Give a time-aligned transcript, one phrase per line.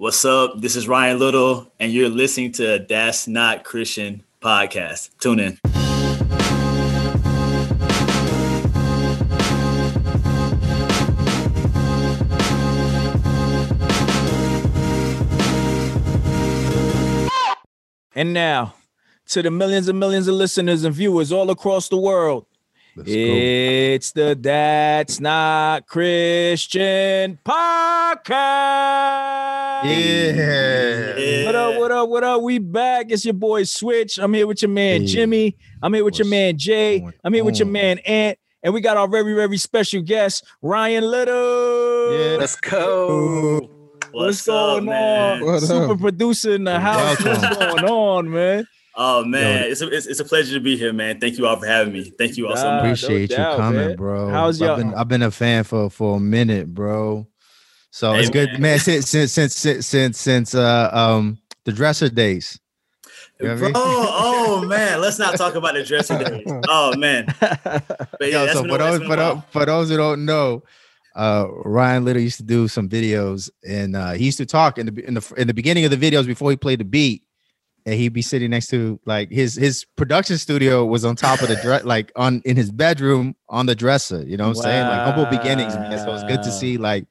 [0.00, 0.58] What's up?
[0.58, 5.10] This is Ryan Little, and you're listening to That's Not Christian podcast.
[5.18, 5.58] Tune in.
[18.14, 18.72] And now,
[19.26, 22.46] to the millions and millions of listeners and viewers all across the world,
[22.96, 23.14] Let's go.
[23.14, 28.34] it's the That's Not Christian podcast.
[29.84, 31.46] Yeah.
[31.46, 32.42] What up, what up, what up?
[32.42, 33.06] We back.
[33.10, 34.18] It's your boy Switch.
[34.18, 35.06] I'm here with your man Hey.
[35.06, 35.56] Jimmy.
[35.80, 37.06] I'm here with your man Jay.
[37.22, 38.38] I'm here with your man Ant.
[38.64, 42.12] And we got our very, very special guest, Ryan Little.
[42.12, 42.36] Yeah.
[42.38, 43.70] Let's go.
[44.10, 45.42] What's, going up, man?
[45.42, 45.46] on?
[45.46, 46.00] What Super up?
[46.00, 47.22] producer in the house.
[47.24, 48.66] What's going on, man?
[49.02, 49.70] Oh man, Yo.
[49.70, 51.18] it's a, it's, it's a pleasure to be here, man.
[51.20, 52.12] Thank you all for having me.
[52.18, 52.82] Thank you all so Nah, much.
[52.82, 53.96] no Appreciate you doubt, coming, man.
[53.96, 54.28] bro.
[54.28, 57.26] How's I've y'all- been I've been a fan for for a minute, bro.
[57.90, 58.60] So Hey, it's good, man.
[58.60, 58.78] man.
[58.78, 62.60] Since since since since since, since uh um the dresser days.
[63.40, 63.72] You know what I mean?
[63.72, 66.46] Bro, oh man, let's not talk about the dresser days.
[66.68, 67.82] Oh man, but
[68.20, 70.62] yeah, Yo, that's so been, for those for those, for those who don't know,
[71.16, 74.86] uh Ryan Little used to do some videos and uh he used to talk in
[74.94, 77.22] the in the in the beginning of the videos before he played the beat.
[77.90, 81.48] And he'd be sitting next to like his his production studio was on top of
[81.48, 84.22] the dress, like on in his bedroom on the dresser.
[84.24, 84.86] You know what I'm saying?
[84.86, 85.98] Like humble beginnings, man.
[85.98, 87.06] So it's good to see like,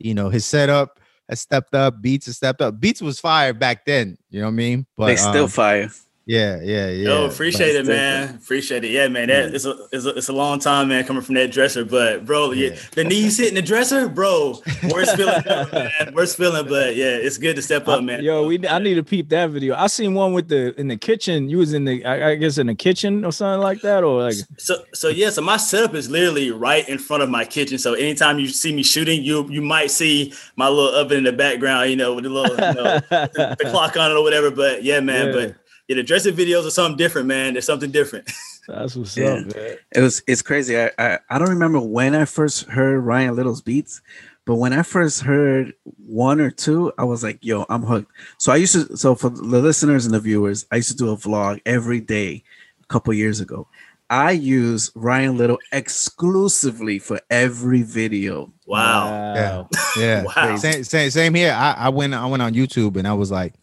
[0.00, 2.80] you know, his setup has stepped up, beats has stepped up.
[2.80, 4.86] Beats was fire back then, you know what I mean?
[4.96, 5.88] But they still um, fire.
[6.28, 7.08] Yeah, yeah, yeah.
[7.08, 8.34] Yo, appreciate it, But- man.
[8.34, 8.90] Appreciate it.
[8.90, 9.28] Yeah, man.
[9.28, 9.54] That mm.
[9.54, 11.86] it's a, it's a it's a long time, man, coming from that dresser.
[11.86, 12.78] But bro, yeah, Yeah.
[12.92, 14.60] the knees hitting the dresser, bro.
[14.92, 16.14] Worst feeling, ever, man.
[16.14, 18.22] Worst feeling, but yeah, it's good to step up, man.
[18.22, 19.74] Yo, we I need to peep that video.
[19.74, 21.48] I seen one with the in the kitchen.
[21.48, 24.24] You was in the I, I guess in the kitchen or something like that, or
[24.24, 27.78] like So so yeah, so my setup is literally right in front of my kitchen.
[27.78, 31.32] So anytime you see me shooting, you you might see my little oven in the
[31.32, 34.50] background, you know, with the little you know, the, the clock on it or whatever.
[34.50, 35.28] But yeah, man.
[35.28, 35.32] Yeah.
[35.32, 35.56] But
[35.88, 37.54] yeah, the dressing videos are something different, man.
[37.54, 38.30] There's something different.
[38.68, 39.26] that's what's Yeah.
[39.34, 39.76] up, man.
[39.94, 40.78] It was it's crazy.
[40.78, 44.00] I, I I don't remember when I first heard Ryan Little's beats,
[44.44, 45.74] but when I first heard
[46.06, 48.96] one or two, I was like, "Yo, I'm hooked." So I used to.
[48.96, 52.42] So for the listeners and the viewers, I used to do a vlog every day
[52.82, 53.66] a couple years ago.
[54.10, 58.50] I use Ryan Little exclusively for every video.
[58.66, 59.34] Wow.
[59.34, 59.64] Yeah.
[59.98, 60.22] Yeah.
[60.24, 60.56] Wow.
[60.56, 61.52] Same, same, same here.
[61.52, 63.54] I, I went I went on YouTube and I was like,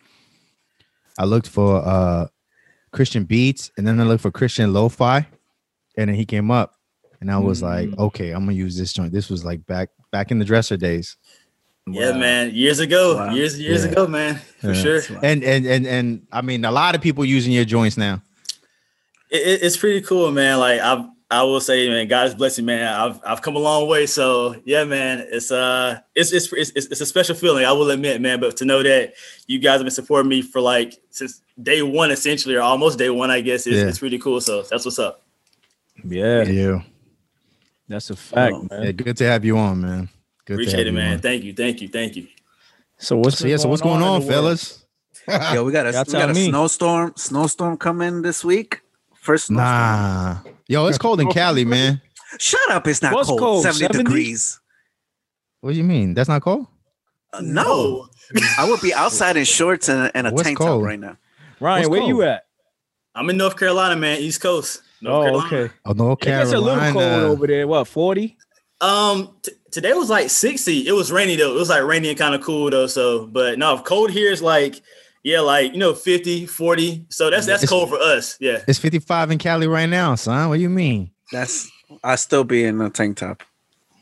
[1.17, 2.27] I looked for uh
[2.91, 5.27] Christian beats and then I looked for Christian lo-fi,
[5.97, 6.75] and then he came up,
[7.21, 7.97] and I was like, Mm.
[7.99, 9.11] okay, I'm gonna use this joint.
[9.11, 11.17] This was like back back in the dresser days.
[11.87, 12.17] Yeah, Wow.
[12.19, 12.51] man.
[12.55, 13.33] Years ago, Wow.
[13.33, 13.91] years years Yeah.
[13.91, 14.81] ago, man, for Yeah.
[14.81, 15.01] sure.
[15.21, 18.21] And and and and I mean, a lot of people using your joints now.
[19.29, 20.59] It, it- it's pretty cool, man.
[20.59, 22.87] Like I've I will say, man, God is blessing, man.
[22.93, 24.05] I've I've come a long way.
[24.05, 27.89] So yeah, man, it's uh it's it's it's, it's, it's a special feeling, I will
[27.89, 28.39] admit, man.
[28.39, 29.13] But to know that
[29.47, 33.09] you guys have been supporting me for like since day one, essentially, or almost day
[33.09, 33.87] one, I guess, is Yeah.
[33.87, 34.39] it's pretty cool.
[34.39, 35.23] So that's what's up.
[36.03, 36.81] Yeah, Yeah.
[37.87, 38.83] that's a fact, Oh, man.
[38.83, 38.91] yeah.
[38.91, 40.09] Good to have you on, man.
[40.45, 41.13] Good to Appreciate have it, man.
[41.13, 41.19] on.
[41.21, 42.27] Thank you, thank you, thank you.
[42.97, 44.85] So what's So yeah, so what's going in on, fellas?
[45.53, 46.49] Yo, we got a, we got a me.
[46.49, 48.81] snowstorm snowstorm coming this week.
[49.25, 49.65] First snowstorm.
[49.65, 50.37] Nah.
[50.67, 51.99] Yo, it's cold in Cali, man.
[52.37, 52.87] Shut up!
[52.87, 53.39] It's not What's cold.
[53.39, 53.63] cold?
[53.63, 54.03] 70, 70?
[54.03, 54.59] degrees.
[55.61, 56.13] What do you mean?
[56.13, 56.67] That's not cold?
[57.33, 58.07] Uh, no,
[58.59, 60.81] I would be outside in shorts and, and a What's tank cold?
[60.81, 61.17] top right now.
[61.59, 62.45] Ryan, What's where you at?
[63.15, 64.81] I'm in North Carolina, man, East Coast.
[65.01, 65.63] North Oh, Carolina.
[65.65, 65.73] okay.
[65.85, 67.67] Oh, North It gets a little cold over there.
[67.67, 68.37] What, 40?
[68.81, 70.87] Um, t- today was like 60.
[70.87, 71.55] It was rainy though.
[71.55, 72.87] It was like rainy and kind of cool though.
[72.87, 74.81] So, but no, if cold here is like,
[75.25, 77.07] yeah, like you know, 50, 40.
[77.09, 78.37] So that's that's It's- cold for us.
[78.39, 78.61] Yeah.
[78.67, 80.47] It's 55 in Cali right now, son.
[80.49, 81.09] What do you mean?
[81.31, 81.69] That's
[82.03, 83.43] I still be in a tank top.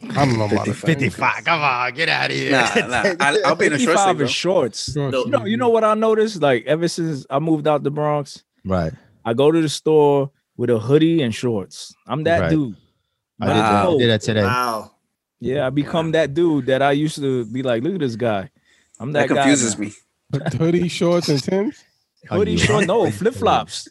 [0.10, 1.46] I don't know about the 55.
[1.46, 2.52] Come on, get out of here.
[2.52, 3.16] Nah, nah.
[3.22, 4.22] I, I'll be in a short 55 sleeve.
[4.22, 4.92] in shorts.
[4.94, 6.42] Shorts, No, You know, you know what I noticed?
[6.42, 8.92] Like ever since I moved out the Bronx, Right.
[9.26, 11.96] I go to the store with a hoodie and shorts.
[12.06, 12.50] I'm that Right.
[12.50, 12.76] dude.
[13.40, 13.98] I did, that, I Wow.
[13.98, 14.44] did that today.
[14.44, 14.92] Wow.
[15.40, 18.50] Yeah, I become that dude that I used to be like, look at this guy.
[19.00, 19.82] I'm that, That confuses guy.
[19.86, 19.94] me.
[20.58, 21.84] Hoodie, shorts, and Tims.
[22.30, 23.90] Hoodie you- short, no flip flops.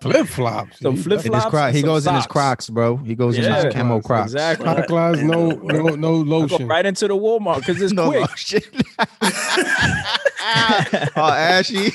[0.00, 0.78] Flip flops.
[0.80, 1.46] Some You flip flops.
[1.50, 2.26] cro- he and some goes in his.
[2.26, 2.96] Crocs, bro.
[2.96, 4.32] He goes in his camo Crocs.
[4.32, 4.64] Exactly.
[4.66, 6.66] Santa Claus, no, no, no I go lotion.
[6.66, 8.20] right into the Walmart because it's No quick.
[8.22, 8.62] lotion.
[11.16, 11.90] oh, ashy.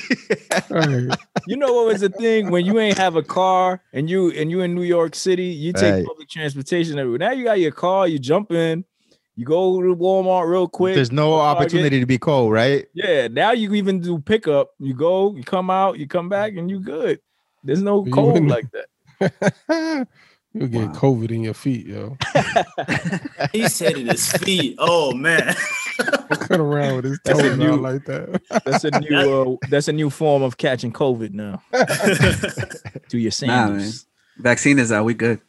[0.68, 1.08] Hey,
[1.48, 4.50] You know what was the thing when you ain't have a car and you and
[4.50, 6.06] you in New York City, you take Right.
[6.06, 7.18] public transportation everywhere.
[7.18, 8.84] Now you got your car, you jump in,
[9.36, 10.94] you go to Walmart real quick.
[10.94, 11.56] There's no Target.
[11.62, 12.86] opportunity to be cold, right?
[12.94, 14.70] Yeah, now you even do pickup.
[14.78, 17.20] You go, you come out, you come back, and you good.
[17.64, 18.88] There's no You cold in- like that.
[20.54, 20.92] You'll get Wow.
[20.94, 22.18] COVID in your feet, yo.
[23.52, 24.76] He said in his feet.
[24.78, 25.54] Oh man.
[26.28, 28.42] Cut around with his That's a toes new- like that.
[28.66, 31.62] That's a new uh, that's a new form of catching COVID now.
[33.08, 33.80] Do your Nah, man.
[33.80, 34.06] sandals.
[34.36, 35.06] Vaccine is out.
[35.06, 35.40] We good.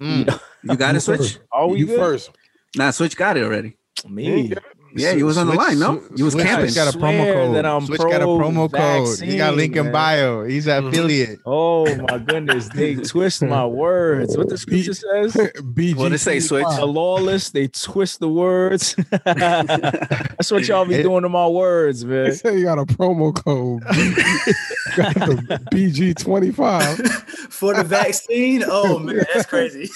[0.00, 0.38] Mm.
[0.62, 1.18] You got to Switch?
[1.18, 1.38] first.
[1.50, 1.98] Are we you good?
[1.98, 2.30] first.
[2.76, 3.76] Nah, Switch got it already.
[4.08, 4.52] Me.
[4.96, 5.98] Yeah, you was on the Switch- line, no?
[5.98, 6.74] Switch- You was Switch camping.
[6.74, 7.56] got a promo Swear code.
[7.56, 9.20] that I'm Switch got a promo code.
[9.28, 10.44] He got link in pro-vaccine, bio.
[10.44, 10.88] He's an Mhm.
[10.88, 11.38] affiliate.
[11.46, 14.36] Oh my goodness, they twist my words.
[14.36, 15.34] What the scripture says?
[15.34, 15.94] BG.
[15.96, 16.64] What it say, Switch?
[16.76, 18.94] The lawless, they twist the words.
[19.24, 22.32] That's what y'all be It- doing to my words, They man.
[22.34, 23.82] say you got a promo code.
[24.96, 26.98] got the BG twenty five.
[27.50, 28.62] For the vaccine.
[28.66, 29.90] Oh man, that's crazy.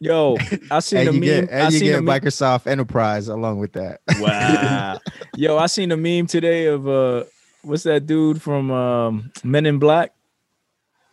[0.00, 0.36] Yo,
[0.70, 1.46] I seen And the you meme.
[1.46, 2.20] get I and you seen get the meme.
[2.20, 4.00] Microsoft Enterprise along with that.
[4.20, 5.00] Wow.
[5.36, 7.24] Yo, I seen a meme today of uh
[7.62, 10.12] what's that dude from um Men in Black?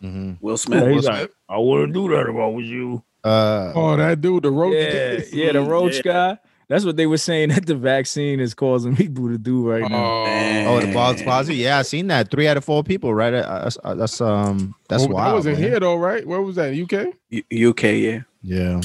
[0.04, 0.34] Mm-hmm.
[0.40, 0.92] Will Yeah, Smith.
[0.92, 3.04] he's like, I wouldn't do that if I was you.
[3.24, 4.74] Uh, Oh, that dude, the road.
[4.74, 6.02] Yeah, yeah, the roach Yeah.
[6.04, 6.38] guy.
[6.68, 10.24] That's what they were saying that the vaccine is causing people to do right now.
[10.68, 11.26] oh, the Bell's Man.
[11.26, 11.58] positive.
[11.60, 12.32] Yeah, I seen that.
[12.32, 13.14] Three out of four people.
[13.14, 13.34] Right.
[13.34, 14.74] Uh, That's, uh, that's um.
[14.90, 15.28] That's Oh, wild.
[15.28, 15.70] That wasn't man.
[15.72, 16.26] here though, right?
[16.26, 16.74] Where was that?
[16.74, 17.14] UK?
[17.30, 18.20] U- UK, yeah.
[18.42, 18.82] Yeah.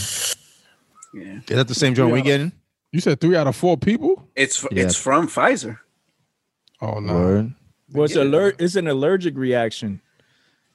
[1.14, 1.38] Yeah.
[1.48, 2.52] Is that the same joint we getting?
[2.92, 4.28] You said three out of four people.
[4.36, 4.84] It's f- Yeah.
[4.84, 5.78] it's from Pfizer.
[6.80, 7.14] Oh no.
[7.14, 7.54] Word.
[7.92, 8.22] Well, it's Yeah.
[8.22, 8.56] alert.
[8.60, 10.00] It's an allergic reaction.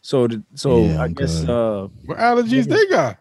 [0.01, 1.49] So, the, so Yeah, I guess good.
[1.49, 3.17] uh, What allergies they got?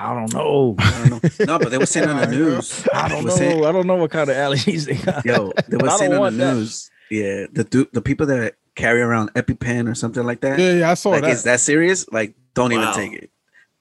[0.00, 0.76] I don't know.
[0.78, 1.30] I don't know.
[1.46, 2.86] No, but they were saying on the news.
[2.92, 3.34] I don't know.
[3.36, 5.24] saying- I don't know what kind of allergies they got.
[5.26, 6.54] Yo, they were saying on want the that.
[6.54, 6.90] news.
[7.10, 10.58] Yeah, the du- the people that carry around EpiPen or something like that.
[10.58, 11.30] Yeah, yeah, I saw like, that.
[11.32, 12.08] is that serious?
[12.10, 12.82] Like, don't Wow.
[12.82, 13.30] even take it.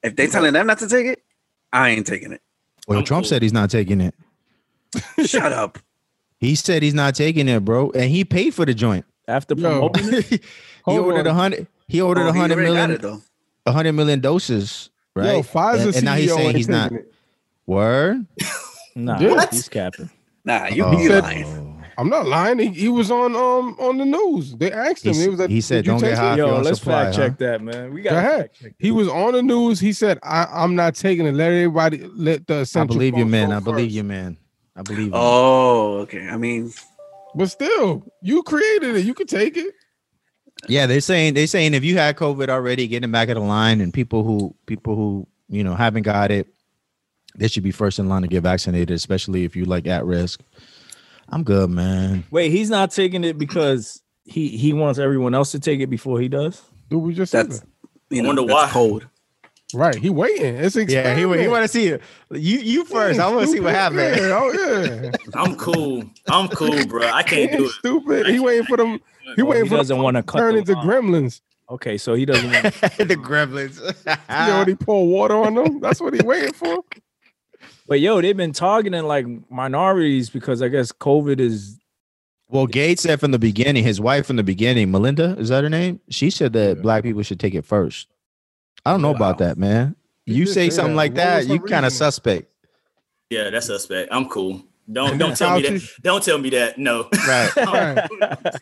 [0.04, 1.24] If they telling them not to take it,
[1.71, 2.42] I ain't taking it.
[2.88, 3.30] Well, I'm Trump cool.
[3.30, 4.16] said he's not taking it.
[5.25, 5.77] Shut up.
[6.39, 9.06] He said he's not taking it, bro, and he paid for the joint.
[9.27, 10.44] After promoting it,
[10.86, 11.68] he ordered a hundred.
[11.88, 13.21] He ordered Oh, a he hundred already got million, it, though.
[13.68, 14.89] a hundred million doses,
[15.19, 15.33] right?
[15.36, 16.89] Yo, Pfizer and, and now he's saying he's not.
[16.89, 17.13] taking it.
[17.66, 18.25] Word.
[18.95, 19.45] nah, Yeah.
[19.51, 20.10] he's capping.
[20.45, 20.92] Nah, you, Oh.
[21.00, 21.66] you said- lying.
[21.98, 22.60] I'm not lying.
[22.60, 24.56] He, he was on um on the news.
[24.56, 25.16] They asked him.
[25.16, 26.62] He He, was like, he said, you "Don't get take high it?" if you're Yo,
[26.62, 27.21] let's supply, fact huh?
[27.27, 27.94] check that, man.
[27.94, 28.54] We got Go ahead.
[28.54, 28.71] check.
[28.80, 29.81] He was on the news.
[29.81, 31.33] He said, I, "I'm not taking it.
[31.33, 33.50] Let everybody let the." I believe you, man.
[33.50, 34.38] go I believe you, man.
[34.77, 35.12] I believe you.
[35.13, 36.25] Oh, okay.
[36.30, 36.71] I mean,
[37.36, 39.04] But still, you created it.
[39.06, 39.74] You could take it.
[40.68, 43.82] Yeah, they're saying they're saying if you had COVID already, getting back of the line,
[43.82, 46.48] and people who people who you know haven't got it,
[47.36, 50.42] they should be first in line to get vaccinated, especially if you like at risk.
[51.30, 52.24] I'm good, man.
[52.32, 56.20] Wait, he's not taking it because he he wants everyone else to take it before
[56.20, 56.62] he does.
[56.90, 57.68] Dude, we just said that's that.
[58.10, 58.70] you know, wonder that's why.
[58.72, 59.08] cold.
[59.74, 59.96] right.
[59.96, 60.56] He waiting.
[60.56, 62.02] It's Yeah, he, he want to see it.
[62.32, 63.20] You you first.
[63.20, 64.18] I want to see what happens.
[64.18, 65.12] Yeah, oh yeah.
[65.34, 66.04] I'm cool.
[66.28, 67.08] I'm cool, bro.
[67.08, 67.72] I can't do it.
[67.72, 68.28] Stupid.
[68.28, 69.00] He waiting for them.
[69.36, 70.88] He Oh, waiting he for doesn't want to to cut turn into line.
[70.88, 71.42] gremlins.
[71.70, 72.52] Okay, so he doesn't.
[72.52, 72.64] Want,
[72.98, 73.78] the gremlins.
[74.48, 75.80] You already pour water on them.
[75.80, 76.84] That's what he waiting for.
[77.88, 81.78] but yo, they've been targeting like minorities because I guess COVID is.
[82.48, 85.70] well, Gates said from the beginning, his wife from the beginning, Melinda, is that her
[85.70, 86.00] name?
[86.10, 86.81] She said that Yeah.
[86.81, 88.08] black people should take it first.
[88.86, 89.96] I don't know about that, man.
[90.26, 90.98] He You say say something that.
[90.98, 92.48] like that, you kind of suspect.
[93.30, 94.10] Yeah, that's suspect.
[94.12, 94.64] I'm cool.
[94.92, 95.90] Don't don't then tell me that.
[96.02, 96.78] Don't tell me that.
[96.78, 97.08] No.
[97.28, 97.52] Right.
[97.58, 98.10] Right.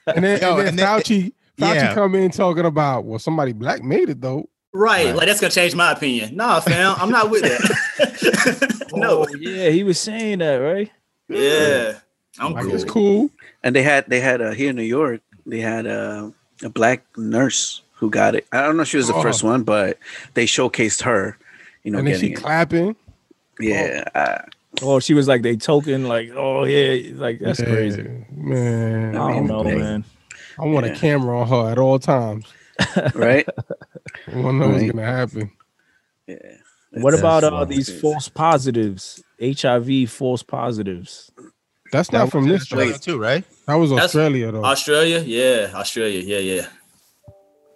[0.07, 1.93] And then, Yo, and then and then- Fauci, Fauci yeah.
[1.93, 4.49] come in talking about well, somebody black made it though.
[4.73, 5.07] Right.
[5.07, 5.15] Right.
[5.15, 6.35] Like that's gonna change my opinion.
[6.35, 6.95] Nah, fam.
[6.99, 8.87] I'm not with that.
[8.93, 9.23] no.
[9.23, 10.91] Oh, yeah, he was saying that, right?
[11.29, 11.99] Yeah.
[12.39, 12.75] I'm Like cool.
[12.75, 13.29] it's cool.
[13.63, 16.29] And they had they had uh, here in New York, they had uh,
[16.63, 18.45] a black nurse who got it.
[18.51, 19.21] I don't know if she was the Oh.
[19.23, 19.97] first one, but
[20.35, 21.37] they showcased her.
[21.83, 22.35] You know, and then she it.
[22.35, 22.95] clapping.
[23.59, 24.41] Yeah, uh,
[24.81, 28.25] Oh, she was like they token, like, oh yeah, like that's Yeah, crazy.
[28.31, 29.15] man.
[29.15, 30.03] I I don't know, they- man.
[30.59, 30.93] I want Yeah.
[30.93, 32.45] a camera on her at all times.
[33.15, 33.47] right.
[34.27, 35.51] I want to know what's gonna happen.
[36.27, 36.35] Yeah.
[36.91, 37.69] What about all uh, wild.
[37.69, 39.23] these false positives?
[39.41, 41.31] HIV false positives.
[41.91, 43.01] That's not from this Wait, joint.
[43.03, 43.43] too, right?
[43.67, 44.63] That was That's- Australia though.
[44.65, 45.19] Australia?
[45.21, 46.21] Yeah, Australia.
[46.21, 46.67] Yeah, yeah.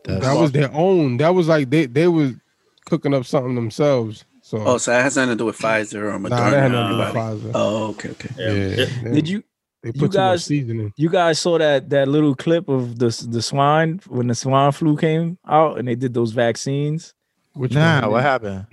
[0.05, 1.17] that was their own.
[1.17, 2.33] That was like they they was
[2.85, 4.25] cooking up something themselves.
[4.51, 6.29] So Oh, so that has nothing to do with Pfizer or Moderna.
[6.29, 7.13] nah, that had nothing to do with.
[7.15, 7.51] Pfizer.
[7.55, 8.29] Oh, okay, okay.
[8.37, 8.85] yeah, Yeah.
[9.03, 9.43] they- Did you
[9.81, 10.93] They you put too much guys- seasoning.
[10.97, 14.97] you guys saw that that little clip of the the swine when the swine flu
[14.97, 17.13] came out and they did those vaccines?
[17.53, 18.11] Which Nah, one?
[18.11, 18.65] what happened?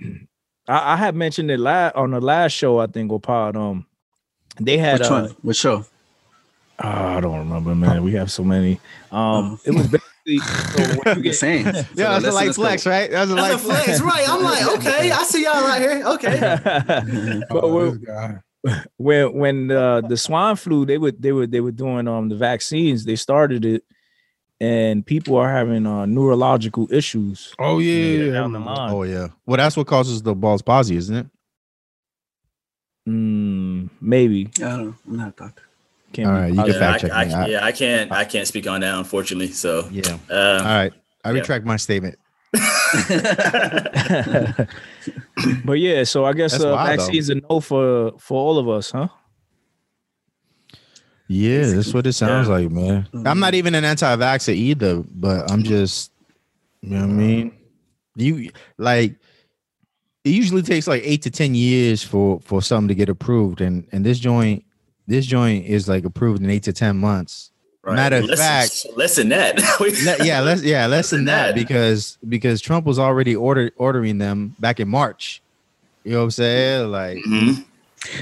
[0.67, 3.55] I, I had mentioned it la- on the last show, I think, or pod.
[3.55, 3.85] Um,
[4.59, 5.29] they had Which uh, one?
[5.43, 5.85] Which show?
[6.83, 8.03] oh, I don't remember, man.
[8.03, 8.79] We have so many.
[9.13, 9.87] Um, it was
[10.37, 11.65] basically so you The get, same.
[11.65, 13.09] Yeah, that's a light flex, right?
[13.09, 14.29] That's a light That's a flex, right?
[14.29, 16.03] I'm like, okay, I see y'all right here.
[16.05, 16.39] Okay.
[17.49, 18.37] but Oh, when, this guy.
[18.97, 22.35] when when uh, the swine flu, they were they were they were doing um the
[22.35, 23.05] vaccines.
[23.05, 23.83] They started it,
[24.59, 28.31] and people are having uh, neurological issues Oh yeah, yeah, yeah.
[28.33, 28.91] down the line.
[28.91, 29.29] Oh yeah.
[29.45, 31.27] Well, that's what causes the Bell's palsy, isn't it?
[33.07, 34.49] Mm, maybe.
[34.57, 34.95] I don't know.
[35.07, 35.63] I'm not a doctor.
[36.13, 36.67] Can't All be right, you can.
[36.67, 37.23] Yeah, I, fact check I.
[37.43, 38.11] I- yeah, I can't.
[38.11, 39.51] I can't speak on that, unfortunately.
[39.51, 40.17] So, Yeah.
[40.31, 40.93] All uh, right.
[41.23, 41.39] I Yeah.
[41.39, 42.17] retract my statement.
[45.65, 47.03] but yeah, so I guess That's uh, wild, though.
[47.05, 49.07] vaccines a no for for all of us, huh?
[51.27, 52.53] Yeah, that's what it sounds Yeah.
[52.55, 53.07] like, man.
[53.25, 56.11] I'm not even an anti-vaxxer either, but I'm just,
[56.81, 57.51] you know what I mean?
[58.15, 58.49] You
[58.79, 59.15] like
[60.25, 63.87] it usually takes like eight to ten years for for something to get approved, and
[63.91, 64.63] and this joint,
[65.09, 67.51] this joint is like approved in eight to ten months.
[67.83, 67.95] right.
[67.95, 68.39] Matter of less,
[68.83, 69.57] fact- less than that.
[69.79, 71.55] Le- yeah, less yeah, less than that that.
[71.55, 75.41] because because Trump was already order ordering them back in March.
[76.03, 76.91] You know what I'm saying?
[76.91, 77.65] Like, Mhm.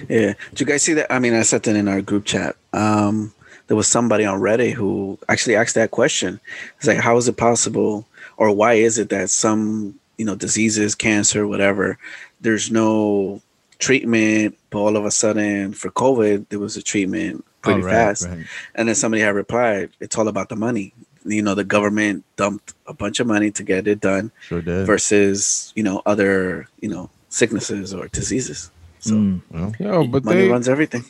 [0.10, 0.34] Yeah.
[0.50, 1.12] Did you guys see that?
[1.14, 2.56] I mean, I said that in our group chat.
[2.74, 3.32] Um,
[3.68, 6.40] there was somebody on Reddit who actually asked that question.
[6.78, 10.96] It's like, how is it possible, or why is it that some, you know, diseases,
[10.96, 11.98] cancer, whatever,
[12.42, 13.42] there's no
[13.80, 17.92] treatment, but all of a sudden for COVID, there was a treatment pretty oh, right,
[17.92, 18.26] fast.
[18.28, 18.46] right.
[18.76, 20.94] And then somebody had replied, it's all about the money.
[21.26, 24.86] You know, the government dumped a bunch of money to get it done Sure did.
[24.88, 28.72] versus, you know, other, you know, sicknesses or diseases.
[29.00, 29.42] So Mm.
[29.52, 31.04] Well, Yo, but money they runs everything.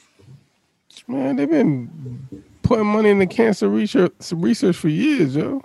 [1.08, 5.64] man, they've been putting money into cancer research research for years, yo.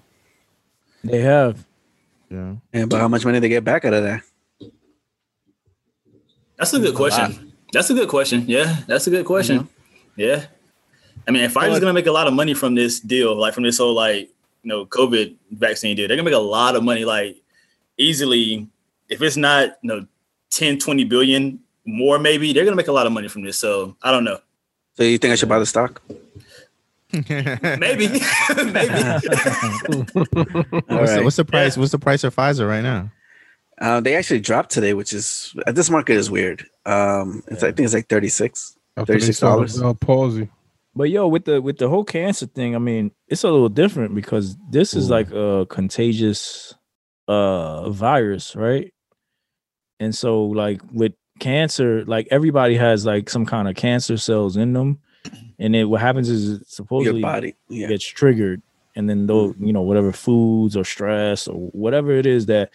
[1.02, 1.64] They have.
[2.30, 2.54] yeah.
[2.73, 4.23] Yeah, but how much money they get back out of that?
[6.62, 7.52] That's a good question.
[7.73, 8.45] That's a good question.
[8.47, 9.69] Yeah, that's a good question.
[10.14, 10.47] Yeah.
[11.26, 13.64] I mean, if Pfizer's gonna make a lot of money from this deal, like from
[13.64, 14.31] this whole like
[14.62, 17.37] you know COVID vaccine deal, they're gonna make a lot of money, like
[17.99, 18.69] easily.
[19.09, 20.07] If it's not you know
[20.50, 23.59] 10, 20 billion more, maybe they're gonna make a lot of money from this.
[23.59, 24.38] So I don't know.
[24.97, 26.00] So you think I should buy the stock?
[27.12, 27.28] Maybe,
[27.78, 28.07] maybe.
[28.07, 28.09] All
[30.09, 31.25] What's, the, right.
[31.25, 31.76] what's the price?
[31.76, 33.11] What's the price of Pfizer right now?
[33.81, 36.67] Uh, they actually dropped today, which is uh, this market is weird.
[36.87, 38.76] Um, it's, I think it's like thirty six.
[38.97, 39.81] After they saw the $36.
[39.81, 40.49] Bell palsy.
[40.95, 44.14] But yo, with the with the whole cancer thing, I mean, it's a little different
[44.14, 46.75] because this is like a contagious
[47.29, 48.93] uh virus, right?
[49.99, 54.75] And so like with cancer, like everybody has like some kind of cancer cells in
[54.75, 55.00] them.
[55.59, 57.88] And it what happens is it Your supposedly body, yeah.
[57.88, 58.61] gets triggered.
[58.95, 62.71] And then though you know, whatever foods or stress or whatever it is that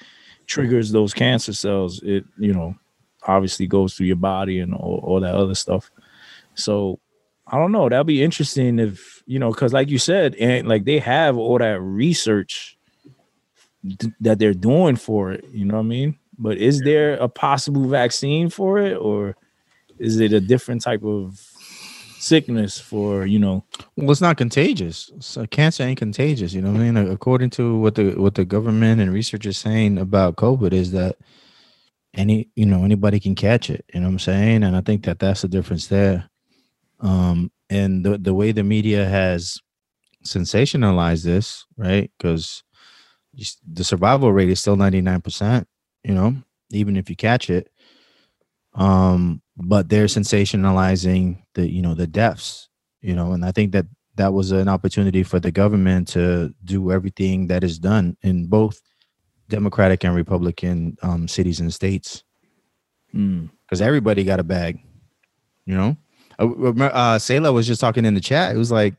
[0.48, 2.75] triggers those cancer cells, it, you know,
[3.24, 5.92] obviously goes through your body and all, all that other stuff.
[6.56, 7.00] So
[7.46, 7.88] I don't know.
[7.88, 11.60] That'll be interesting if you know, because like you said, and like they have all
[11.60, 12.77] that research
[13.86, 15.46] d- that they're doing for it.
[15.51, 16.18] You know what I mean?
[16.38, 19.36] But is there a possible vaccine for it, or
[19.98, 21.39] is it a different type of
[22.20, 23.64] sickness for you know?
[23.96, 25.12] Well, it's not contagious.
[25.20, 26.54] So cancer ain't contagious.
[26.54, 27.12] You know what I mean?
[27.12, 31.18] According to what the what the government and research is saying about COVID is that
[32.14, 33.86] any you know anybody can catch it.
[33.94, 34.64] You know what I'm saying?
[34.64, 36.30] And I think that that's the difference there.
[37.00, 39.62] Um, and the the way the media has
[40.26, 42.12] sensationalized this, right?
[42.18, 42.64] Because
[43.72, 45.68] the survival rate is still 99 percent.
[46.04, 46.36] You know,
[46.72, 47.70] even if you catch it.
[48.74, 52.70] Um, but they're sensationalizing the you know the deaths
[53.02, 53.86] you know and i think that
[54.16, 58.80] that was an opportunity for the government to do everything that is done in both
[59.50, 62.24] democratic and republican um, cities and states.
[63.16, 63.50] Mm.
[63.66, 64.80] because everybody got a bag
[65.66, 65.98] you know?
[66.40, 68.56] Uh, uh Sailor was just talking in the chat.
[68.56, 68.96] It was like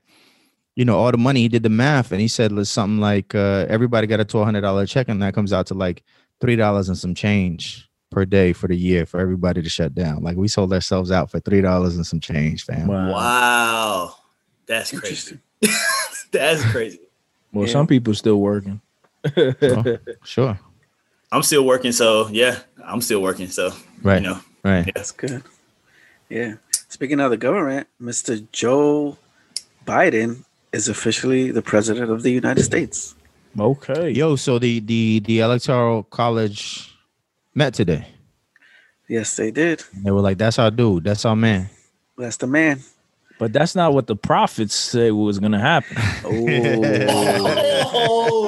[0.77, 3.67] you know all the money he did the math and he said something like uh
[3.69, 6.05] everybody got a $1200 check and that comes out to like
[6.41, 10.23] three dollars and some change per day for the year for everybody to shut down
[10.23, 13.11] like we sold ourselves out for three dollars and some change fam Wow.
[13.12, 14.15] wow,
[14.67, 15.38] that's crazy.
[16.33, 17.00] that's crazy.
[17.53, 17.73] Well, Yeah.
[17.73, 18.81] some people still working.
[19.37, 20.59] Oh, sure
[21.31, 23.49] I'm still working, so yeah, I'm still working.
[23.49, 23.73] So
[24.03, 25.43] right you know, right That's good.
[26.31, 26.55] Yeah.
[26.88, 28.47] Speaking of the government, Mr.
[28.53, 29.19] Joe
[29.87, 33.15] Biden is officially the president of the United States.
[33.59, 34.11] Okay.
[34.11, 36.95] Yo, so the the the electoral college
[37.59, 38.07] met today.
[39.09, 39.83] Yes, they did.
[40.05, 41.05] They were like, "That's our dude.
[41.05, 41.69] That's our man."
[42.17, 42.81] That's the man.
[43.38, 45.97] But that's not what the prophets say was gonna happen.
[46.25, 46.47] Oh.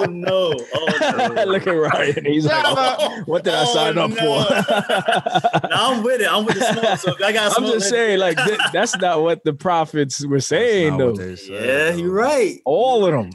[0.03, 1.45] oh no, oh no.
[1.47, 2.25] Look at Ryan.
[2.25, 4.17] He's like, "Oh, what did I Oh, sign up no.
[4.17, 5.61] for?
[5.71, 6.29] Nah, I'm with it.
[6.31, 6.99] I'm with the smoke.
[7.19, 10.97] So I got I'm just saying, like, th- that's not what the prophets were saying,
[10.99, 11.15] though.
[11.15, 12.61] Yeah, you're right.
[12.65, 13.31] All of them,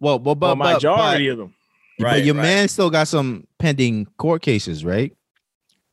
[0.00, 1.54] Well, but but but, but, majority but, of them.
[1.98, 2.42] But your right.
[2.42, 5.16] man still got some pending court cases, right?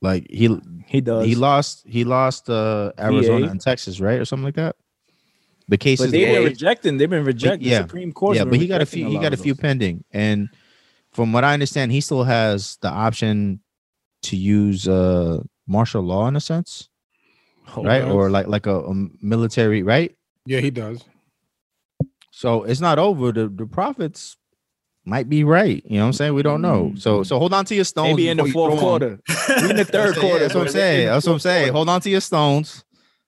[0.01, 1.25] Like he He does.
[1.25, 3.51] he lost he lost uh Arizona VA.
[3.51, 4.75] and Texas, right, or something like that.
[5.67, 6.07] The cases.
[6.07, 6.97] But they've were- been rejecting.
[6.97, 7.67] They've been rejecting.
[7.67, 7.81] yeah.
[7.81, 8.37] The Supreme Court.
[8.37, 9.07] yeah, but he got a few.
[9.09, 9.61] He got a few those.
[9.61, 10.49] pending, and
[11.11, 13.59] from what I understand, he still has the option
[14.23, 16.89] to use uh martial law in a sense,
[17.75, 17.99] Oh, right?
[18.01, 18.11] does?
[18.11, 20.15] Or like like a, a military, right?
[20.45, 21.03] Yeah, he does.
[22.31, 23.31] So it's not over.
[23.31, 24.37] The the prophets
[25.09, 25.83] might be right.
[25.85, 26.33] You know what I'm saying?
[26.35, 26.85] We don't know.
[26.85, 26.97] Mm-hmm.
[26.97, 28.09] So so hold on to your stones.
[28.09, 29.19] Maybe in the fourth quarter.
[29.69, 30.39] In the third quarter.
[30.39, 31.07] That's what I'm saying.
[31.07, 31.73] That's what I'm saying.
[31.73, 32.83] Hold on to your stones.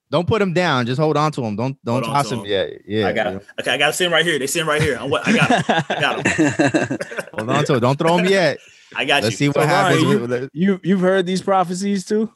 [0.10, 0.86] Don't put them down.
[0.86, 1.56] Just hold on to them.
[1.56, 2.52] Don't don't Hold toss to them 'em.
[2.52, 2.70] yet.
[2.86, 3.08] Yeah.
[3.08, 3.38] I got yeah.
[3.38, 3.46] it.
[3.62, 4.38] Okay, I got to see him right here.
[4.38, 4.98] They see him right here.
[5.00, 5.52] I'm what I got.
[5.52, 5.84] 'em.
[5.90, 6.98] I got them.
[7.34, 7.80] Hold on to it.
[7.80, 8.58] Don't throw them yet.
[8.96, 9.38] I got Let's you.
[9.38, 10.04] see what So, happens.
[10.04, 12.30] Ryan, with- You you've heard these prophecies too?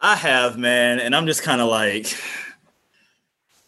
[0.00, 2.06] I have, man, and I'm just kind of like,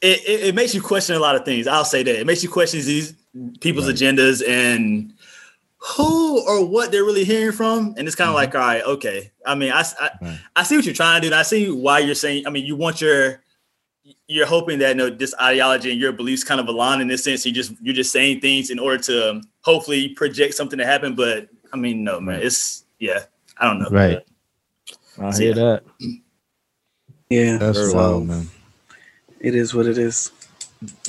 [0.00, 0.44] it, it.
[0.48, 1.66] It makes you question a lot of things.
[1.66, 3.14] I'll say that it makes you question these
[3.60, 3.94] people's Right.
[3.96, 5.12] agendas and
[5.82, 7.94] who or what they're really hearing from.
[7.96, 9.30] And it's kind of like, all right, okay.
[9.46, 10.38] I mean, I, I, Right.
[10.56, 11.32] I see what you're trying to do.
[11.32, 12.46] And I see why you're saying.
[12.46, 13.42] I mean, you want your
[14.26, 17.24] you're hoping that you know, this ideology and your beliefs kind of align in this
[17.24, 17.44] sense.
[17.46, 21.14] You just you're just saying things in order to um, hopefully project something to happen.
[21.14, 23.24] But I mean, no, man, it's yeah.
[23.58, 23.88] I don't know.
[23.90, 24.20] Right.
[25.18, 25.54] I So, hear yeah.
[25.54, 25.82] that.
[27.28, 28.48] yeah, That's so wild, man.
[29.40, 30.32] it is what it is.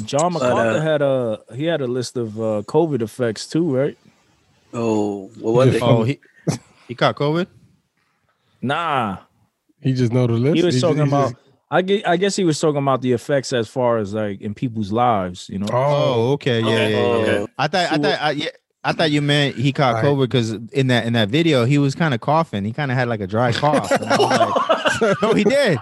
[0.04, 3.74] John But, MacArthur uh, had a he had a list of uh, COVID effects too,
[3.76, 3.98] right?
[4.74, 5.82] Oh, what was it?
[5.82, 6.20] Oh, he
[6.88, 7.48] he caught COVID.
[8.62, 9.18] Nah,
[9.82, 10.56] He just know the list.
[10.58, 11.32] he was ju- talking he about.
[11.32, 11.36] just-
[11.74, 14.54] I guess, I guess he was talking about the effects as far as like in
[14.54, 15.68] people's lives, you know.
[15.72, 15.78] oh,
[16.28, 17.06] Oh, okay, yeah, Okay, yeah, yeah.
[17.06, 17.38] okay.
[17.40, 17.48] Oh.
[17.58, 18.50] I thought, I thought, I, yeah,
[18.84, 20.04] I thought you meant he caught Right.
[20.06, 22.66] COVID because in that in that video he was kind of coughing.
[22.66, 23.90] He kind of had like a dry cough.
[23.90, 25.80] And like, no, he did.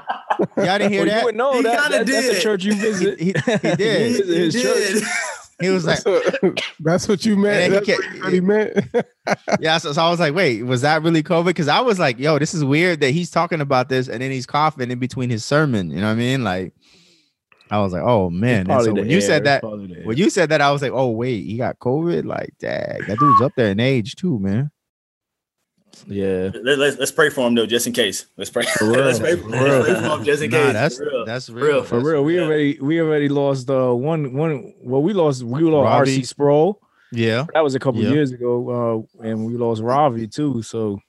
[0.57, 1.23] Y'all didn't hear Well, you that?
[1.25, 2.41] would know He that, kinda that- that's a did.
[2.43, 3.19] church you visit.
[3.19, 4.11] He- he- he did.
[4.11, 4.75] You visit his He church.
[4.93, 5.03] did.
[5.59, 6.01] He was like,
[6.79, 7.73] that's, what, you meant.
[7.73, 8.85] That's he what ca- you really meant.
[9.59, 9.77] yeah.
[9.77, 11.45] So, so I was like, wait, was that really COVID?
[11.45, 14.31] Because I was like, yo, this is weird that he's talking about this and then
[14.31, 15.89] he's coughing in between his sermon.
[15.91, 16.43] You know what I mean?
[16.43, 16.73] Like,
[17.71, 18.69] I was like, oh man.
[18.69, 20.05] And so the when you said that, probably the air.
[20.05, 22.25] when you said that, I was like, oh wait, he got COVID.
[22.25, 24.71] Like, dang, that dude's up there in age too, man.
[26.07, 28.25] Yeah, Let, us let's pray for him though, just in case.
[28.37, 28.63] Let's pray.
[28.81, 30.01] real, let's pray, for let's pray real.
[30.01, 30.73] for him just in Nah, case.
[30.73, 31.25] that's For real.
[31.25, 31.65] that's real.
[31.65, 31.83] real.
[31.83, 32.23] for That's- real.
[32.23, 32.43] We yeah.
[32.45, 34.73] already we already lost uh one one.
[34.81, 36.17] Well, we lost we lost Robbie.
[36.19, 36.81] RC Sproul.
[37.11, 38.11] Yeah, That was a couple Yeah.
[38.11, 40.61] years ago, uh, and we lost Ravi too.
[40.61, 41.01] So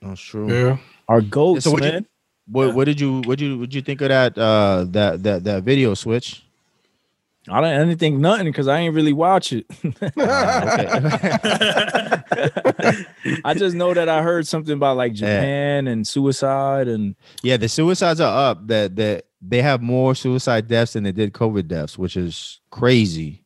[0.00, 0.52] that's true.
[0.52, 0.78] yeah.
[1.08, 2.06] our goats, So what'd you- man.
[2.50, 5.62] What what did you what you what you think of that uh that that that
[5.62, 6.42] video switch?
[7.48, 9.66] I don't, I didn't think nothing because I ain't really watch it.
[13.44, 15.36] I just know that I heard something about like Yeah.
[15.36, 18.66] Japan and suicide and yeah, the suicides are up.
[18.68, 23.44] That that they have more suicide deaths than they did COVID deaths, which is crazy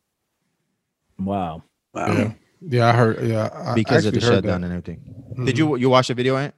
[1.19, 1.63] wow.
[1.93, 2.07] Wow.
[2.13, 2.33] Yeah.
[2.61, 3.23] Yeah, I heard.
[3.27, 4.67] Yeah, I because of the shutdown that.
[4.67, 5.15] and everything.
[5.37, 5.45] Mhm.
[5.45, 6.37] Did you you watch the video?
[6.37, 6.53] Ant?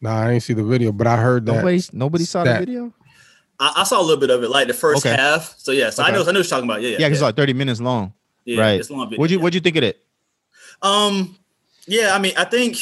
[0.00, 1.52] Nah, I didn't see the video, but I heard that.
[1.56, 2.92] Nobody nobody saw the video.
[3.58, 5.14] I, I saw a little bit of it, like the first Okay.
[5.16, 5.54] half.
[5.58, 6.14] So yeah, so I Okay.
[6.16, 6.82] know I know what you're talking about.
[6.82, 7.14] Yeah, yeah, Yeah, because yeah.
[7.14, 8.12] it's like thirty minutes long.
[8.44, 8.80] Yeah, right.
[8.80, 9.42] It's long video, What'd you yeah.
[9.42, 10.02] what'd you think of it?
[10.82, 11.36] Um,
[11.86, 12.78] yeah, I mean, I think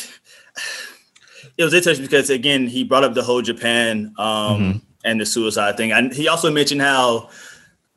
[1.56, 4.80] it was interesting because again, he brought up the whole Japan um Mhm.
[5.04, 7.28] and the suicide thing, and he also mentioned how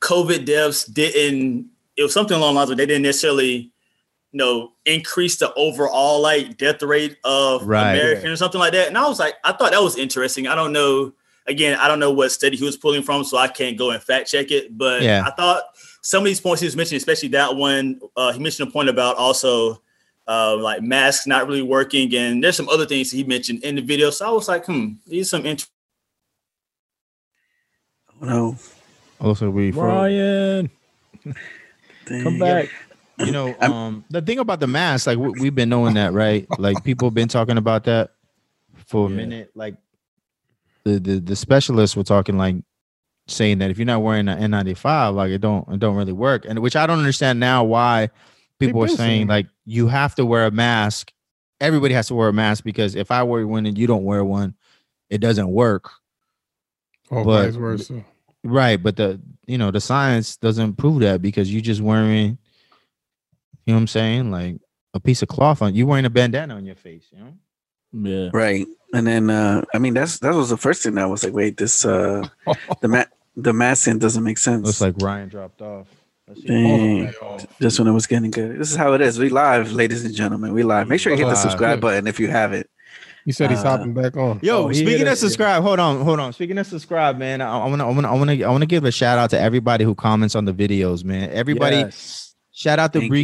[0.00, 1.66] COVID deaths didn't.
[1.96, 3.72] It was something along the lines where they didn't necessarily,
[4.32, 7.90] you know, increase the overall like death rate of Right.
[7.96, 8.86] Americans or something like that.
[8.88, 10.46] And I was like, I thought that was interesting.
[10.46, 11.12] I don't know.
[11.48, 14.02] Again, I don't know what study he was pulling from, so I can't go and
[14.02, 14.76] fact check it.
[14.76, 15.24] But Yeah.
[15.26, 15.62] I thought
[16.02, 18.88] some of these points he was mentioning, especially that one, uh, he mentioned a point
[18.88, 19.82] about also
[20.28, 23.82] uh, like masks not really working, and there's some other things he mentioned in the
[23.82, 24.10] video.
[24.10, 25.72] So I was like, hmm, these some interesting.
[28.22, 28.56] Oh, no.
[29.20, 30.70] Also, we Ryan,
[32.06, 32.22] Dang.
[32.22, 32.68] come back.
[33.18, 36.46] you know um the thing about the mask like we, we've been knowing that right
[36.56, 38.10] like people have been talking about that
[38.86, 39.16] for a Yeah.
[39.16, 39.74] minute like
[40.84, 42.56] the, the the specialists were talking like
[43.26, 46.44] saying that if you're not wearing an n95 like it don't it don't really work
[46.48, 48.08] and which i don't understand now why
[48.58, 51.12] people are saying like you have to wear a mask
[51.60, 54.24] everybody has to wear a mask because if i wear one and you don't wear
[54.24, 54.54] one
[55.10, 55.90] it doesn't work
[57.10, 58.04] Or But- vice versa.
[58.44, 62.38] Right, but the you know the science doesn't prove that because you're just wearing,
[63.66, 64.60] you know what I'm saying, like
[64.94, 65.74] a piece of cloth on.
[65.74, 67.34] You wearing a bandana on your face, you know.
[67.92, 68.30] Yeah.
[68.32, 68.66] Right.
[68.92, 71.32] And then uh I mean that's that was the first thing that I was like,
[71.34, 72.26] wait, this uh
[72.80, 74.66] the mat the masking doesn't make sense.
[74.66, 75.86] Looks like Ryan dropped off.
[76.26, 76.48] Let's see.
[76.48, 77.12] Dang.
[77.60, 78.58] just when it was getting good.
[78.58, 79.18] This is how it is.
[79.18, 80.52] We live, ladies and gentlemen.
[80.52, 80.88] We live.
[80.88, 82.68] Make sure you hit the subscribe button if you haven't.
[83.24, 84.40] He said he's Uh, hopping back on.
[84.42, 85.28] Yo, Oh, speaking hit of us, yeah.
[85.28, 86.32] subscribe, hold on, hold on.
[86.32, 88.90] Speaking of subscribe, man, I, I wanna, I wanna, I wanna, I wanna give a
[88.90, 91.30] shout out to everybody who comments on the videos, man.
[91.30, 92.34] Everybody, Yes.
[92.52, 93.18] shout out to Thank you.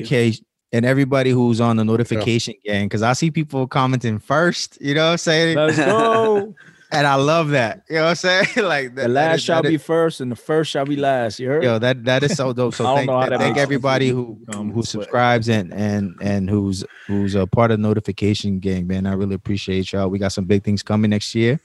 [0.75, 4.79] Briquet and everybody who's on the notification gang because I see people commenting first.
[4.81, 6.55] You know, what I'm saying Let's go.
[6.93, 7.83] and I love that.
[7.89, 8.47] You know what I'm saying?
[8.67, 10.97] like The last that is- shall that be is- first, and the first shall be
[10.97, 11.39] last.
[11.41, 11.63] You heard?
[11.65, 12.75] Yo, that that is so dope.
[12.79, 17.35] So I thank, that thank everybody who Um, who subscribes and and and who's who's
[17.35, 19.07] a part of the notification gang, man.
[19.07, 20.09] I really appreciate y'all.
[20.09, 21.61] We got some big things coming next year.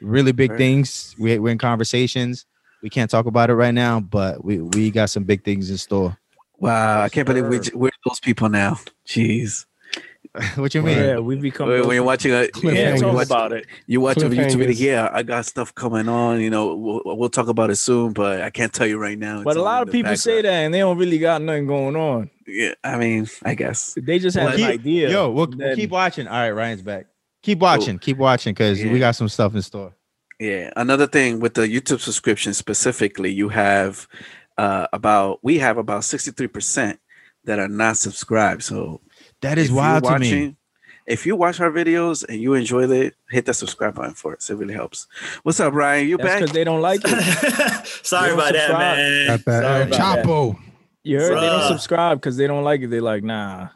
[0.00, 0.58] Really big Right.
[0.58, 1.14] things.
[1.18, 2.46] We, we're in conversations.
[2.82, 5.78] We can't talk about it right now, but we we got some big things in
[5.78, 6.18] store.
[6.58, 8.78] Wow, I can't believe we, we're those people now.
[9.06, 9.66] Jeez.
[10.56, 10.98] what you mean?
[10.98, 11.68] yeah, we become.
[11.68, 13.66] When, when you're watching a, we can't talk watch, about it.
[13.86, 16.40] you watch a YouTube video, yeah, I got stuff coming on.
[16.40, 19.44] You know, we'll, we'll talk about it soon, but I can't tell you right now.
[19.44, 21.94] But a lot of the people say that, and they don't really got nothing going
[21.94, 22.30] on.
[22.48, 23.96] Yeah, I mean, I guess.
[23.96, 25.10] They just have Well, an idea.
[25.10, 26.26] Yo, we'll, and we'll keep watching.
[26.26, 27.06] All right, Ryan's back.
[27.42, 27.98] Keep watching.
[27.98, 28.90] Keep watching because Yeah.
[28.90, 29.94] we got some stuff in store.
[30.40, 30.70] Yeah.
[30.76, 34.08] Another thing with the YouTube subscription specifically, you have
[34.58, 36.98] uh, about we have about 63%
[37.44, 38.62] that are not subscribed.
[38.62, 39.00] So
[39.40, 40.56] That is if you're wild to me.
[41.06, 44.48] If you watch our videos and you enjoy it, hit that subscribe button for us.
[44.48, 45.06] It really helps.
[45.42, 46.08] What's up, Ryan?
[46.08, 46.40] You That's back?
[46.40, 47.86] because they don't like it.
[48.02, 49.26] Sorry They don't about that, man.
[49.26, 50.24] Got that Sorry El about that.
[50.24, 50.58] Chapo.
[51.02, 51.36] You heard?
[51.36, 52.86] They don't subscribe because they don't like it.
[52.86, 53.68] They like, nah.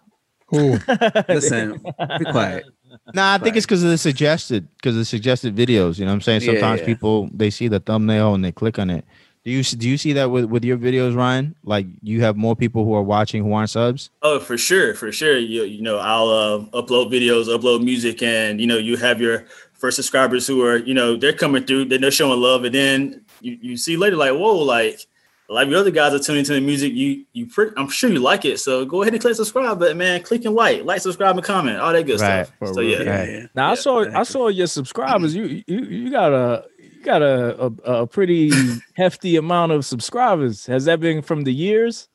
[0.46, 0.78] Who?
[1.28, 1.72] Listen,
[2.18, 2.64] be quiet.
[3.12, 5.98] Nah, I think it's because of the suggested because the suggested videos.
[5.98, 6.40] You know what I'm saying?
[6.42, 6.86] Yeah, Sometimes yeah.
[6.86, 9.04] people they see the thumbnail and they click on it.
[9.48, 11.54] Do you do you see that with with your videos, Ryan?
[11.64, 14.10] Like you have more people who are watching who aren't subs.
[14.20, 15.38] Oh, for sure, for sure.
[15.38, 19.46] You you know, I'll uh, upload videos, upload music, and you know, you have your
[19.72, 23.24] first subscribers who are, you know, they're coming through, then they're showing love, and then
[23.40, 25.00] you, you see later, like, whoa, like
[25.48, 26.92] a lot of the other guys are tuning to the music.
[26.92, 29.96] You you, pre- I'm sure you like it, so go ahead and click subscribe button,
[29.96, 30.20] man.
[30.22, 32.74] Click and like, like, subscribe, and comment, all that good Right, stuff.
[32.74, 32.90] So real.
[32.90, 33.28] yeah, Yeah, Right.
[33.30, 33.46] yeah.
[33.54, 35.34] Now I Yeah, saw I saw your subscribers.
[35.34, 36.77] You you you got a you
[37.08, 38.50] got a, a a pretty
[38.94, 40.66] hefty amount of subscribers.
[40.66, 42.08] Has that been from the years?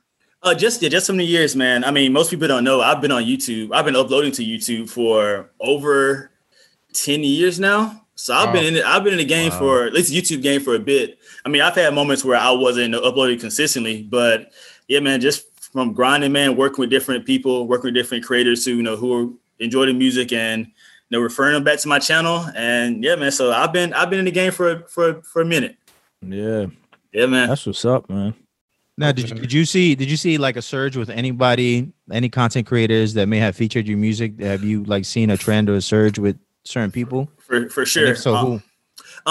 [0.44, 1.84] Uh, just yeah, just so many years, man.
[1.84, 2.82] I mean, most people don't know.
[2.82, 3.70] I've been on YouTube.
[3.74, 6.32] I've been uploading to YouTube for over
[6.94, 8.02] ten years now.
[8.16, 8.54] So I've Wow.
[8.54, 8.86] been in it.
[8.86, 9.60] I've been in the game Wow.
[9.60, 11.18] for at least YouTube game for a bit.
[11.46, 14.52] I mean, I've had moments where I wasn't uploading consistently, but
[14.88, 18.74] yeah, man, just from grinding, man, working with different people, working with different creators who
[18.74, 20.68] you know who enjoy the music and
[21.14, 22.44] you know referring them back to my channel.
[22.56, 23.32] And yeah, man.
[23.32, 25.78] So I've been I've been in the game for for for a minute.
[26.26, 26.66] Yeah,
[27.12, 27.50] Yeah, man.
[27.50, 28.34] that's what's up, man.
[28.98, 32.30] Now, did you, did you see did you see like a surge with anybody, any
[32.30, 34.40] content creators that may have featured your music?
[34.40, 37.30] Have you like seen a trend or a surge with certain people?
[37.38, 38.08] For for And sure.
[38.08, 38.62] if so, Um, who?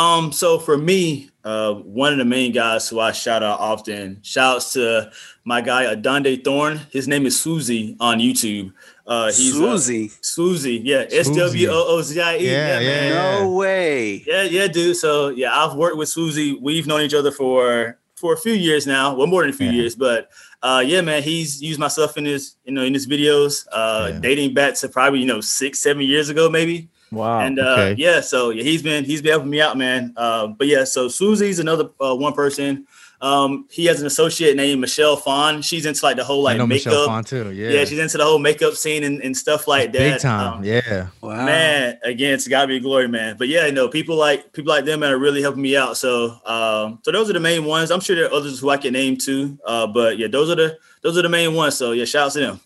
[0.00, 4.20] Um, so for me, uh, one of the main guys who I shout out often,
[4.22, 5.10] shouts to
[5.44, 6.80] my guy Adande Thorne.
[6.90, 8.72] His name is Swoozie on YouTube.
[9.06, 10.10] Uh, he's uh, Swoozie.
[10.20, 12.46] Swoozie, yeah, S W O O Z I E.
[12.46, 12.82] Yeah, man.
[13.12, 13.40] yeah.
[13.40, 14.22] No way.
[14.26, 14.96] Yeah, yeah, dude.
[14.96, 16.60] So yeah, I've worked with Swoozie.
[16.60, 19.14] We've known each other for for a few years now.
[19.14, 19.72] Well, more than a few Yeah.
[19.72, 20.30] years, but
[20.62, 24.10] uh, yeah, man, he's used my stuff in his you know in his videos, uh,
[24.12, 24.18] Yeah.
[24.20, 26.88] dating back to probably you know six, seven years ago, maybe.
[27.10, 27.40] Wow.
[27.40, 27.94] And uh, okay.
[28.00, 30.14] yeah, so yeah, he's been he's been helping me out, man.
[30.16, 32.86] Uh, but yeah, so Swoozie's another uh, one person.
[33.22, 35.62] Um, he has an associate named Michelle Phan.
[35.62, 36.86] She's into like the whole I like know makeup.
[36.86, 37.52] Michelle Phan too.
[37.52, 37.84] Yeah, yeah.
[37.84, 39.98] she's into the whole makeup scene and, and stuff like that.
[39.98, 40.54] big time.
[40.58, 41.46] Um, yeah, Wow.
[41.46, 43.36] Man, again, it's gotta be glory, man.
[43.38, 45.96] But yeah, you know, people like people like them man, are really helping me out.
[45.96, 47.92] So, um, so those are the main ones.
[47.92, 49.56] I'm sure there are others who I can name too.
[49.64, 51.76] Uh, but yeah, those are the those are the main ones.
[51.76, 52.60] So yeah, shout out to them.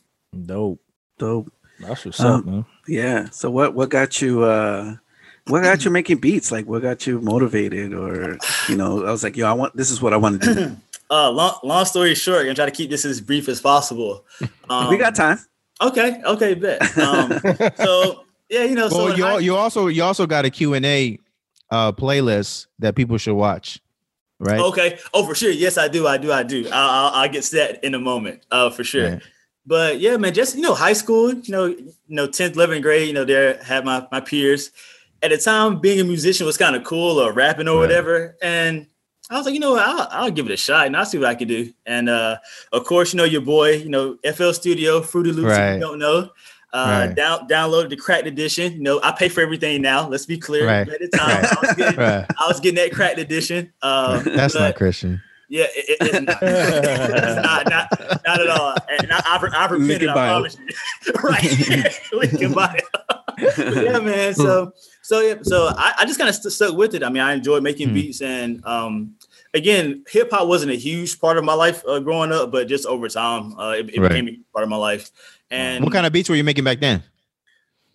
[0.47, 0.81] Dope.
[1.19, 1.53] Dope.
[1.81, 2.65] That's what's Um, up, man.
[2.89, 3.29] Yeah.
[3.31, 4.97] So what what got you uh
[5.49, 6.51] what got you making beats?
[6.51, 9.91] Like what got you motivated or you know, I was like, yo, I want this
[9.91, 10.77] is what I want to do.
[11.09, 14.25] Uh, long long story short, I'm gonna try to keep this as brief as possible.
[14.69, 15.39] Um, we got time.
[15.81, 16.83] Okay, okay, bet.
[16.99, 17.39] Um,
[17.77, 20.45] so yeah, you know, so well, in you high- al- you also you also got
[20.45, 21.17] a Q and A
[21.71, 23.81] uh, playlist that people should watch,
[24.41, 24.59] right?
[24.59, 26.67] okay, oh for sure, yes, I do, I do, I do.
[26.73, 29.11] I'll, I'll, I'll get set in a moment, uh, for sure.
[29.11, 29.23] Right.
[29.65, 33.07] But yeah, man, just you know, high school, you know, you know, 10th, 11th grade,
[33.07, 34.73] you know, there had my my peers.
[35.23, 37.81] At the time, being a musician was kind of cool or rapping or Right.
[37.81, 38.37] whatever.
[38.43, 38.87] And
[39.31, 41.19] I was like, you know what, I'll, I'll give it a shot and I'll see
[41.19, 41.73] what I can do.
[41.85, 42.37] And uh,
[42.73, 45.99] of course, you know, your boy, you know, FL Studio, Fruity Loops, if you don't
[45.99, 46.31] know.
[46.73, 47.15] Uh, Right.
[47.17, 48.73] down downloaded the cracked edition.
[48.75, 50.07] You know, I pay for everything now.
[50.09, 50.67] Let's be clear.
[50.67, 50.87] Right.
[50.87, 52.27] At the time, I, was getting, Right.
[52.29, 53.73] I was getting that cracked edition.
[53.83, 55.23] Um, That's but- not Christian.
[55.49, 56.39] yeah, it, it- it's not.
[56.43, 58.77] it's not, not, not at all.
[59.01, 61.13] And I, I, I Link repented, in I promise you.
[61.25, 62.01] right.
[62.13, 62.75] Link in bio.
[63.39, 64.35] But yeah, man.
[64.35, 64.73] So,
[65.07, 67.03] so yeah, so I, I just kind of st- stuck with it.
[67.05, 67.95] I mean, I enjoyed making Hmm.
[67.95, 69.15] beats, and um,
[69.55, 72.87] again, hip hop wasn't a huge part of my life uh, growing up, but just
[72.87, 74.11] over time, uh, it, it Right.
[74.11, 75.11] became a part of my life.
[75.51, 77.03] And What kind of beats were you making back then?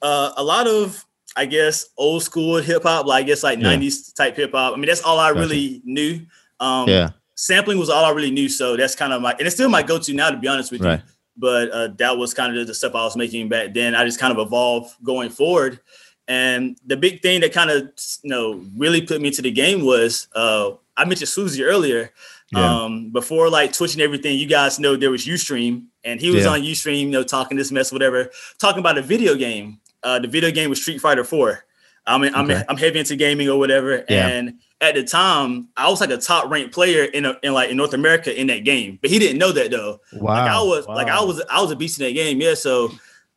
[0.02, 3.68] uh, a lot of I guess old school hip hop, like I guess like Yeah.
[3.76, 4.74] 90s type hip hop.
[4.74, 5.40] I mean, that's all I Gotcha.
[5.42, 6.22] really knew.
[6.60, 8.50] Um yeah, sampling was all I really knew.
[8.50, 10.82] So that's kind of my and it's still my go-to now to be honest with
[10.82, 11.00] Right.
[11.00, 11.06] you.
[11.38, 13.96] But uh, that was kind of the stuff I was making back then.
[13.96, 15.80] I just kind of evolved going forward.
[16.28, 17.84] And the big thing that kind of
[18.24, 22.12] you know really put me into the game was uh, I mentioned Swoozie earlier.
[22.54, 22.84] Yeah.
[22.84, 26.44] Um, before like Twitch and everything, you guys know there was Ustream, and he was
[26.44, 26.52] Yeah.
[26.52, 28.30] on Ustream, you know, talking this mess, whatever,
[28.60, 29.80] talking about a video game.
[30.04, 31.64] Uh, the video game was Street Fighter 4.
[32.08, 32.64] I mean, I'm Okay.
[32.68, 34.28] I'm heavy into gaming or whatever, Yeah.
[34.28, 37.70] and at the time, I was like a top ranked player in, a, in like
[37.70, 40.02] in North America in that game, but he didn't know that though.
[40.14, 40.34] Wow.
[40.34, 42.42] Like I was like I was I was a beast in that game.
[42.42, 42.56] Yeah.
[42.56, 42.92] So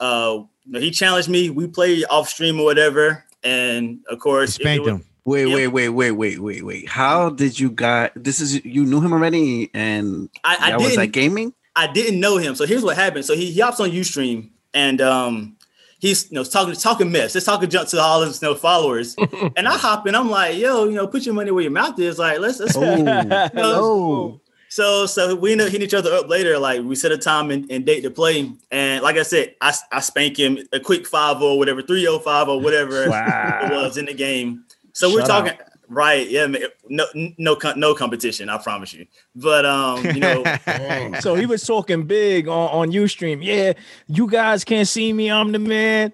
[0.04, 1.50] uh you know, he challenged me.
[1.50, 3.24] We played off stream or whatever.
[3.42, 5.04] And of course it- it spanked was- him.
[5.26, 5.56] Wait, Yep.
[5.56, 6.86] wait, wait, wait, wait, wait, wait.
[6.86, 8.40] How did you got this?
[8.40, 11.54] Is you knew him already, and I, I that was didn't like gaming.
[11.74, 12.54] I didn't know him.
[12.54, 13.24] So here's what happened.
[13.24, 15.56] So he, he hops on Ustream and um
[15.98, 17.34] he's you know talking talking mess.
[17.34, 19.16] Let's talking junk to all his you know, followers.
[19.56, 21.98] and I hop in, I'm like, yo, you know, put your money where your mouth
[21.98, 22.18] is.
[22.18, 24.40] Like, let's let's Oh, Oh.
[24.74, 26.58] So so we end up hitting each other up later.
[26.58, 28.50] Like we set a time and, and date to play.
[28.72, 32.60] And like I said, I, I spank him a quick 5 or whatever, 305 or
[32.60, 33.60] whatever Wow.
[33.62, 34.64] it was in the game.
[34.92, 35.52] So we're Shut talking
[35.88, 37.06] right, yeah, man, no
[37.38, 39.06] no no competition, I promise you.
[39.36, 40.42] But um, you know,
[41.20, 43.44] so he was talking big on, on Ustream.
[43.44, 43.74] Yeah,
[44.08, 45.30] you guys can't see me.
[45.30, 46.12] I'm the man.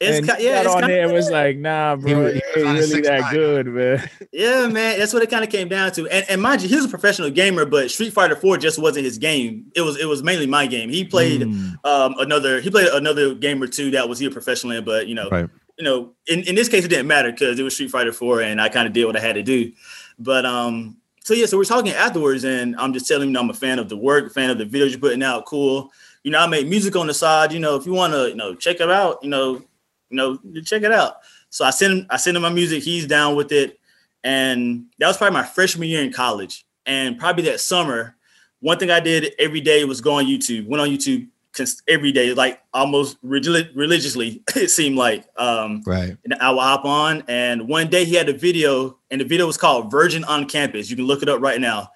[0.00, 2.40] It's and ki- yeah, got it's on there and was like, nah, bro, was- he,
[2.54, 3.34] he was ain't really six that nine.
[3.34, 4.10] good, man.
[4.32, 6.08] Yeah, man, that's what it kind of came down to.
[6.08, 9.04] And, and mind you, he was a professional gamer, but Street Fighter 4 just wasn't
[9.04, 9.70] his game.
[9.76, 10.88] It was it was mainly my game.
[10.90, 11.84] He played Mm.
[11.84, 15.06] um another he played another game or two that was he a professional in, but
[15.06, 15.48] you know, Right.
[15.78, 18.40] you know, in, in this case it didn't matter because it was Street Fighter 4
[18.42, 19.72] and I kind of did what I had to do.
[20.18, 23.54] But um so yeah, so we're talking afterwards and I'm just telling you, I'm a
[23.54, 25.90] fan of the work, fan of the videos you're putting out, cool.
[26.24, 28.34] You know, I make music on the side, you know, if you want to, you
[28.34, 29.62] know, check it out, you know,
[30.10, 31.16] you know, check it out.
[31.50, 33.78] So I send him I send him my music, he's down with it.
[34.22, 36.66] And that was probably my freshman year in college.
[36.86, 38.16] And probably that summer,
[38.60, 40.66] one thing I did every day was go on YouTube.
[40.66, 44.42] Went on YouTube cons- every day, like almost relig- religiously.
[44.56, 46.16] It seemed like um, Right.
[46.24, 47.22] and I would hop on.
[47.28, 50.90] And one day he had a video, and the video was called "Virgin on Campus."
[50.90, 51.88] You can look it up right now.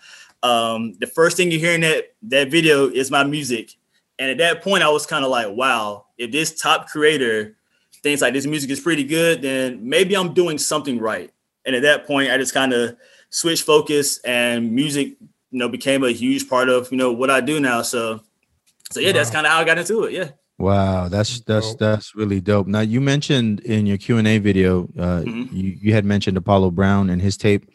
[0.43, 3.73] Um, the first thing you hear in that that video is my music,
[4.19, 7.57] and at that point, I was kind of like, "Wow, if this top creator
[8.05, 11.33] thinks like this music is pretty good, then maybe I'm doing something right."
[11.67, 12.97] And at that point, I just kind of
[13.31, 15.09] switched focus, and music,
[15.51, 17.83] you know, became a huge part of you know what I do now.
[17.83, 18.21] So,
[18.93, 20.13] so yeah, that's kind of how I got into it.
[20.13, 20.29] Yeah.
[20.57, 22.69] Wow, that's that's that's really dope.
[22.69, 25.53] Now you mentioned in your Q and A video, uh, Mhm.
[25.53, 27.67] you, you had mentioned Apollo Brown and his tape.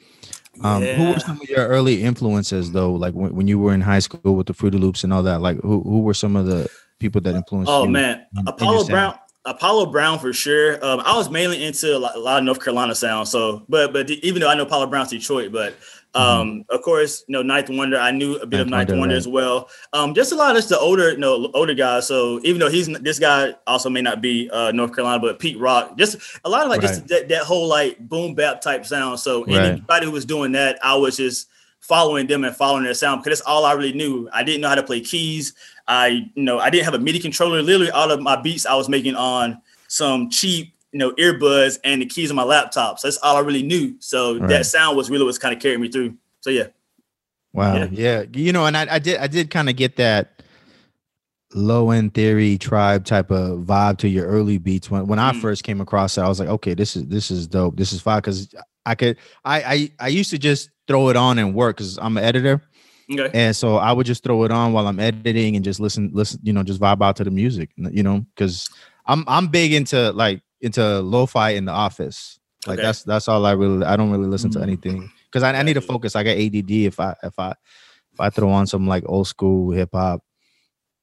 [0.64, 2.94] Um, Who were some of your early influences though?
[2.94, 5.42] Like when, when you were in high school with the Fruity Loops and all that.
[5.42, 7.76] Like who who were some of the people that influenced you?
[7.76, 7.90] Oh you?
[7.90, 8.90] man, in- in Apollo sound?
[8.90, 9.16] Brown.
[9.50, 10.84] Apollo Brown for sure.
[10.86, 13.28] Um, I was mainly into a lot, a lot of North Carolina sound.
[13.28, 15.76] So, but but even though I know Apollo Brown's Detroit, but
[16.16, 17.98] um, of course, you know Ninth Wonder.
[18.00, 18.72] I knew a bit of Mm-hmm.
[18.72, 19.18] Ninth Ninth Wonder, Wonder right.
[19.20, 19.70] as well.
[19.94, 22.08] Um, just a lot of just the older, you know, older guys.
[22.08, 25.60] So even though he's this guy also may not be uh, North Carolina, but Pete
[25.60, 29.20] Rock, just a lot of like just that, that whole like boom bap type sound.
[29.20, 29.56] So Right.
[29.74, 31.48] anybody who was doing that, I was just
[31.80, 34.30] following them and following their sound because that's all I really knew.
[34.32, 35.54] I didn't know how to play keys.
[35.88, 37.62] I, you know, I didn't have a MIDI controller.
[37.62, 42.02] Literally, all of my beats I was making on some cheap, you know, earbuds and
[42.02, 43.00] the keys on my laptop.
[43.00, 43.96] So that's all I really knew.
[44.00, 44.48] So Right.
[44.50, 46.16] that sound was really what's kind of carrying me through.
[46.42, 46.68] So yeah,
[47.54, 47.76] Wow.
[47.76, 47.88] Yeah.
[47.92, 48.24] Yeah.
[48.34, 50.44] You know, and I, I did I did kind of get that
[51.56, 54.92] low end theory tribe type of vibe to your early beats.
[54.92, 55.42] When when I Mm.
[55.42, 57.76] first came across it, I was like, okay, this is this is dope.
[57.76, 58.22] This is fine.
[58.22, 58.54] Cause
[58.86, 62.18] I could I I I used to just throw it on and work because I'm
[62.18, 62.62] an editor.
[63.12, 66.10] okay, And so I would just throw it on while I'm editing and just listen,
[66.14, 68.68] listen, you know, just vibe out to the music, you know, because
[69.06, 72.40] I'm I'm big into like into lo-fi in the office.
[72.68, 72.88] Like Okay.
[72.88, 74.64] that's that's all I really I don't really listen to Mm.
[74.64, 76.16] anything because I, I need to focus.
[76.16, 77.52] I got ADD if I if I
[78.14, 80.22] if I throw on some like old school hip hop,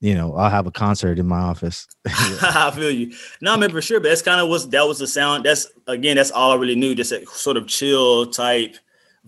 [0.01, 1.87] you know, I'll have a concert in my office.
[2.07, 3.14] I feel you.
[3.40, 5.44] No, I mean for sure, but that's kind of was that was the sound.
[5.44, 6.94] That's again, that's all I really knew.
[6.94, 8.77] Just that sort of chill type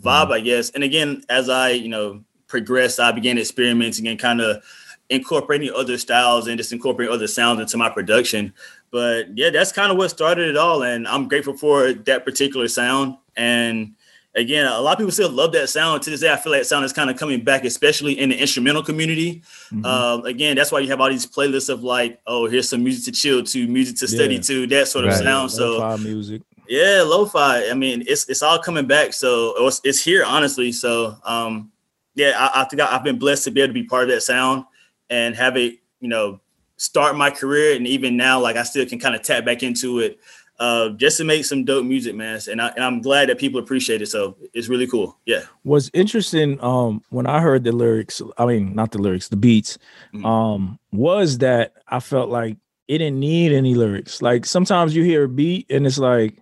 [0.01, 0.33] vibe, Mm-hmm.
[0.33, 0.71] I guess.
[0.71, 4.63] And again, as I you know progressed, I began experimenting and kind of
[5.11, 8.53] incorporating other styles and just incorporating other sounds into my production.
[8.91, 12.69] But yeah, that's kind of what started it all, and I'm grateful for that particular
[12.69, 13.17] sound.
[13.37, 13.95] And
[14.35, 16.33] again, a lot of people still love that sound to this day.
[16.33, 19.43] I feel like that sound is kind of coming back, especially in the instrumental community.
[19.73, 19.85] Mhm.
[19.85, 23.05] Um, again, that's why you have all these playlists of like, oh, here's some music
[23.13, 24.41] to chill to, music to study Yeah.
[24.43, 25.23] to, that sort of Right.
[25.23, 25.51] sound.
[25.51, 26.43] So music.
[26.69, 27.69] Yeah, lo-fi.
[27.71, 29.13] I mean, it's it's all coming back.
[29.13, 30.73] So it's, it's here, honestly.
[30.73, 31.71] So um,
[32.15, 34.11] yeah, I, I think I, I've been blessed to be able to be part of
[34.11, 34.65] that sound
[35.11, 36.41] and have it, you know,
[36.77, 37.77] start my career.
[37.77, 40.19] And even now, like I still can kind of tap back into it
[40.59, 42.41] uh, just to make some dope music, man.
[42.51, 44.07] And, I, and I'm glad that people appreciate it.
[44.09, 45.17] So it's really cool.
[45.25, 45.43] Yeah.
[45.65, 49.79] was interesting um when I heard the lyrics, I mean not the lyrics, the beats,
[50.13, 50.25] Mhm.
[50.27, 52.57] um, was that I felt like
[52.89, 54.21] it didn't need any lyrics.
[54.23, 56.39] Like sometimes you hear a beat and it's like,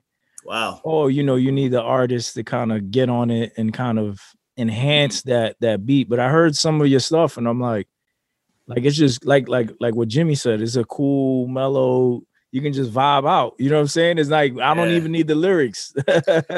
[0.46, 3.72] wow, oh, you know, you need the artist to kind of get on it and
[3.72, 4.20] kind of
[4.56, 6.08] enhance that that beat.
[6.08, 7.88] But I heard some of your stuff and I'm like,
[8.66, 10.60] like it's just like like like what Jimmy said.
[10.60, 12.22] It's a cool, mellow.
[12.52, 13.54] You can just vibe out.
[13.58, 14.18] You know what I'm saying?
[14.18, 14.96] It's like I don't Yeah.
[14.96, 15.92] even need the lyrics.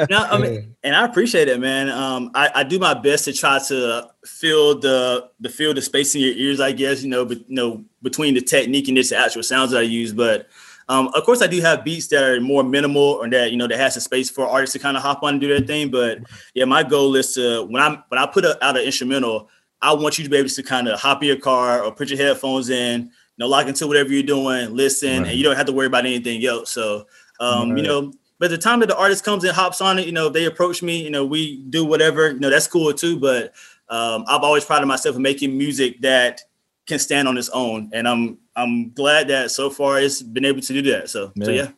[0.09, 1.89] No, I mean, and I appreciate it, man.
[1.89, 6.15] Um, I, I do my best to try to fill the the fill the space
[6.15, 7.03] in your ears, I guess.
[7.03, 9.81] You know, but you know, between the technique and just the actual sounds that I
[9.83, 10.13] use.
[10.13, 10.47] But
[10.89, 13.67] um, of course, I do have beats that are more minimal or that you know
[13.67, 15.89] that has a space for artists to kind of hop on and do their thing.
[15.91, 16.19] But
[16.55, 19.49] yeah, my goal is to when I'm when I put a, out an instrumental,
[19.81, 22.09] I want you to be able to kind of hop in your car or put
[22.09, 25.29] your headphones in, you know, lock into whatever you're doing, listen, Right.
[25.29, 26.71] and you don't have to worry about anything else.
[26.71, 27.05] So,
[27.39, 30.11] um, you know, but the time that the artist comes and hops on it, you
[30.11, 33.19] know, they approach me, you know, we do whatever, you know, that's cool too.
[33.19, 33.53] But
[33.89, 36.41] um, I've always prided myself in making music that
[36.89, 40.59] can stand on its own, and I'm I'm glad that so far it's been able
[40.61, 41.09] to do that.
[41.09, 41.61] So, so Yeah.
[41.63, 41.71] yeah.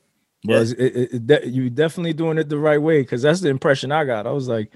[0.46, 3.50] Well, it's- it, it, it, you definitely doing it the right way because that's the
[3.50, 4.26] impression I got.
[4.26, 4.72] I was like,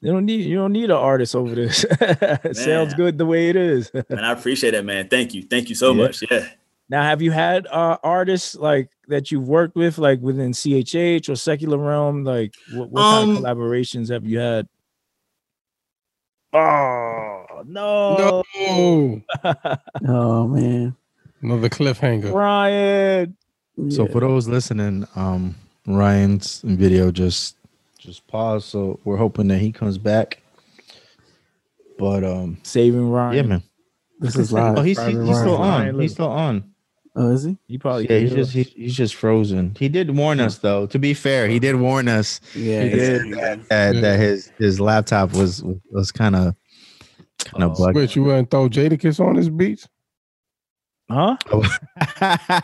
[0.00, 1.84] you don't need you don't need an artist over this.
[2.00, 3.90] it sounds good the way it is.
[4.08, 5.08] And I appreciate it, man.
[5.08, 6.02] Thank you, thank you so Yeah.
[6.04, 6.22] much.
[6.30, 6.46] Yeah.
[6.88, 11.34] now, have you had uh, artists like that you've worked with, like within CHH or
[11.36, 12.22] Secular Realm?
[12.22, 14.68] Like, what, what kind of Um, collaborations have you had?
[16.52, 19.22] Oh no, No,
[20.08, 20.94] Oh man.
[21.42, 22.32] another cliffhanger.
[22.32, 23.36] Ryan.
[23.88, 24.12] So Yeah.
[24.12, 25.54] for those listening, um,
[25.86, 27.56] Ryan's video just
[27.98, 28.66] just paused.
[28.66, 30.42] So we're hoping that he comes back.
[31.98, 33.36] But um, Saving Ryan.
[33.36, 33.62] yeah, man.
[34.20, 34.78] this is live.
[34.78, 35.94] Oh, he's, he's, he's still Ryan.
[35.96, 36.00] on.
[36.00, 36.64] He's still on.
[37.16, 37.58] oh, is he?
[37.68, 39.74] He probably Yeah, he's just hear he's, he's just frozen.
[39.78, 40.86] He did warn us though.
[40.86, 43.26] To be fair, he did warn us Yeah, He did.
[43.28, 43.56] yeah.
[43.68, 44.00] that, Yeah.
[44.00, 46.54] that his his laptop was was kind of
[47.44, 47.92] kind of Oh.
[47.92, 49.88] But you wouldn't throw Jadakiss on his beats?
[51.10, 51.36] Huh?
[51.52, 51.76] Oh,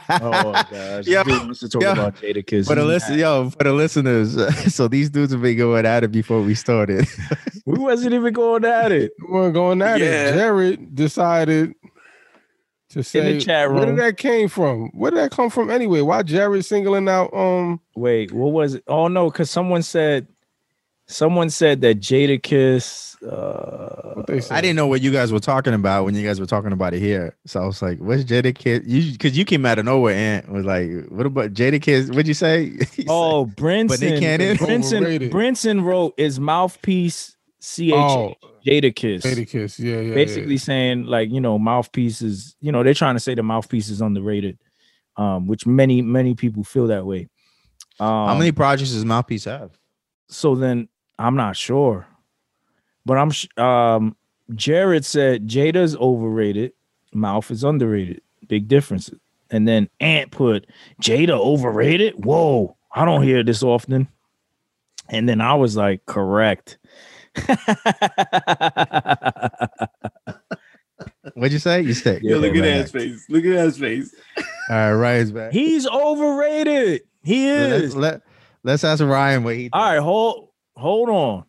[0.08, 1.06] Oh gosh.
[1.06, 1.92] Yo, Dude wants to talk yo.
[1.92, 2.66] about Jadakiss.
[2.68, 4.36] For the listen, yo, for the listeners,
[4.74, 7.06] so these dudes have been going at it before we started.
[7.68, 9.10] We wasn't even going at it.
[9.26, 10.28] We weren't going at Yeah.
[10.28, 10.34] it.
[10.34, 11.74] Jared decided
[12.90, 13.76] to say in the chat room.
[13.78, 14.90] where did that came from?
[14.94, 16.00] Where did that come from anyway?
[16.00, 18.84] Why Jared singling out um Wait, what was it?
[18.86, 20.28] Oh no, because someone said
[21.06, 24.56] someone said that Jadakiss uh what they said?
[24.56, 26.94] I didn't know what you guys were talking about when you guys were talking about
[26.94, 27.36] it here.
[27.46, 30.14] So I was like, "What's Jadakiss?" You because you came out of nowhere
[30.44, 32.76] and was like, "What about Jadakiss?" What'd you say?
[32.92, 33.88] He Oh, Brinson.
[33.88, 35.32] But they can't- Brinson, Overrated.
[35.32, 38.34] Brinson wrote is mouthpiece CH Oh,
[38.66, 39.22] Jadakiss.
[39.22, 39.78] Jadakiss.
[39.78, 40.14] Yeah, yeah.
[40.14, 40.58] Basically yeah.
[40.58, 44.00] saying like, you know, mouthpiece is, you know, they're trying to say the mouthpiece is
[44.00, 44.58] underrated.
[45.16, 47.28] Um, which many, many people feel that way.
[47.98, 49.70] Um, How many projects does Mouthpiece have?
[50.28, 52.06] so then I'm not sure,
[53.04, 54.16] but I'm sh- um
[54.54, 56.72] Jared said Jada's overrated,
[57.12, 58.20] Mouth is underrated.
[58.48, 59.18] Big differences.
[59.50, 60.66] And then Ant put
[61.00, 62.24] Jada overrated.
[62.24, 64.08] Whoa, I don't hear this often.
[65.08, 66.78] And then I was like, correct.
[71.34, 71.82] What'd you say?
[71.82, 72.22] You said.
[72.22, 73.24] Yeah, look at that face.
[73.28, 74.14] Look at that face.
[74.38, 74.44] All
[74.76, 75.52] right, Ryan's back.
[75.52, 77.02] He's overrated.
[77.22, 77.96] He Let's, is.
[77.96, 78.22] let,
[78.62, 79.68] let's ask Ryan what he.
[79.72, 80.45] All right, hold
[80.76, 81.44] hold on.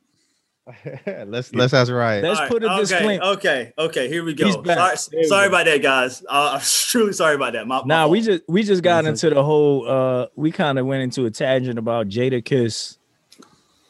[1.05, 2.23] let's let's ask Ryan.
[2.23, 3.23] Let's put a okay, disclaimer.
[3.23, 4.51] Okay, okay, here we go.
[4.63, 6.23] Sorry, sorry about that, guys.
[6.27, 7.65] Uh, I'm truly sorry about that.
[7.67, 10.85] My, my Nah, we just we just got into the whole uh we kind of
[10.85, 12.97] went into a tangent about Jadakiss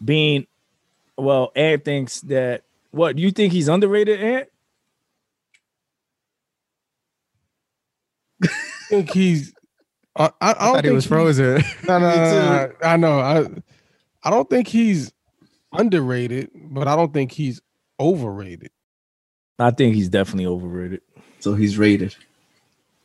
[0.04, 0.46] being
[1.18, 4.50] well, Ant thinks that what you think he's underrated, Ant?
[8.44, 8.50] I
[8.90, 9.52] think he's
[10.16, 11.64] I, I, I I don't thought he think was frozen.
[11.88, 12.74] No, no, no, no, no.
[12.84, 13.20] I know.
[13.20, 13.48] I
[14.24, 15.12] I don't think he's
[15.74, 17.62] underrated, but I don't think he's
[18.00, 18.72] overrated.
[19.60, 21.02] I think he's definitely overrated.
[21.40, 22.16] So he's rated.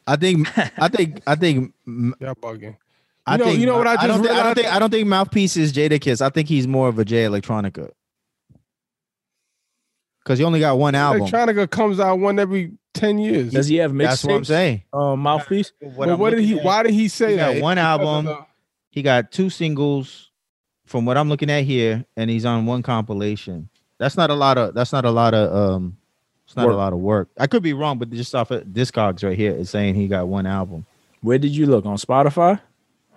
[0.07, 0.49] I think.
[0.79, 1.23] I think.
[1.27, 1.73] I think.
[1.87, 2.77] Y'all bugging.
[3.27, 3.61] I know- think.
[3.61, 4.75] you know what I I don't, just think, I don't think.
[4.75, 6.21] I don't think Mouthpiece is Jadakiss.
[6.21, 7.91] I think he's more of a Jay Electronica.
[10.23, 11.23] Because he only got one album.
[11.27, 13.53] Electronica comes out one every ten years.
[13.53, 14.83] Does he have That's what I'm saying.
[14.93, 15.73] Um, mouthpiece.
[15.97, 16.59] But I'm what did he?
[16.59, 17.63] at- Why did he say he got that?
[17.63, 18.45] one album.
[18.91, 20.31] He got two singles
[20.93, 23.69] from what I'm looking at here, and he's on one compilation.
[23.99, 25.97] That's not a lot of that's not a lot of um
[26.45, 26.75] it's not Work.
[26.75, 27.29] a lot of work.
[27.39, 30.29] I could be wrong, but just off of Discogs right here, it's saying he got
[30.29, 30.85] one album.
[31.23, 32.61] Where did you look on Spotify?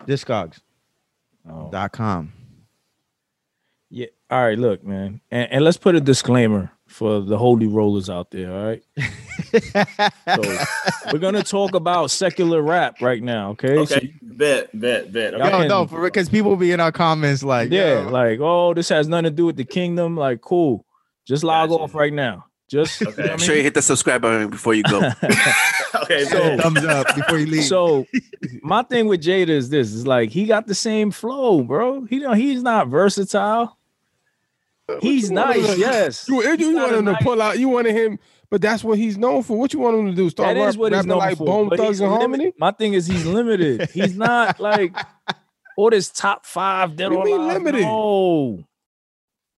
[0.08, 0.62] Discogs.com.
[1.48, 2.28] Oh.
[3.90, 4.08] Yeah.
[4.32, 5.20] All right, look, man.
[5.30, 8.84] And, and let's put a disclaimer for the holy rollers out there, all right?
[10.34, 10.58] So
[11.12, 13.86] we're gonna talk about secular rap right now, okay?
[13.86, 15.34] So Okay, bet, bet, bet.
[15.34, 15.50] Okay.
[15.50, 18.88] No, no, for because people be in our comments like, yeah, yo, like, oh, this
[18.89, 20.16] has nothing to do with the kingdom.
[20.16, 20.86] Like, cool.
[21.28, 21.84] Just log Gotcha.
[21.84, 22.46] off right now.
[22.70, 23.22] Just you know Okay.
[23.24, 23.46] what I Make mean?
[23.48, 25.00] sure you hit the subscribe button before you go.
[26.04, 27.64] okay, So- thumbs up before you leave.
[27.66, 28.06] So
[28.64, 32.06] my thing with Jada is this: is like he got the same flow, bro.
[32.06, 32.38] He don't.
[32.38, 33.78] He's not versatile.
[35.02, 36.30] He's you want him nice, yes.
[36.30, 37.58] You, you, He's want not a him to nice- pull out.
[37.58, 38.20] You wanted him,
[38.52, 39.58] but that's what he's known for.
[39.58, 40.30] What you want him to do?
[40.30, 41.46] Start That is rap- what he's known like for.
[41.46, 42.10] Bone but Thugs and.
[42.12, 42.54] Harmony.
[42.60, 43.90] My thing is he's limited.
[43.92, 44.96] He's not like
[45.78, 46.96] all this top five.
[46.96, 47.58] Dead What do you mean Alive.
[47.64, 47.82] limited?
[47.82, 48.64] No.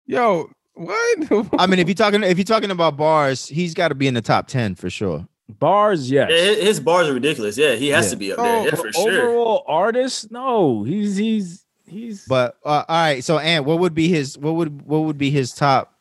[0.05, 1.51] Yo, what?
[1.59, 4.13] I mean, if you're talking if you're talking about bars, he's got to be in
[4.13, 5.27] the top ten for sure.
[5.49, 6.29] Bars, yes.
[6.29, 7.57] Yeah, his, his bars are ridiculous.
[7.57, 8.11] Yeah, he has Yeah.
[8.11, 8.63] to be up there.
[8.65, 9.21] Yeah, But for sure.
[9.29, 10.83] Overall artist, no.
[10.83, 12.25] He's he's he's.
[12.27, 15.29] But uh, all right, so Ant, what would be his what would what would be
[15.31, 15.93] his top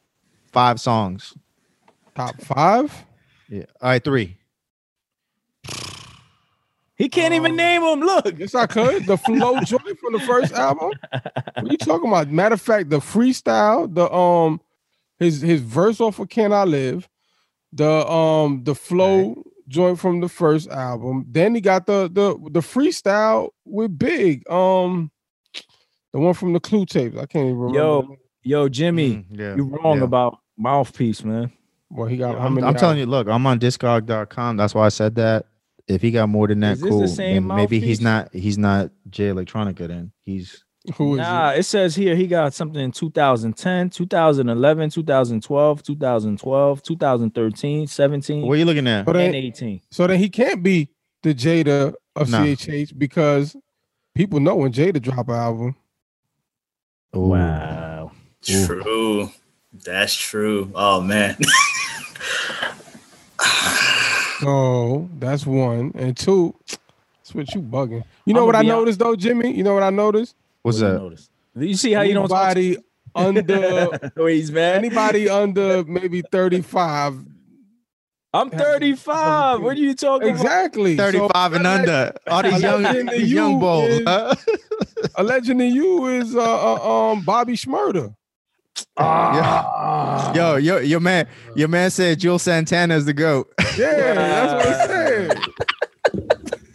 [0.53, 1.35] five songs?
[2.15, 3.05] Top five?
[3.49, 3.65] Yeah.
[3.81, 4.37] All right, three.
[6.97, 8.01] he can't even Um, name them.
[8.01, 8.39] Look.
[8.39, 9.07] Yes, I could.
[9.07, 10.93] The flow joint from the first album.
[11.11, 12.29] What are you talking about?
[12.31, 14.61] Matter of fact, the freestyle, the um,
[15.19, 17.09] his his verse off of "Can I Live,"
[17.73, 21.27] the um, the flow joint from the first album.
[21.29, 25.11] Then he got the the the freestyle with Big, um,
[26.17, 27.17] the one from the Clue tapes.
[27.17, 27.79] I can't even remember.
[27.79, 29.55] Yo, Yo, Jimmy, Mm, yeah.
[29.57, 30.05] you're wrong yeah.
[30.05, 31.51] about mouthpiece, man.
[31.91, 32.67] well, he got how I'm, many?
[32.67, 34.57] I'm telling you, look, I'm on discog.com.
[34.57, 35.47] That's why I said that.
[35.89, 37.07] If he got more than that, Is this the cool.
[37.09, 40.11] same maybe he's not he's not Jay Electronica then.
[40.25, 40.65] He's
[40.97, 41.61] Who is Nah, it?
[41.61, 48.57] it says here he got something in 2010, 2011, 2012, 2012, 2013, 17, what are
[48.57, 49.05] you looking at?
[49.07, 49.81] But and 18.
[49.93, 50.89] So then he can't be
[51.23, 52.41] the Jada of Nah.
[52.41, 53.57] CHH because
[54.15, 55.77] people know when Jada drop an album.
[57.17, 57.21] Ooh.
[57.21, 58.13] Wow.
[58.43, 59.31] True.
[59.85, 60.71] That's true.
[60.75, 61.37] Oh man.
[64.41, 65.93] So that's one.
[65.95, 68.05] And two, that's what you bugging.
[68.27, 69.53] You know what I be hon- noticed though, Jimmy?
[69.57, 70.37] You know what I noticed?
[70.63, 70.99] What's What you that?
[70.99, 71.31] notice?
[71.57, 72.79] You see how you don't talk to anybody
[73.15, 73.89] under
[74.29, 74.77] he's mad.
[74.77, 77.25] anybody under maybe 35.
[78.35, 79.63] I'm 35.
[79.63, 80.41] What are you talking about?
[80.41, 80.97] Exactly.
[80.97, 82.13] So 35 and a under.
[82.27, 83.89] All these a young legend to these young you bulls.
[83.91, 84.47] is-
[85.15, 88.15] A legend in you is uh, uh um Bobby Shmurda.
[88.99, 90.33] Ah.
[90.35, 93.51] Yo, yo, your man, your man said Juelz Santana is the goat.
[93.79, 95.39] Yeah, that's what I said.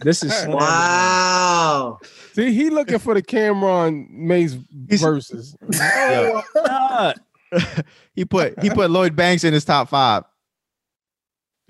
[0.04, 0.58] This is slander.
[0.58, 2.00] wow.
[2.34, 4.58] See, he looking for the Cameron Mays
[4.90, 5.56] He's- verses.
[5.62, 7.20] No, not.
[8.16, 10.24] He put he put Lloyd Banks in his top five.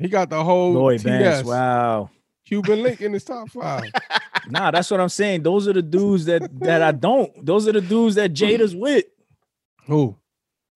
[0.01, 1.47] He got the whole Lloyd TS, Banks.
[1.47, 2.09] Wow.
[2.45, 3.91] Cuban Link in his top five.
[4.49, 5.43] Nah, that's what I'm saying.
[5.43, 7.45] Those are the dudes that that I don't.
[7.45, 9.05] Those are the dudes that Jada's with.
[9.85, 10.17] Who?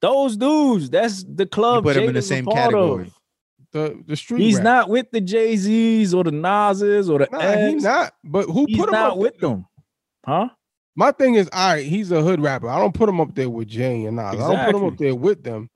[0.01, 0.91] Those dudes.
[0.91, 1.83] That's the club.
[1.83, 3.05] put 'em in the same category.
[3.07, 3.13] of.
[3.71, 4.41] The the street.
[4.41, 4.63] He's rap.
[4.63, 7.83] not with the Jay Z's or the Nas's or the Nah, he Eds.
[7.83, 8.13] not.
[8.23, 9.49] But who He's put him not up with there?
[9.49, 9.65] them,
[10.25, 10.49] huh?
[10.95, 12.69] My thing is, all right, he's a hood rapper.
[12.69, 14.35] I don't put him up there with Jay and Nas.
[14.35, 15.71] I don't put him up there with them.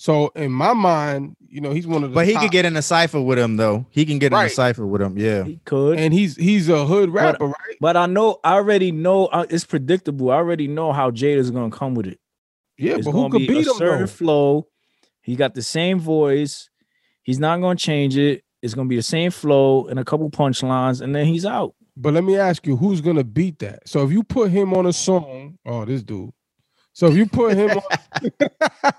[0.00, 2.14] So in my mind, you know, he's one of the.
[2.14, 3.84] But he top, could get in a cipher with him though.
[3.90, 5.18] He can get in a cipher with him.
[5.18, 5.44] Yeah.
[5.44, 7.76] He could, and he's he's a hood rapper, right?
[7.82, 10.30] but I know I already know uh, it's predictable.
[10.30, 12.18] I already know how Jada's gonna come with it.
[12.78, 14.06] Yeah, It's but who could be beat a him certain though?
[14.06, 14.68] flow.
[15.20, 16.70] He got the same voice.
[17.22, 18.42] He's not gonna change it.
[18.62, 21.74] It's gonna be the same flow and a couple punchlines, and then he's out.
[21.94, 23.86] But let me ask you, who's gonna beat that?
[23.86, 26.30] So if you put him on a song, oh, this dude.
[26.92, 27.82] So if you put him on,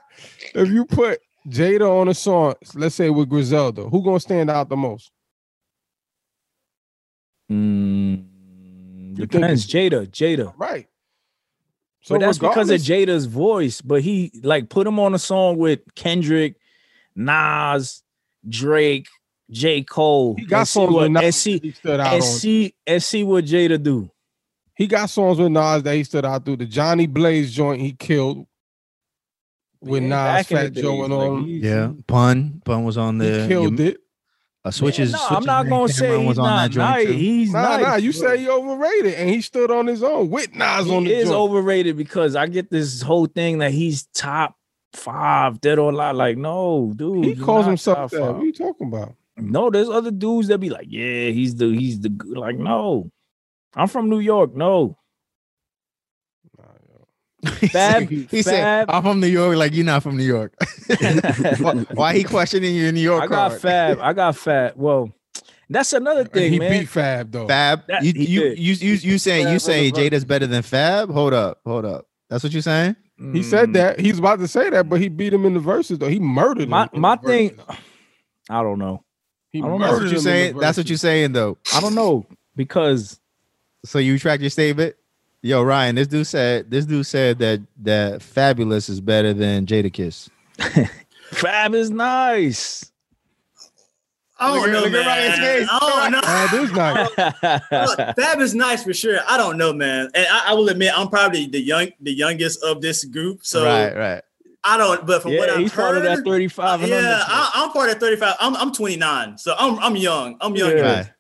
[0.56, 4.70] if you put Jada on a song, let's say with Griselda, who gonna stand out
[4.70, 5.12] the most?
[7.52, 8.26] Mm,
[9.12, 9.68] You think depends.
[9.68, 10.54] Jada, Jada.
[10.58, 10.88] Right.
[12.02, 13.82] So but that's because of Jada's voice.
[13.82, 16.56] But he like put him on a song with Kendrick,
[17.16, 18.04] Nas,
[18.48, 19.08] Drake,
[19.50, 19.84] J.
[19.84, 20.36] Cole.
[20.38, 23.24] He got and see songs what, and see, he stood out and see and see
[23.24, 24.11] what Jada do.
[24.82, 26.58] He got songs with Nas that he stood out through.
[26.58, 28.48] The Johnny Blaze joint he killed
[29.80, 31.36] with Yeah, Nas, back the Fat Joe, and like, all.
[31.36, 31.46] them.
[31.46, 31.92] he's- Yeah.
[32.08, 32.62] Pun.
[32.66, 33.48] Pun was on he there.
[33.48, 33.98] killed Your- it.
[34.64, 35.12] Uh, switches.
[35.12, 37.06] Man, no, I'm not gonna say Cameron he's was on not that joint nice.
[37.08, 37.12] too.
[37.14, 37.82] He's Nah, nice.
[37.82, 41.06] nah, you but say he overrated, and he stood on his own with Nas on
[41.06, 41.36] he the is joint.
[41.40, 44.56] overrated because I get this whole thing that he's top
[44.94, 46.16] five, dead or alive.
[46.16, 47.26] Like, no, dude.
[47.26, 48.20] he calls himself that.
[48.20, 48.36] five.
[48.36, 49.14] What are you talking about?
[49.38, 52.38] No, there's other dudes that be like, yeah, he's the he's the good.
[52.38, 53.10] Like, no,
[53.76, 54.56] I'm from New York.
[54.56, 54.98] No,
[57.44, 60.54] Fab, he said, "I'm from New York." Like you're not from New York.
[61.60, 63.62] why, why he questioning your New York I got card?
[63.62, 64.00] Fab.
[64.00, 64.74] I got Fab.
[64.76, 65.12] Well,
[65.70, 66.82] that's another thing, he man.
[66.82, 67.48] beat Fab though.
[67.48, 67.88] Fab.
[67.88, 70.48] That- you he you, you you you saying you Fab say was a Jada's better
[70.48, 71.10] than Fab?
[71.10, 72.06] Hold up, hold up.
[72.30, 72.96] That's what you're saying?
[73.34, 75.60] He said Mm, that he's about to say that, but he beat him in the
[75.60, 76.10] verses though.
[76.10, 77.02] He murdered My him.
[77.02, 77.56] my thing.
[77.56, 77.76] verses.
[78.50, 79.04] I don't know.
[79.52, 79.88] He I don't know.
[79.88, 80.58] That's what you're saying.
[80.58, 81.58] That's what you're saying though.
[81.74, 83.21] I don't know because
[83.84, 84.96] So you retract your statement?
[85.42, 90.30] Yo, Ryan, this dude said this dude said that that Fabolous is better than Jadakiss.
[91.32, 92.92] Fab is nice.
[94.40, 95.06] I don't Look at- know, look at man.
[95.06, 95.70] Ryan's face.
[95.72, 96.22] I don't know.
[96.22, 97.90] That is nice.
[97.90, 99.20] Look, Fab is nice for sure.
[99.28, 100.10] I don't know, man.
[100.14, 103.40] And I, I will admit, I'm probably the young, the youngest of this group.
[103.44, 104.22] So right, right.
[104.64, 105.06] I don't.
[105.08, 107.24] But from what I've he's part of that 35 and yeah.
[107.26, 108.36] I, I'm part of 35.
[108.40, 110.38] I'm, I'm 29, so I'm, I'm young.
[110.42, 110.72] I'm young.
[110.72, 110.98] Yeah.
[110.98, 111.12] Right.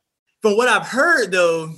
[0.42, 1.74] From what I've heard, though,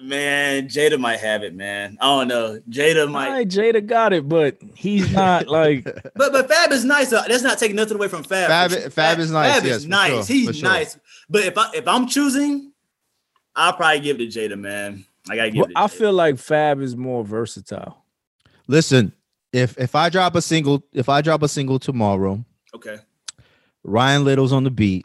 [0.00, 1.96] man, Jada might have it, man.
[2.00, 2.60] I don't know.
[2.68, 7.10] Jada might, right, Jada got it, but he's not like but but Fab is nice.
[7.10, 7.22] Though.
[7.26, 8.48] That's not taking nothing away from Fab.
[8.48, 8.90] Fab- For sure.
[8.90, 10.26] Fab is nice, Fab yes, is for nice.
[10.26, 10.68] sure, He's sure.
[10.68, 10.98] nice.
[11.28, 12.72] But if I if I'm choosing,
[13.54, 15.04] I'll probably give it to Jada, man.
[15.30, 15.72] I gotta give Well, it.
[15.76, 15.90] I Jada.
[15.90, 18.04] feel like Fab is more versatile.
[18.66, 19.12] Listen,
[19.52, 22.98] if if I drop a single, if I drop a single tomorrow, okay.
[23.84, 25.04] Ryan Little's on the beat,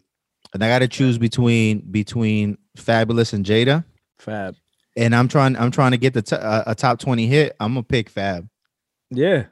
[0.54, 3.84] and I got to choose between between Fabolous and Jada,
[4.20, 4.56] Fab.
[4.98, 7.56] And I'm trying I'm trying to get the t- uh, a top twenty hit.
[7.60, 8.50] I'm gonna pick Fab.
[9.12, 9.45] Yeah.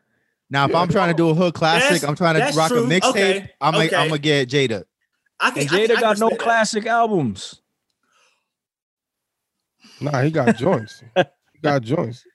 [0.50, 0.80] Now, if Yeah.
[0.80, 2.84] I'm trying to do a hood classic, That's- I'm trying to rock true.
[2.84, 3.10] a mixtape.
[3.12, 3.96] Okay, I'm gonna okay.
[3.96, 4.84] I'm gonna get Jada.
[5.39, 5.62] I can.
[5.62, 6.39] And I can- Jada I can got no that.
[6.39, 7.62] classic albums.
[10.02, 11.04] Nah, he got joints.
[11.54, 12.26] He got joints.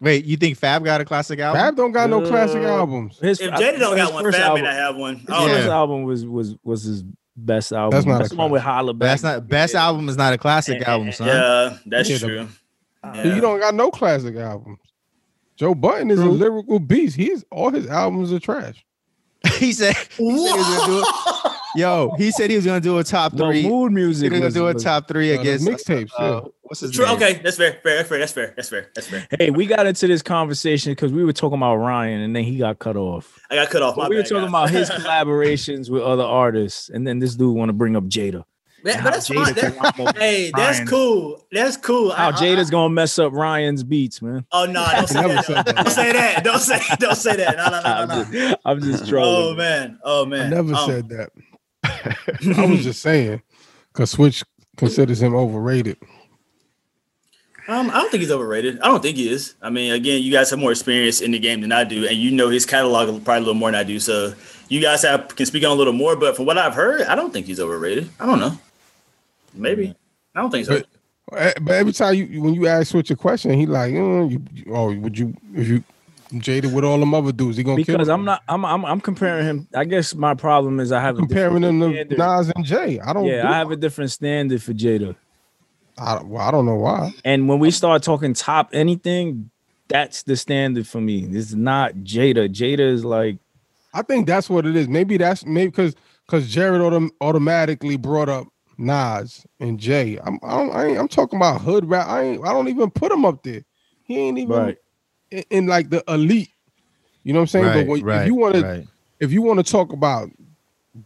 [0.00, 1.60] Wait, you think Fab got a classic album?
[1.60, 3.18] Fab don't got no classic Uh, albums.
[3.20, 5.16] His, If Jada don't his got one, first Fab album, may not have one.
[5.16, 5.54] His I don't Yeah.
[5.56, 7.04] first album was was was his
[7.46, 7.90] best album.
[7.96, 9.08] That's not That's a the one with Holla Back.
[9.08, 11.26] That's not best album is not a classic album, son.
[11.28, 12.48] Yeah, that's Yeah, the- true.
[13.34, 14.78] You don't got no classic albums.
[15.56, 17.16] Joe Budden is a lyrical beast.
[17.16, 18.84] He's all his albums are trash.
[19.58, 21.52] he said, he said he was gonna do it.
[21.76, 23.66] Yo, he said he was gonna do a top Well, three.
[23.66, 24.30] mood He music.
[24.32, 26.40] was gonna do a top three Uh, against mixtapes, uh, yeah.
[26.62, 27.06] What's his True.
[27.06, 27.14] name?
[27.16, 27.78] Okay, that's fair.
[27.82, 27.96] Fair.
[27.96, 28.18] That's fair.
[28.18, 28.52] That's fair.
[28.56, 28.88] That's fair.
[28.94, 29.26] That's fair.
[29.38, 32.58] Hey, we got into this conversation because we were talking about Ryan and then he
[32.58, 33.38] got cut off.
[33.50, 33.96] I got cut off.
[33.96, 34.48] My But we were talking guys.
[34.50, 34.90] about his
[35.24, 38.44] collaborations with other artists, and then this dude want to bring up Jada.
[38.82, 39.54] Man, How but that's fine.
[39.54, 40.86] That- hey, that's Ryan.
[40.88, 41.44] cool.
[41.52, 42.10] That's cool.
[42.12, 44.44] How I- I- Jada's gonna mess up Ryan's beats, man.
[44.52, 44.86] Oh no!
[44.92, 45.66] Don't say that.
[45.76, 46.44] Don't say that.
[46.44, 46.80] Don't say.
[46.98, 47.56] Don't say that.
[47.56, 48.24] No, no, no, I'm no, no.
[48.32, 49.98] just, I'm just Oh man.
[50.02, 50.46] Oh man.
[50.46, 51.30] I never Um, said that.
[51.84, 53.42] I was just saying
[53.92, 54.42] because Switch
[54.76, 55.96] considers him overrated.
[57.68, 58.80] Um, I don't think he's overrated.
[58.80, 59.54] I don't think he is.
[59.62, 62.16] I mean, again, you guys have more experience in the game than I do, and
[62.16, 64.00] you know his catalog probably a little more than I do.
[64.00, 64.34] So
[64.68, 66.16] you guys have can speak on a little more.
[66.16, 68.08] But from what I've heard, I don't think he's overrated.
[68.18, 68.58] I don't know.
[69.54, 69.94] Maybe.
[70.34, 70.78] I don't think so.
[70.78, 70.86] But-
[71.32, 74.42] Eh, But every time you when you ask Switch a question, he like, mm, you,
[74.52, 75.84] you- oh, would you if you
[76.38, 79.00] jaded with all them other dudes, he gonna Because kill I'm not, I'm, I'm, I'm
[79.00, 79.68] comparing him.
[79.72, 82.18] I guess my problem is I have a comparing different them to standard.
[82.18, 82.98] Nas and Jay.
[82.98, 83.26] I don't.
[83.26, 85.14] Yeah, do- I have a different standard for Jada.
[85.96, 87.14] I, well, I don't know why.
[87.24, 89.50] And when we start talking top anything,
[89.86, 91.28] that's the standard for me.
[91.30, 92.48] It's not Jada.
[92.48, 93.36] Jada is like,
[93.94, 94.88] I think that's what it is.
[94.88, 95.94] Maybe that's maybe because
[96.26, 98.48] because Jared autom- automatically brought up
[98.80, 100.18] Nas and Jay.
[100.24, 102.06] I'm I don't, I ain't, I'm talking about hood rap.
[102.08, 103.62] I ain't I don't even put him up there.
[104.02, 104.78] He ain't even Right.
[105.30, 106.50] in, in like the elite.
[107.22, 107.64] You know what I'm saying?
[107.66, 108.88] Right, but when, right, if you want to right.
[109.20, 110.30] if you want to talk about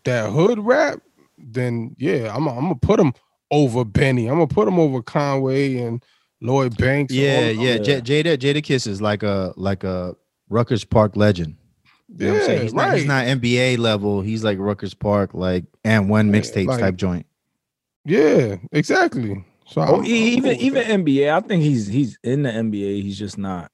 [0.05, 1.01] that hood rap,
[1.39, 3.12] then yeah, I'm I'm gonna put him
[3.51, 4.29] over Benny.
[4.29, 6.03] I'm gonna put him over Conway and
[6.41, 7.12] Lloyd Banks.
[7.12, 7.75] Yeah, of yeah.
[7.83, 7.99] Yeah.
[7.99, 10.14] J- Jada Jadakiss is like a like a
[10.49, 11.57] Rucker Park legend.
[12.16, 12.59] You know what I'm saying?
[12.59, 14.20] Yeah, He's not, he's not NBA level.
[14.20, 17.27] He's like Rucker Park, like and one Yeah, mixtapes like- type joint.
[18.05, 19.44] Yeah, exactly.
[19.66, 21.07] So oh, I'm- e- I'm even cool with even that.
[21.07, 21.32] NBA.
[21.32, 23.02] I think he's he's in the NBA.
[23.02, 23.70] He's just not.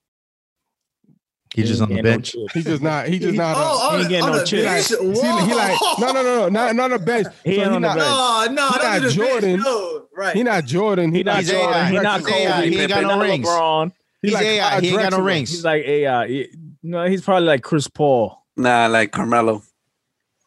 [1.52, 2.36] He's just on the He ain't no bench.
[2.54, 3.08] He's just not.
[3.08, 3.56] He just not.
[3.56, 4.88] a- Oh, he oh, ain't getting on no the chips.
[4.90, 5.16] He bench?
[5.18, 7.26] like, he, he like no no no no not not a bench.
[7.44, 8.08] He So ain't on the not, bench.
[8.08, 9.14] No, no, He that's not the bench.
[9.14, 9.60] Jordan.
[9.60, 10.36] No, right.
[10.36, 11.10] He not Jordan.
[11.10, 11.74] He, He not not He's Jordan.
[11.74, 11.86] AI.
[11.90, 12.38] He not He's Kobe.
[12.46, 12.62] AI.
[12.66, 13.46] He He ain't got no not rings.
[13.48, 13.92] LeBron.
[14.22, 14.80] He's like AI.
[14.80, 15.50] He ain't got no rings.
[15.50, 16.28] He's like AI.
[16.28, 16.48] He-
[16.84, 18.44] No, he's probably like Chris Paul.
[18.56, 19.62] Nah, like Carmelo.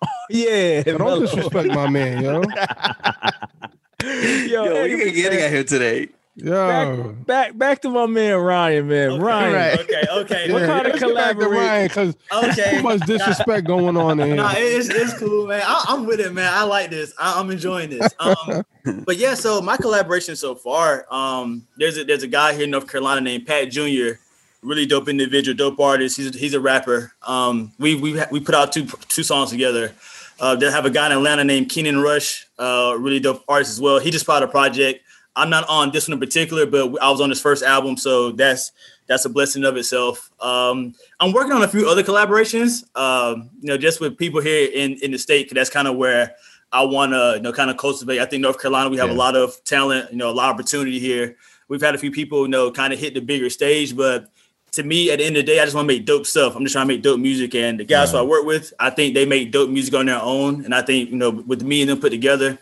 [0.30, 0.84] Yeah.
[0.84, 2.44] Don't disrespect my man, yo.
[4.04, 4.10] Yo,
[4.48, 6.10] Yo, what are you getting at here today?
[6.36, 6.52] Yo.
[6.52, 9.12] back, back back to my man Ryan, man.
[9.12, 9.54] Okay, Ryan.
[9.54, 9.80] Right.
[9.80, 10.52] Okay, okay.
[10.52, 12.78] What Yeah, kind of let's get back to collaborate- Ryan because Okay.
[12.78, 14.80] too much disrespect going on in Nah, here.
[14.80, 15.62] it's, it's cool, man.
[15.64, 16.52] I, I'm with it, man.
[16.52, 17.14] I like this.
[17.20, 18.12] I, I'm enjoying this.
[18.20, 18.64] Um,
[19.06, 22.72] but yeah, so my collaboration so far, um, there's a there's a guy here in
[22.72, 24.18] North Carolina named Pat Jr.
[24.64, 26.18] Really dope individual, dope artist.
[26.18, 27.14] He's he's a rapper.
[27.28, 29.94] Um, we we we put out two two songs together.
[30.40, 33.82] Uh, they have a guy in Atlanta named Keenan Rush, uh, really dope artist as
[33.82, 34.00] well.
[34.00, 35.02] He just put out a project.
[35.36, 38.32] I'm not on this one in particular, but I was on his first album, so
[38.32, 38.72] that's
[39.08, 40.32] that's a blessing of itself.
[40.40, 44.70] Um, I'm working on a few other collaborations, um, you know, just with people here
[44.74, 45.50] in in the state.
[45.50, 46.36] 'cause that's kind of where
[46.72, 48.20] I want to, you know, kind of cultivate.
[48.20, 49.16] I think North Carolina, we have Yeah.
[49.16, 51.36] a lot of talent, you know, a lot of opportunity here.
[51.68, 54.30] We've had a few people, you know, kind of hit the bigger stage, but
[54.74, 56.56] to me, at the end of the day, I just want to make dope stuff.
[56.56, 58.90] I'm just trying to make dope music, and the guys who I work with, I
[58.90, 61.82] think they make dope music on their own, and I think you know, with me
[61.82, 62.58] and them put together,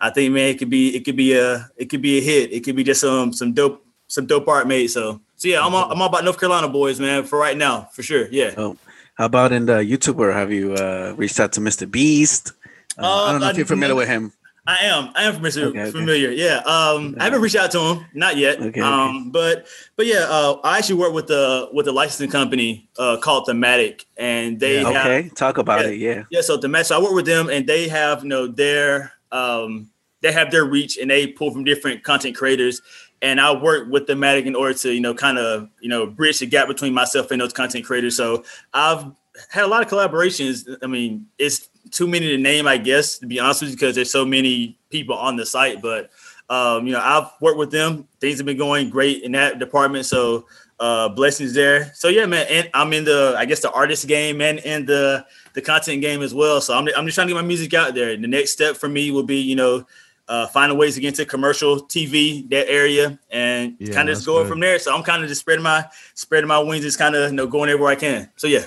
[0.00, 2.52] I think man, it could be it could be a it could be a hit.
[2.52, 4.88] It could be just some some dope some dope art made.
[4.88, 7.88] So so yeah, I'm all, I'm all about North Carolina boys, man, for right now,
[7.92, 8.28] for sure.
[8.30, 8.52] Yeah.
[8.56, 8.76] Oh,
[9.14, 10.32] how about in the YouTuber?
[10.32, 11.90] Have you uh, reached out to Mr.
[11.90, 12.52] Beast?
[12.98, 14.32] Uh, I don't know Uh, if you're familiar with him.
[14.66, 15.10] I am.
[15.14, 15.66] I am familiar.
[15.68, 15.90] Okay, okay.
[15.92, 16.30] familiar.
[16.30, 16.56] Yeah.
[16.58, 18.60] Um, I haven't reached out to him, not yet.
[18.60, 18.80] Okay.
[18.80, 23.16] Um, but but yeah, uh, I actually work with the with a licensing company uh,
[23.18, 24.90] called Thematic, and they Yeah.
[24.92, 25.90] have Okay, talk about Yeah.
[25.90, 25.98] it.
[25.98, 26.22] Yeah.
[26.30, 26.40] yeah.
[26.40, 26.86] So Thematic.
[26.86, 29.88] So I work with them, and they have you know their um
[30.22, 32.82] they have their reach, and they pull from different content creators.
[33.22, 36.40] And I work with Thematic in order to you know kind of you know bridge
[36.40, 38.16] the gap between myself and those content creators.
[38.16, 38.44] So
[38.74, 39.04] I've
[39.50, 40.66] had a lot of collaborations.
[40.82, 43.94] I mean, it's too many to name, I guess, to be honest with you, because
[43.94, 45.80] there's so many people on the site.
[45.82, 46.10] But
[46.48, 48.06] um, you know, I've worked with them.
[48.20, 50.06] Things have been going great in that department.
[50.06, 50.46] So
[50.78, 51.90] uh blessings there.
[51.94, 55.24] So yeah, man, and I'm in the I guess the artist game and in the
[55.54, 56.60] the content game as well.
[56.60, 58.10] So I'm I'm just trying to get my music out there.
[58.10, 59.86] And The next step for me will be, you know,
[60.28, 64.26] uh finding ways to get into commercial TV, that area, and Yeah, kind of just
[64.26, 64.50] going good.
[64.50, 64.78] from there.
[64.78, 67.46] So I'm kind of just spreading my spreading my wings, just kind of you know
[67.46, 68.28] going everywhere I can.
[68.36, 68.66] So yeah.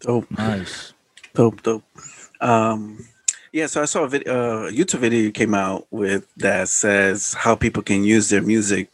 [0.00, 0.92] Dope, Nice.
[1.34, 1.84] dope, dope.
[2.40, 3.04] Um,
[3.52, 3.66] yeah.
[3.66, 4.32] So I saw a video,
[4.66, 8.88] uh, YouTube video you came out with that says how people can use their music,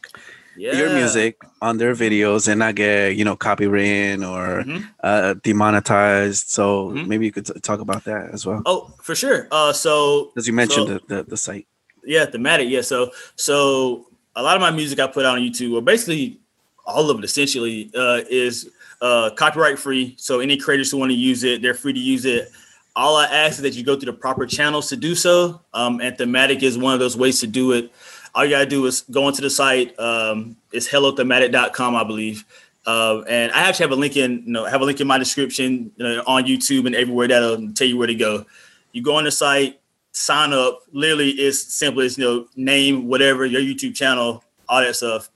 [0.57, 0.77] Yeah.
[0.77, 4.87] your music, on their videos and not get you know copywritten or Mhm.
[5.03, 6.49] uh, demonetized.
[6.49, 7.07] So Mhm.
[7.07, 9.47] maybe you could t- talk about that as well, Oh, for sure.
[9.51, 11.67] Uh so as you mentioned so- the, the the site.
[12.05, 12.69] Yeah, thematic.
[12.69, 12.81] Yeah.
[12.81, 16.39] So so a lot of my music I put out on YouTube, or basically
[16.85, 18.69] all of it essentially, uh, is
[19.01, 20.15] uh, copyright free.
[20.17, 22.51] So any creators who want to use it, they're free to use it.
[22.95, 25.61] All I ask is that you go through the proper channels to do so.
[25.73, 27.91] Um, and thematic is one of those ways to do it.
[28.33, 29.97] All you gotta do is go onto the site.
[29.99, 32.45] Um, it's hellothematic.com, I believe.
[32.85, 35.17] Uh, and I actually have a link in, you know, have a link in my
[35.17, 35.91] description
[36.27, 38.45] on YouTube and everywhere that'll tell you where to go.
[38.91, 39.79] You go on the site,
[40.11, 40.81] sign up.
[40.91, 45.29] Literally, it's simple as you know, name whatever your YouTube channel, all that stuff.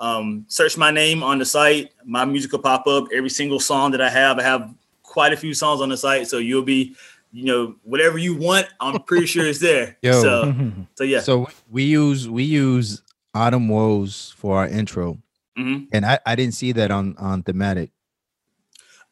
[0.00, 1.92] Um, search my name on the site.
[2.04, 3.04] My music will pop up.
[3.12, 6.26] Every single song that I have, I have quite a few songs on the site,
[6.26, 6.96] so you'll be,
[7.32, 8.66] you know, whatever you want.
[8.80, 9.98] I'm pretty sure it's there.
[10.02, 10.12] Yo.
[10.22, 10.54] So,
[10.94, 11.20] so yeah.
[11.20, 13.02] So we use we use
[13.34, 15.18] Autumn Woes for our intro,
[15.58, 15.88] Mhm.
[15.92, 17.90] and I I didn't see that on on thematic.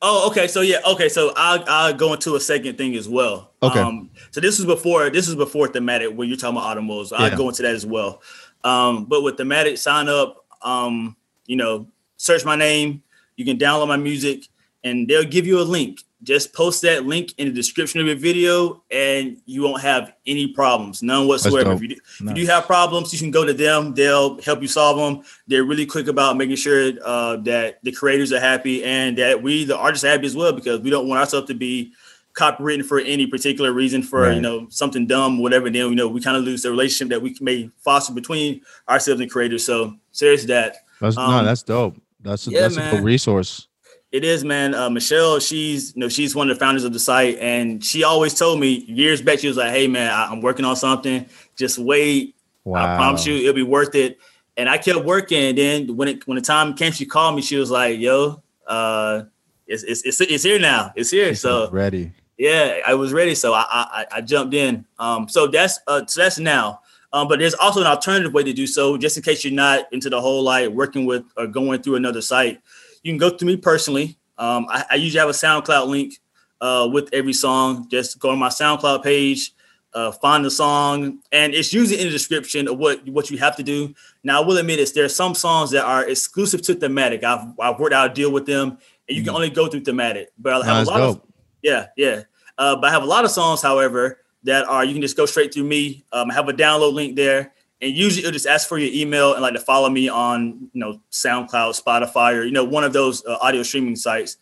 [0.00, 0.46] Oh, okay.
[0.46, 1.08] So yeah, okay.
[1.08, 3.52] So I'll I'll go into a second thing as well.
[3.62, 3.80] Okay.
[3.80, 7.12] Um, so this was before this was before thematic where you're talking about autumn automobiles.
[7.12, 7.36] I'll Yeah.
[7.36, 8.22] go into that as well.
[8.64, 10.44] Um, but with thematic, sign up.
[10.62, 13.02] Um, you know, search my name.
[13.36, 14.48] You can download my music,
[14.84, 16.02] and they'll give you a link.
[16.24, 20.48] Just post that link in the description of your video, and you won't have any
[20.48, 21.72] problems, none whatsoever.
[21.72, 23.94] If you, do, if you do have problems, you can go to them.
[23.94, 25.24] They'll help you solve them.
[25.46, 29.64] They're really quick about making sure uh, that the creators are happy and that we,
[29.64, 31.92] the artists, are happy as well because we don't want ourselves to be
[32.38, 34.34] copywritten for any particular reason for Right.
[34.36, 35.66] you know something dumb, whatever.
[35.70, 39.20] Then you know we kind of lose the relationship that we may foster between ourselves
[39.20, 39.64] and creators.
[39.66, 40.76] So serious that.
[41.00, 41.96] That's no, Um, that's dope.
[42.22, 42.94] That's a, yeah, that's a man.
[42.96, 43.66] good resource.
[44.10, 44.74] It is, man.
[44.74, 48.04] Uh, Michelle, she's you know she's one of the founders of the site, and she
[48.04, 51.26] always told me years back she was like, "Hey, man, I, I'm working on something.
[51.56, 52.34] Just wait.
[52.64, 52.94] Wow.
[52.94, 54.18] I promise you, it'll be worth it."
[54.56, 55.38] And I kept working.
[55.50, 57.42] And then when it when the time came, she called me.
[57.42, 59.24] She was like, "Yo, uh,
[59.66, 60.90] it's it's it's, it's here now.
[60.96, 62.10] It's here." So ready.
[62.38, 64.86] Yeah, I was ready, so I I, I jumped in.
[64.98, 66.80] Um, so that's uh, so that's now.
[67.12, 69.90] Um, but there's also an alternative way to do so, just in case you're not
[69.92, 72.60] into the whole like working with or going through another site.
[73.02, 74.18] You can go through me personally.
[74.36, 76.14] Um, I, I usually have a SoundCloud link
[76.60, 77.88] uh, with every song.
[77.88, 79.52] Just go on my SoundCloud page,
[79.94, 83.56] uh, find the song, and it's usually in the description of what what you have
[83.56, 83.94] to do.
[84.22, 87.24] Now, I will admit this: there are some songs that are exclusive to Thematic.
[87.24, 88.78] I've I've worked out a deal with them,
[89.08, 90.28] and you can only go through Thematic.
[90.38, 91.28] But I have a lot of dope.
[91.62, 92.22] yeah, yeah.
[92.58, 95.26] Uh, but I have a lot of songs, however, that are you can just go
[95.26, 96.04] straight through me.
[96.12, 99.32] Um, I have a download link there, and usually it'll just ask for your email
[99.34, 102.92] and like to follow me on you know SoundCloud, Spotify, or you know one of
[102.92, 104.36] those uh, audio streaming sites.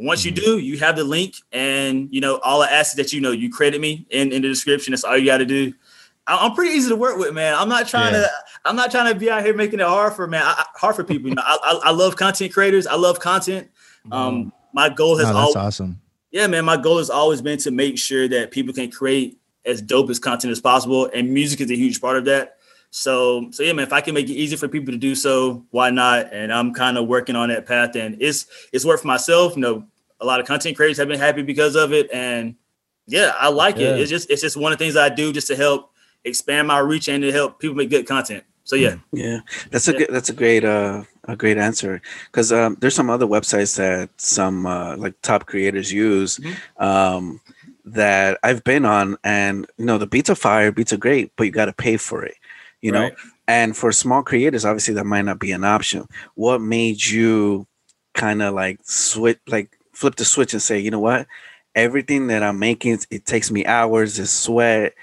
[0.00, 3.12] Once you do, you have the link, and you know all I ask is that
[3.12, 4.92] you know you credit me in, in the description.
[4.92, 5.72] That's all you got to do.
[6.26, 7.54] I- I'm pretty easy to work with, man.
[7.54, 8.20] I'm not trying Yeah.
[8.20, 8.30] to.
[8.64, 10.42] I'm not trying to be out here making it hard for man.
[10.44, 11.28] I, hard for people.
[11.30, 12.86] You know, I, I, I love content creators.
[12.86, 13.68] I love content.
[14.12, 16.00] Um, my goal has always that's awesome.
[16.30, 19.82] Yeah, man, my goal has always been to make sure that people can create as
[19.82, 22.56] dope as content as possible, and music is a huge part of that.
[22.90, 25.66] So, so yeah, man, if I can make it easy for people to do so,
[25.70, 26.32] why not?
[26.32, 29.56] And I'm kind of working on that path, and it's it's worked for myself.
[29.56, 29.86] You know,
[30.20, 32.54] a lot of content creators have been happy because of it, and
[33.06, 33.88] yeah, I like Yeah.
[33.94, 34.00] it.
[34.00, 35.90] It's just it's just one of the things I do just to help
[36.24, 38.44] expand my reach and to help people make good content.
[38.68, 39.40] So yeah, Yeah,
[39.70, 39.98] that's a Yeah.
[39.98, 40.08] good.
[40.12, 40.64] That's a great.
[40.64, 42.00] Uh, a great answer
[42.32, 46.56] because um, there's some other websites that some uh, like top creators use Mhm.
[46.82, 47.40] um,
[47.84, 51.44] that I've been on, and you know the beats are fire, beats are great, but
[51.44, 52.36] you got to pay for it.
[52.80, 53.10] You know,
[53.46, 56.06] and for small creators, obviously that might not be an option.
[56.34, 57.66] What made you
[58.14, 61.26] kind of like switch, like flip the switch and say, you know what?
[61.74, 64.94] everything that I'm making, it takes me hours, it's sweat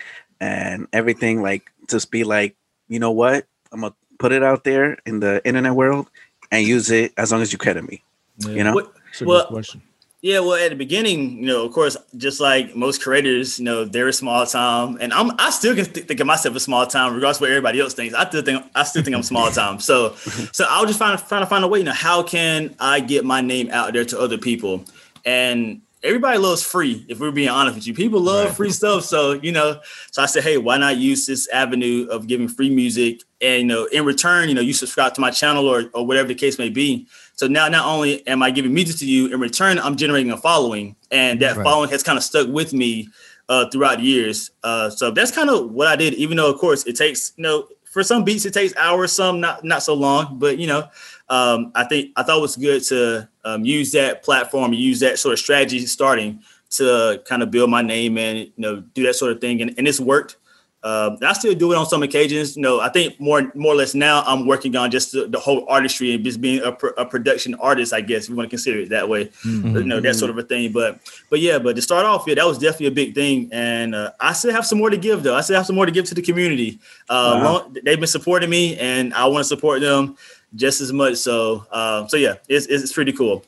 [0.42, 1.42] and everything.
[1.42, 2.56] Like just be like,
[2.90, 3.46] you know what?
[3.76, 6.08] I'm gonna put it out there in the internet world
[6.52, 8.02] and use it as long as you credit me.
[8.40, 8.74] You know?
[8.74, 9.82] What- Well, question.
[10.22, 13.86] Yeah, well, at the beginning, you know, of course, just like most creators, you know,
[13.86, 16.88] they're a small time, and I'm I still can th- think of myself as small
[16.88, 18.16] time, regardless of what everybody else thinks.
[18.16, 19.80] I still think I still think I'm small time.
[19.80, 20.16] So,
[20.52, 21.78] so I'll just find trying to find a way.
[21.80, 24.84] You know, how can I get my name out there to other people?
[25.26, 27.06] And everybody loves free.
[27.08, 29.04] If we're being honest with you, people love free stuff.
[29.06, 29.80] So you know,
[30.12, 33.22] so I said, hey, why not use this avenue of giving free music?
[33.46, 36.28] And you know, in return, you know, you subscribe to my channel or or whatever
[36.28, 37.08] the case may be.
[37.36, 40.38] So now, not only am I giving music to you, in return, I'm generating a
[40.38, 41.64] following, and that Right.
[41.64, 43.10] following has kind of stuck with me
[43.50, 44.52] uh, throughout the years.
[44.64, 46.14] Uh, so that's kind of what I did.
[46.16, 49.40] Even though, of course, it takes you know for some beats it takes hours, some
[49.40, 50.40] not not so long.
[50.40, 50.88] But you know,
[51.30, 55.20] um, I think I thought it was good to um, use that platform, use that
[55.20, 56.42] sort of strategy starting
[56.72, 59.74] to kind of build my name and you know do that sort of thing, and,
[59.78, 60.38] and it's worked.
[60.86, 62.56] Um, I still do it on some occasions.
[62.56, 65.40] You know, I think more more or less now I'm working on just the, the
[65.40, 68.46] whole artistry and just being a, pro- a production artist, I guess if you want
[68.48, 69.26] to consider it that way.
[69.44, 69.76] Mm-hmm.
[69.78, 70.72] You know, that sort of a thing.
[70.72, 71.00] But
[71.32, 73.50] but yeah, but to start off, yeah, that was definitely a big thing.
[73.52, 75.36] And uh, I still have some more to give though.
[75.36, 76.78] I still have some more to give to the community.
[77.10, 77.44] Uh, Wow.
[77.44, 80.16] long- they've been supporting me, and I want to support them
[80.54, 81.16] just as much.
[81.16, 83.44] So uh, so yeah, it's it's pretty cool.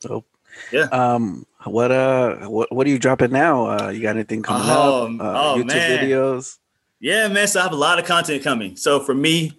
[0.00, 0.22] So
[0.70, 0.88] Yeah.
[0.92, 3.66] um what uh what what are you dropping now?
[3.66, 5.20] Uh you got anything coming Oh, up?
[5.20, 6.04] Uh, oh, YouTube man.
[6.04, 6.58] videos?
[7.00, 7.46] Yeah, man.
[7.46, 8.76] So I have a lot of content coming.
[8.76, 9.58] So for me,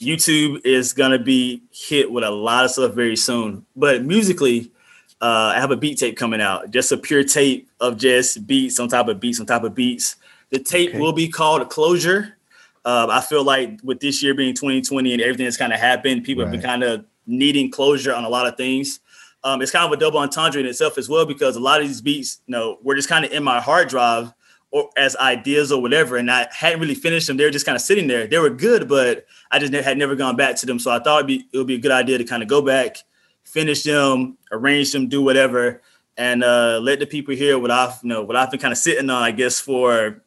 [0.00, 3.64] YouTube is gonna be hit with a lot of stuff very soon.
[3.76, 4.72] But musically,
[5.20, 8.80] uh, I have a beat tape coming out, just a pure tape of just beats
[8.80, 10.16] on top of beats on top of beats.
[10.50, 10.98] The tape Okay.
[11.00, 12.36] will be called Closure.
[12.84, 16.24] Uh, I feel like with this year being 2020 and everything that's kind of happened,
[16.24, 18.98] people have been kind of needing closure on a lot of things.
[19.44, 21.88] Um, it's kind of a double entendre in itself as well because a lot of
[21.88, 24.32] these beats, you know, were just kind of in my hard drive
[24.72, 27.36] or as ideas or whatever, and I hadn't really finished them.
[27.36, 28.26] They were just kind of sitting there.
[28.26, 30.78] They were good, but I just had never gone back to them.
[30.78, 32.62] So I thought it'd be it would be a good idea to kind of go
[32.62, 32.96] back,
[33.44, 35.82] finish them, arrange them, do whatever,
[36.16, 38.78] and uh, let the people hear what I've you know what I've been kind of
[38.78, 39.22] sitting on.
[39.22, 40.22] I guess for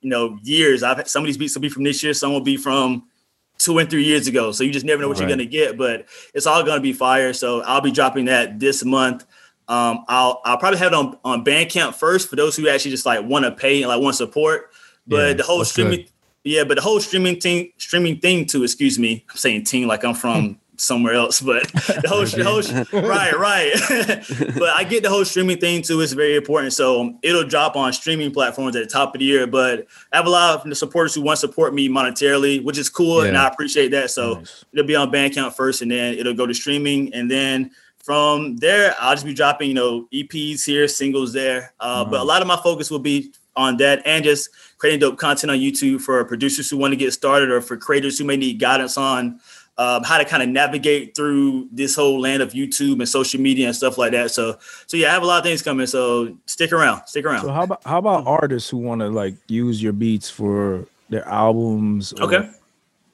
[0.00, 0.82] you know years.
[0.82, 3.04] I've some of these beats will be from this year, some will be from
[3.58, 4.52] two and three years ago.
[4.52, 7.32] So you just never know what you're gonna get, but it's all gonna be fire.
[7.32, 9.24] So I'll be dropping that this month.
[9.68, 13.04] Um, I'll I'll probably have it on on Bandcamp first for those who actually just
[13.04, 14.70] like want to pay and like want support.
[15.06, 16.06] But Yeah, the whole streaming,
[16.44, 18.62] yeah, but the whole streaming thing, streaming thing too.
[18.62, 23.02] Excuse me, I'm saying team like I'm from somewhere else, but the whole, the whole
[23.08, 24.54] right, right.
[24.58, 26.00] but I get the whole streaming thing too.
[26.00, 26.72] It's very important.
[26.72, 29.46] So it'll drop on streaming platforms at the top of the year.
[29.46, 32.78] But I have a lot of the supporters who want to support me monetarily, which
[32.78, 34.10] is cool, and I appreciate that.
[34.10, 34.64] So Nice.
[34.72, 37.70] it'll be on Bandcamp first, and then it'll go to streaming, and then
[38.04, 41.74] from there, I'll just be dropping, you know, EPs here, singles there.
[41.78, 44.48] Uh, But a lot of my focus will be on that, and just
[44.78, 48.16] creating dope content on YouTube for producers who want to get started, or for creators
[48.18, 49.40] who may need guidance on
[49.78, 53.68] um, how to kind of navigate through this whole land of YouTube and social media
[53.68, 54.30] and stuff like that.
[54.32, 55.86] So, so yeah, I have a lot of things coming.
[55.86, 57.42] So stick around, stick around.
[57.42, 61.26] So how about how about artists who want to like use your beats for their
[61.28, 62.50] albums or Okay.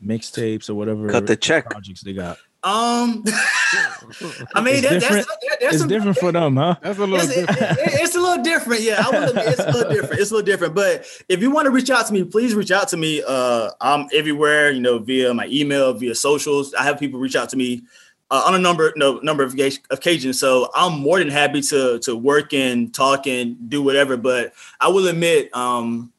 [0.05, 1.69] mixtapes or whatever Cut the check.
[1.71, 2.39] projects they got?
[2.65, 3.23] Um,
[4.55, 5.27] I mean, It's that, that's, different.
[5.27, 6.77] that, that's It's some- different for them, huh?
[6.83, 7.61] That's a little It's, different.
[7.79, 8.81] it- it's a little different.
[8.83, 10.21] Yeah, I will admit it's a little different.
[10.21, 10.75] It's a little different.
[10.75, 13.23] But if you want to reach out to me, please reach out to me.
[13.27, 16.73] Uh, I'm everywhere, you know, via my email, via socials.
[16.75, 17.83] I have people reach out to me
[18.31, 20.41] uh, on a number, no number of occa- occasions.
[20.41, 24.17] So I'm more than happy to to work and talk and do whatever.
[24.17, 26.13] But I will admit, um,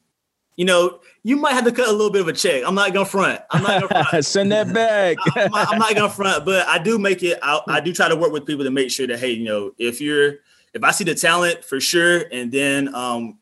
[0.56, 2.62] you know, you might have to cut a little bit of a check.
[2.64, 3.40] I'm not gonna front.
[3.50, 4.24] I'm not gonna front.
[4.24, 5.16] Send that back.
[5.34, 7.40] I'm, not, I'm not gonna front, but I do make it.
[7.42, 9.72] I, I do try to work with people to make sure that hey, you know,
[9.76, 10.36] if you're
[10.72, 13.38] if I see the talent for sure, and then um,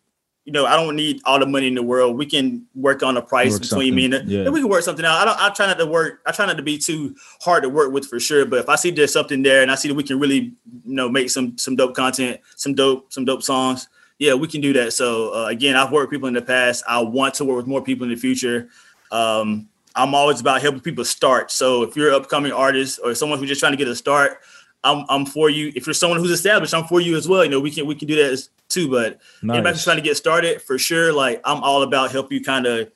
[0.46, 2.16] you know, I don't need all the money in the world.
[2.16, 4.44] We can work on a price Work between me and something, it.
[4.44, 4.48] yeah.
[4.48, 5.20] we can work something out.
[5.20, 5.38] I don't.
[5.38, 6.22] I try not to work.
[6.24, 8.46] I try not to be too hard to work with for sure.
[8.46, 10.54] But if I see there's something there, and I see that we can really,
[10.86, 13.90] you know, make some some dope content, some dope some dope songs.
[14.24, 14.92] Yeah, we can do that.
[14.92, 16.82] So uh, again, I've worked with people in the past.
[16.88, 18.68] I want to work with more people in the future.
[19.12, 21.50] Um, I'm always about helping people start.
[21.50, 24.38] So if you're an upcoming artist or someone who's just trying to get a start,
[24.82, 25.72] I'm, I'm for you.
[25.76, 27.44] If you're someone who's established, I'm for you as well.
[27.44, 28.90] You know, we can we can do that as, too.
[28.90, 29.84] But anybody who's Nice.
[29.84, 32.90] trying to get started, for sure, like I'm all about help you kind of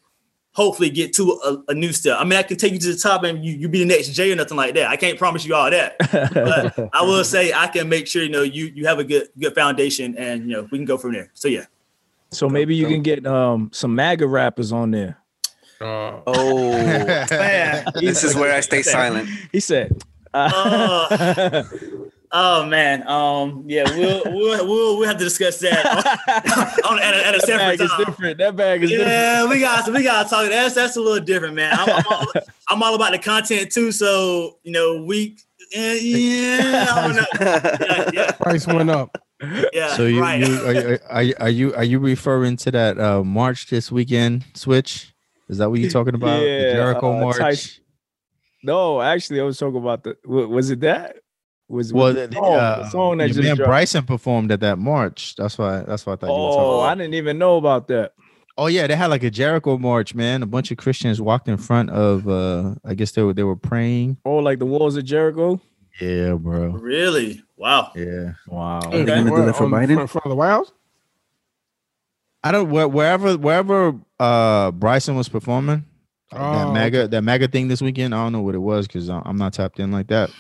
[0.59, 2.17] hopefully get to a, a new step.
[2.19, 4.09] I mean, I can take you to the top and you you be the next
[4.09, 4.89] Jay or nothing like that.
[4.89, 8.29] I can't promise you all that, but I will say I can make sure you
[8.29, 11.13] know you you have a good good foundation and you know we can go from
[11.13, 11.31] there.
[11.35, 11.67] So yeah.
[12.33, 15.19] So maybe you can get um some MAGA rappers on there.
[15.81, 16.73] Uh, Oh,
[17.95, 19.29] this is where I stay silent.
[19.53, 19.97] He said.
[20.35, 21.63] Uh,
[22.31, 25.87] Oh man, um, yeah, we'll we'll we'll, we'll have to discuss that
[26.85, 28.05] on, on, at, a, at a that separate bag is time.
[28.05, 28.39] different.
[28.39, 29.11] That bag is different.
[29.11, 30.49] Yeah, we got we got to talk.
[30.49, 31.73] That's that's a little different, man.
[31.79, 32.27] I'm, I'm, all,
[32.71, 33.93] I'm all about the content too.
[33.93, 35.37] So you know, we
[35.73, 37.27] yeah, yeah, I don't know.
[37.87, 39.17] Yeah, yeah, Price went up.
[39.73, 40.41] yeah So you, right.
[40.47, 43.91] you are, you- are you are you are you referring to that uh march this
[43.93, 45.15] weekend switch?
[45.49, 46.41] Is that what you're talking about?
[46.41, 47.39] the Yeah, Jericho uh, March.
[47.39, 47.85] Tyson-
[48.63, 50.17] No, actually, I was talking about the.
[50.27, 51.17] Was it that?
[51.69, 53.57] Was Well, was the, the, song, uh, the song that just man?
[53.57, 55.37] Bryson performed at that march.
[55.37, 55.81] That's why.
[55.83, 56.81] That's why I thought you were talking Oh.
[56.81, 58.15] I didn't even know about that.
[58.57, 60.43] Oh yeah, they had like a Jericho march, man.
[60.43, 62.27] A bunch of Christians walked in front of.
[62.27, 64.17] uh I guess they were they were praying.
[64.25, 65.61] Oh, like the walls of Jericho.
[66.01, 66.69] Yeah, bro.
[66.69, 67.43] Really?
[67.57, 67.93] Wow.
[67.95, 68.33] Yeah.
[68.47, 68.79] Wow.
[68.81, 70.01] Are they gonna do that for On- Biden?
[70.01, 70.73] In front of the White House?
[72.43, 75.85] I don't where, wherever wherever uh Bryson was performing
[76.33, 78.15] that Oh, mega that mega thing this weekend.
[78.15, 80.31] I don't know what it was because I'm not tapped in like that.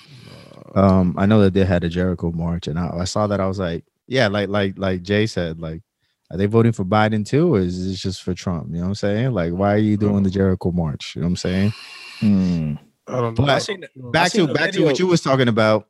[0.74, 3.40] Um, I know that they had a Jericho march, and I, I saw that.
[3.40, 5.82] I was like, yeah, like like like Jay said, like,
[6.30, 8.68] are they voting for Biden too, or is this just for Trump?
[8.70, 9.32] You know what I'm saying?
[9.32, 11.14] Like, why are you doing the Jericho march?
[11.16, 11.72] You know what I'm saying?
[12.20, 12.74] Hmm.
[13.06, 13.44] I don't know.
[13.46, 15.86] But- I seen, Back seen to a back to what you was talking about.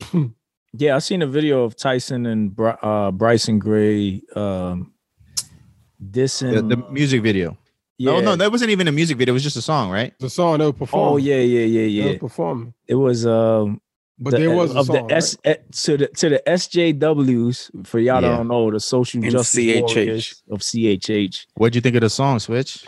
[0.72, 4.92] yeah, I seen a video of Tyson and Bry- uh, Bryson Gray um,
[6.02, 6.54] dissing.
[6.54, 7.56] The, the music video.
[7.98, 8.12] yeah.
[8.12, 9.32] No, no, that wasn't even a music video.
[9.32, 10.14] It was just a song, right?
[10.18, 11.12] the song they were performing.
[11.14, 12.12] Oh yeah, yeah, yeah, They yeah.
[12.12, 12.74] were performing.
[12.86, 13.80] It was um
[14.20, 15.06] But the- there was a of song.
[15.06, 15.54] the S eh,
[15.84, 18.36] to the to the SJWs for y'all Yeah.
[18.36, 19.80] don't know the social And justice CHH.
[19.96, 21.46] warriors of CHH.
[21.54, 22.84] What'd you think of the song, Switch?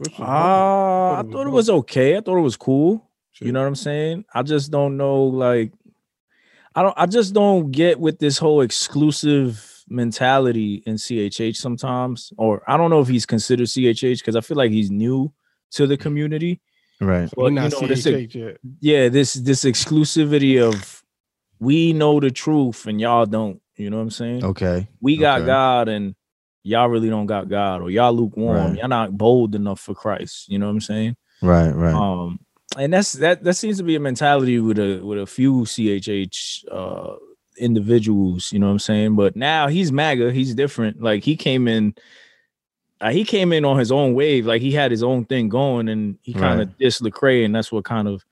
[0.00, 0.14] right?
[0.18, 1.54] Ah, I thought it was thought it dope.
[1.54, 2.16] was okay.
[2.16, 3.08] I thought it was cool.
[3.40, 4.24] You know what I'm saying?
[4.34, 5.72] I just don't know, like,
[6.74, 6.94] I don't.
[6.96, 12.90] I just don't get with this whole exclusive mentality in CHH sometimes, or I don't
[12.90, 15.32] know if he's considered CHH because I feel like he's new
[15.72, 16.60] to the community.
[17.02, 17.28] Right.
[17.28, 18.56] So we're you not know, this- CHH yet.
[18.80, 21.02] Yeah, this this exclusivity of
[21.58, 23.60] we know the truth and y'all don't.
[23.76, 24.44] You know what I'm saying?
[24.44, 24.86] Okay.
[25.00, 25.46] we got okay.
[25.46, 26.14] God and
[26.62, 28.56] y'all really don't got God, or y'all lukewarm.
[28.56, 28.78] Right.
[28.78, 30.48] Y'all not bold enough for Christ.
[30.48, 31.16] You know what I'm saying?
[31.40, 31.70] Right.
[31.70, 31.94] Right.
[31.94, 32.40] Um,
[32.76, 33.42] and that's that.
[33.44, 37.16] That seems to be a mentality with a with a few CHH uh,
[37.58, 38.52] individuals.
[38.52, 39.16] You know what I'm saying?
[39.16, 40.32] But now he's MAGA.
[40.32, 41.02] He's different.
[41.02, 41.94] Like he came in.
[43.02, 45.88] Uh, he came in on his own wave, like he had his own thing going,
[45.88, 48.24] and he kind of dissed Lecrae, and that's what kind of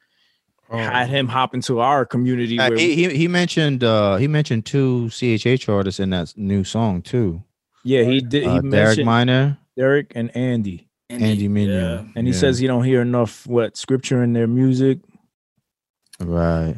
[0.70, 2.56] Um, had him hop into our community.
[2.56, 6.62] Uh, where he, he he mentioned uh he mentioned two CHH artists in that new
[6.62, 7.42] song too.
[7.82, 8.44] yeah, he did.
[8.44, 10.86] He Uh, Derek mentioned Minor, Derek and Andy.
[11.10, 11.48] Andy Yeah.
[11.48, 12.38] Mineo, And he Yeah.
[12.38, 14.98] says he don't hear enough what scripture in their music.
[16.20, 16.76] right.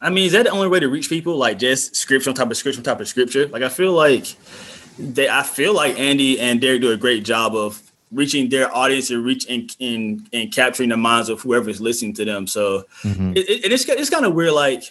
[0.00, 1.36] I mean, is that the only way to reach people?
[1.36, 3.48] Like just scripture on top of scripture on top of scripture?
[3.48, 4.26] Like I feel like
[4.98, 7.80] they I feel like Andy and Derek do a great job of
[8.10, 12.14] reaching their audience and reach and and, and capturing the minds of whoever is listening
[12.14, 12.46] to them.
[12.46, 13.36] So Mhm.
[13.36, 14.52] it, it- it's it's kind of weird.
[14.52, 14.82] Like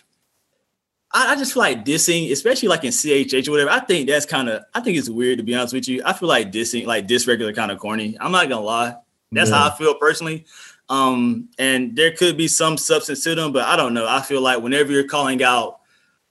[1.13, 3.69] I, I just feel like dissing, especially like in CHH or whatever.
[3.71, 6.01] I think that's kind of I think it's weird to be honest with you.
[6.05, 8.17] I feel like dissing, like dysregular, kind of corny.
[8.19, 8.95] I'm not gonna lie.
[9.31, 10.45] That's how I feel personally.
[10.89, 14.07] Um, and there could be some substance to them, but I don't know.
[14.07, 15.79] I feel like whenever you're calling out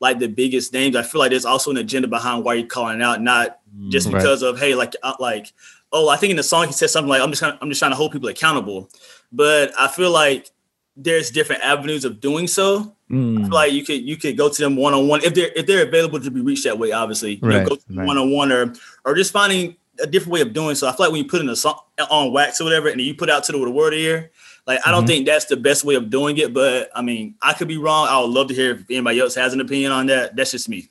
[0.01, 3.03] like the biggest names, I feel like there's also an agenda behind why you're calling
[3.03, 3.59] out, not
[3.89, 4.15] just Right.
[4.15, 5.53] because of hey, like uh, like
[5.93, 7.79] oh, I think in the song he said something like I'm just trying, I'm just
[7.79, 8.89] trying to hold people accountable.
[9.33, 10.51] But I feel like
[10.97, 12.93] there's different avenues of doing so.
[13.11, 13.41] I Mm.
[13.43, 15.67] feel like you could you could go to them one on one if they're if
[15.67, 16.91] they're available to be reached that way.
[16.93, 18.07] Obviously, you know, go right.
[18.07, 18.73] one on one or
[19.05, 20.87] or just finding a different way of doing so.
[20.89, 21.79] I feel like when you put in a song
[22.11, 24.31] on wax or whatever, and then you put out to the, word here,
[24.67, 25.07] like I don't Mhm.
[25.07, 26.53] think that's the best way of doing it.
[26.53, 28.09] But I mean, I could be wrong.
[28.09, 30.35] I would love to hear if anybody else has an opinion on that.
[30.37, 30.89] That's just me.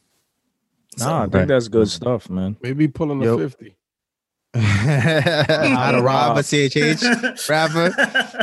[0.99, 1.47] Nah, I think Right.
[1.47, 2.55] that's good stuff, man.
[2.61, 3.51] Maybe pulling a Yep.
[3.51, 3.75] 50.
[4.53, 7.93] How to rob a CHH rapper?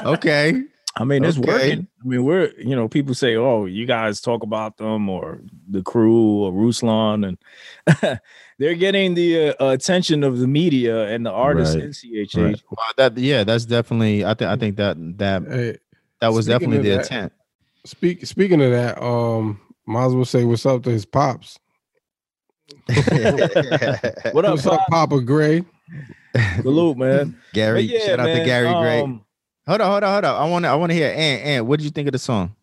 [0.06, 0.62] Okay.
[0.96, 1.50] I mean, it's Okay.
[1.50, 1.86] working.
[2.04, 5.40] I mean, we're you know, people say, "Oh, you guys talk about them or
[5.70, 7.38] the crew or Ruslan," and
[8.58, 12.36] they're getting the uh, attention of the media and the artists Right, in CHH.
[12.36, 12.62] Right.
[12.70, 14.22] Well, that yeah, that's definitely.
[14.26, 15.78] I think I think that that Hey,
[16.20, 17.32] that was definitely the that- intent.
[17.86, 21.58] speak, speaking of that, um, might as well say what's up to his pops.
[24.32, 24.88] What up, What's up, Pop?
[25.10, 25.64] Papa Gray?
[26.56, 27.36] Salute, man.
[27.52, 29.00] Gary, yeah, shout out to man, Gary Gray.
[29.00, 29.24] um,
[29.66, 30.42] Hold on, hold on, hold on.
[30.42, 31.08] I want to I want to hear.
[31.08, 32.54] Ant, Ant, what did you think of the song?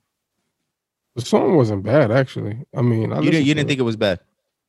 [1.15, 2.65] The song wasn't bad, actually.
[2.76, 3.70] I mean, I You didn't you didn't it.
[3.70, 4.20] think it was bad.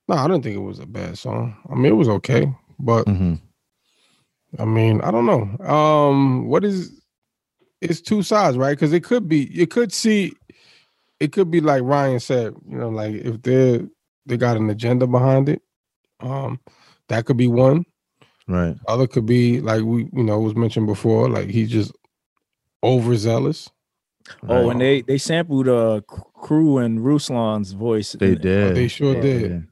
[0.09, 1.57] No, I didn't think it was a bad song.
[1.71, 3.35] I mean, it was okay, but Mm-hmm.
[4.59, 5.65] I mean, I don't know.
[5.65, 7.01] Um, what is
[7.81, 8.73] it's two sides, right?
[8.77, 10.33] Because it could be, you could see,
[11.21, 13.83] it could be like Ryan said, you know, like if they
[14.31, 15.61] they got an agenda behind it,
[16.21, 16.59] um,
[17.09, 17.85] that could be one.
[18.49, 18.75] Right.
[18.89, 21.93] Other could be like we, you know, was mentioned before, like he's just
[22.83, 23.71] overzealous.
[24.49, 24.71] Oh, Right.
[24.73, 28.13] and they they sampled uh Crew and Ruslan's voice.
[28.19, 28.75] They in- did.
[28.77, 29.67] they sure They did.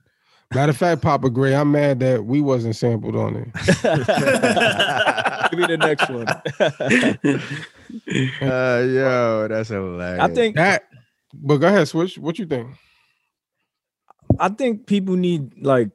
[0.55, 3.53] Matter of fact, Papa Gray, I'm mad that we wasn't sampled on it.
[5.51, 6.27] Give me the next one.
[8.43, 10.21] Uh, yo, that's hilarious.
[10.23, 10.83] I think That,
[11.33, 12.19] but go ahead, Switch.
[12.19, 12.69] What you think?
[14.39, 15.91] I think people need like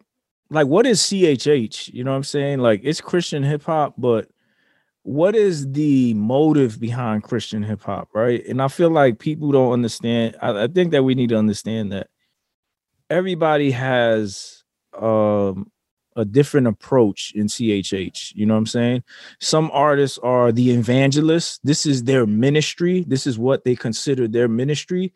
[0.49, 1.93] like what is CHH?
[1.93, 2.59] You know what I'm saying?
[2.59, 4.29] Like it's Christian hip hop, but
[5.03, 8.45] what is the motive behind Christian hip hop, right?
[8.47, 10.37] And I feel like people don't understand.
[10.41, 12.07] I, I think that we need to understand that
[13.09, 14.63] everybody has
[14.99, 15.71] um
[16.15, 18.35] a different approach in CHH.
[18.35, 19.03] You know what I'm saying?
[19.39, 21.59] Some artists are the evangelists.
[21.63, 23.03] This is their ministry.
[23.07, 25.11] This is what they consider their ministry.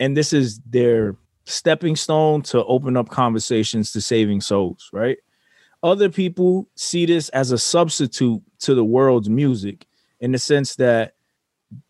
[0.00, 1.16] And this is their
[1.48, 5.18] stepping stone to open up conversations to saving souls, right?
[5.82, 9.86] Other people see this as a substitute to the world's music
[10.20, 11.14] in the sense that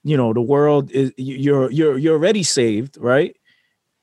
[0.05, 3.37] you know the world is you- you're you're you're already saved, right?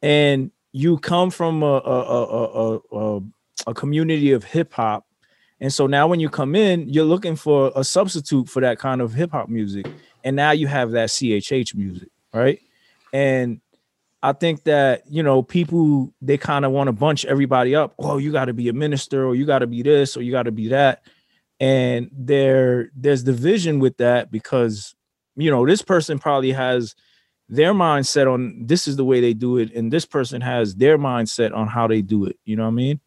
[0.01, 3.21] And you come from a a a a, a,
[3.67, 5.05] a community of hip hop.
[5.61, 9.01] And so now when you come in, you're looking for a substitute for that kind
[9.01, 9.87] of hip hop music.
[10.23, 12.59] And now you have that CHH music, right?
[13.13, 13.61] And
[14.25, 17.93] I think that you know people they kind of want to bunch everybody up.
[17.99, 20.31] Oh, you got to be a minister, or you got to be this, or you
[20.31, 21.03] got to be that,
[21.59, 24.95] and there there's division with that because
[25.35, 26.95] you know this person probably has
[27.49, 30.97] their mindset on this is the way they do it, and this person has their
[30.97, 32.39] mindset on how they do it.
[32.45, 32.99] You know what I mean?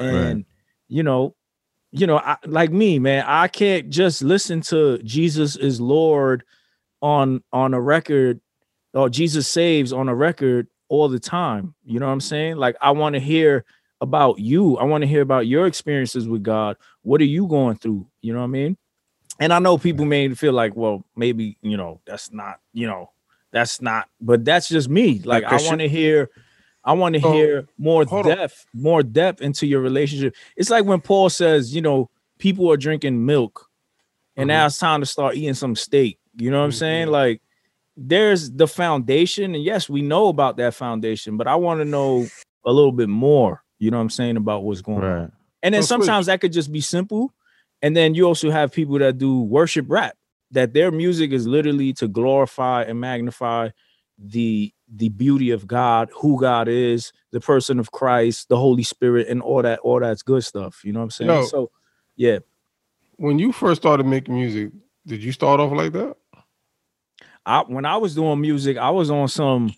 [0.00, 0.44] And
[0.88, 1.36] you know,
[1.92, 6.42] you know, I, like me, man, I can't just listen to Jesus is Lord
[7.00, 8.40] on on a record
[8.96, 11.74] or Jesus saves on a record all the time.
[11.84, 12.56] You know what I'm saying?
[12.56, 13.64] Like I want to hear
[14.00, 14.76] about you.
[14.78, 16.76] I want to hear about your experiences with God.
[17.02, 18.06] What are you going through?
[18.22, 18.76] You know what I mean?
[19.38, 23.10] And I know people may feel like, well, maybe, you know, that's not, you know,
[23.52, 25.20] that's not, but that's just me.
[25.20, 26.30] Like I want to hear
[26.84, 28.36] I want to So, hear more hold on.
[28.36, 30.36] depth, more depth into your relationship.
[30.56, 33.68] It's like when Paul says, you know, people are drinking milk
[34.36, 34.56] and mm-hmm.
[34.56, 36.18] now it's time to start eating some steak.
[36.36, 37.06] You know what I'm saying?
[37.06, 37.12] Mm-hmm.
[37.12, 37.42] Like
[37.96, 42.26] there's the foundation, and yes, we know about that foundation, but I want to know
[42.64, 43.62] a little bit more.
[43.78, 45.32] You know what I'm saying about what's going on.
[45.62, 46.06] And then So, Switch.
[46.06, 47.32] sometimes that could just be simple.
[47.82, 50.16] And then you also have people that do worship rap,
[50.50, 53.70] that their music is literally to glorify and magnify
[54.18, 59.26] the the beauty of God, who God is, the person of Christ, the Holy Spirit,
[59.28, 60.82] and all that, all that's good stuff.
[60.84, 61.30] You know what I'm saying?
[61.30, 61.42] Yo.
[61.46, 61.70] So
[62.16, 62.38] yeah,
[63.16, 64.70] When you first started making music,
[65.06, 66.16] did you start off like that?
[67.46, 69.72] I when I was doing music, I was on some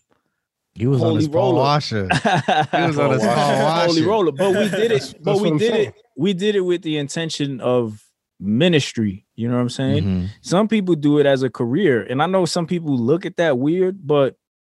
[0.75, 1.61] He was on Holy his Paul roller.
[1.61, 2.09] Washer.
[2.15, 4.07] he was on his Paul holy Washer.
[4.09, 4.33] roller.
[4.33, 5.89] But we did it, but we did saying.
[5.89, 8.03] it, we did it with the intention of
[8.41, 9.27] ministry.
[9.37, 10.03] You know what I'm saying?
[10.05, 10.29] Mhm.
[10.41, 13.57] some people do it as a career and i know some people look at that
[13.59, 14.35] weird but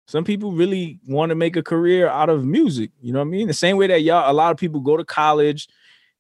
[0.08, 3.30] some people really want to make a career out of music you know what i
[3.30, 5.68] mean the same way that y'all a lot of people go to college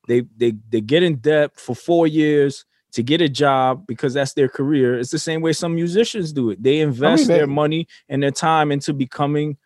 [0.07, 4.33] they they they get in debt for four years to get a job because that's
[4.33, 7.87] their career it's the same way some musicians do it they invest that- their money
[8.09, 9.57] and their time into becoming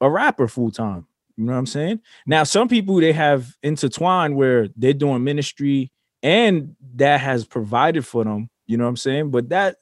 [0.00, 1.06] a rapper full time
[1.36, 5.90] you know what i'm saying now some people they have intertwined where they're doing ministry
[6.22, 9.76] and that has provided for them you know what i'm saying but that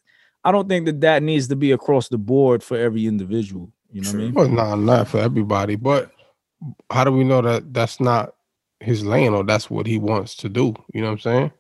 [0.44, 4.00] i don't think that that needs to be across the board for every individual you
[4.02, 5.76] know what i mean Well, nah, not for everybody.
[5.76, 6.10] But
[6.90, 8.34] how do we know that that's not
[8.80, 10.74] his lane or that's what he wants to do?
[10.92, 11.52] You know what I'm saying?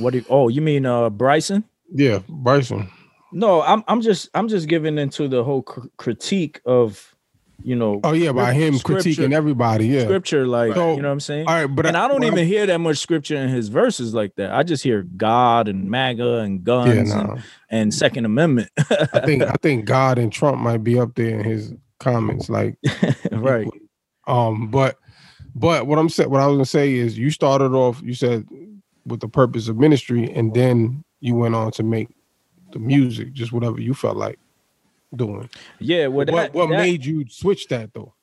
[0.00, 2.88] What do you, oh you mean uh bryson Yeah, Bryson.
[3.32, 7.14] no i'm i'm just i'm just giving into the whole cr- critique of
[7.62, 9.86] you know Oh yeah, by him critiquing everybody.
[9.86, 10.04] Yeah.
[10.04, 12.38] scripture like So, you know what i'm saying All right, but and I don't even
[12.38, 14.50] I'm- hear that much scripture in his verses like that.
[14.52, 18.70] I just hear God and MAGA and guns Yeah, and, and Second Amendment.
[19.12, 22.48] I think I think God and Trump might be up there in his comments.
[22.48, 22.76] Like
[23.32, 23.68] right.
[24.26, 24.96] Um, but
[25.54, 28.46] but what I'm saying, what I was gonna say is, you started off, you said,
[29.10, 32.08] with the purpose of ministry, and then you went on to make
[32.72, 34.38] the music, just whatever you felt like
[35.14, 35.48] doing.
[35.78, 36.06] Yeah.
[36.06, 38.14] Well, that, what what that- made you switch that though?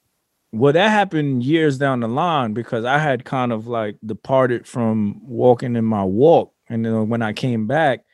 [0.53, 5.19] well, that happened years down the line because I had kind of like departed from
[5.27, 8.05] walking in my walk, and then when I came back,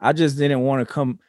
[0.00, 1.20] I just didn't want to come.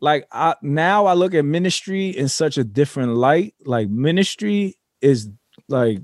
[0.00, 3.54] Like I now I look at ministry in such a different light.
[3.64, 5.28] Like ministry is
[5.68, 5.98] like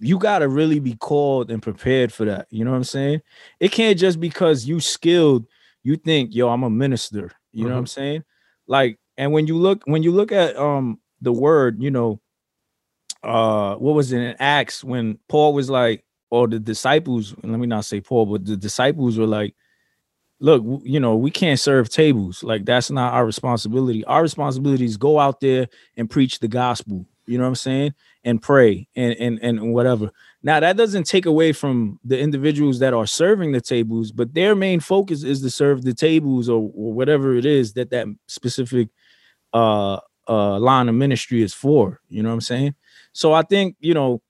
[0.00, 2.46] you got to really be called and prepared for that.
[2.50, 3.20] You know what I'm saying?
[3.60, 5.46] It can't just because you skilled,
[5.82, 7.30] you think, yo, I'm a minister.
[7.52, 8.24] You know what I'm saying?
[8.66, 12.20] Like, and when you look, when you look at um the word, you know,
[13.22, 17.66] uh, what was it in Acts when Paul was like, or the disciples, let me
[17.66, 19.54] not say Paul, but the disciples were like,
[20.38, 22.42] look, you know, we can't serve tables.
[22.42, 24.04] Like that's not our responsibility.
[24.04, 27.04] Our responsibility is go out there and preach the gospel.
[27.26, 27.94] You know what I'm saying?
[28.22, 30.10] And pray and and and whatever.
[30.42, 34.54] Now that doesn't take away from the individuals that are serving the tables, but their
[34.54, 38.88] main focus is to serve the tables or, or whatever it is that that specific
[39.54, 39.98] uh
[40.28, 42.00] uh line of ministry is for.
[42.08, 42.74] You know what I'm saying?
[43.14, 44.20] So I think you know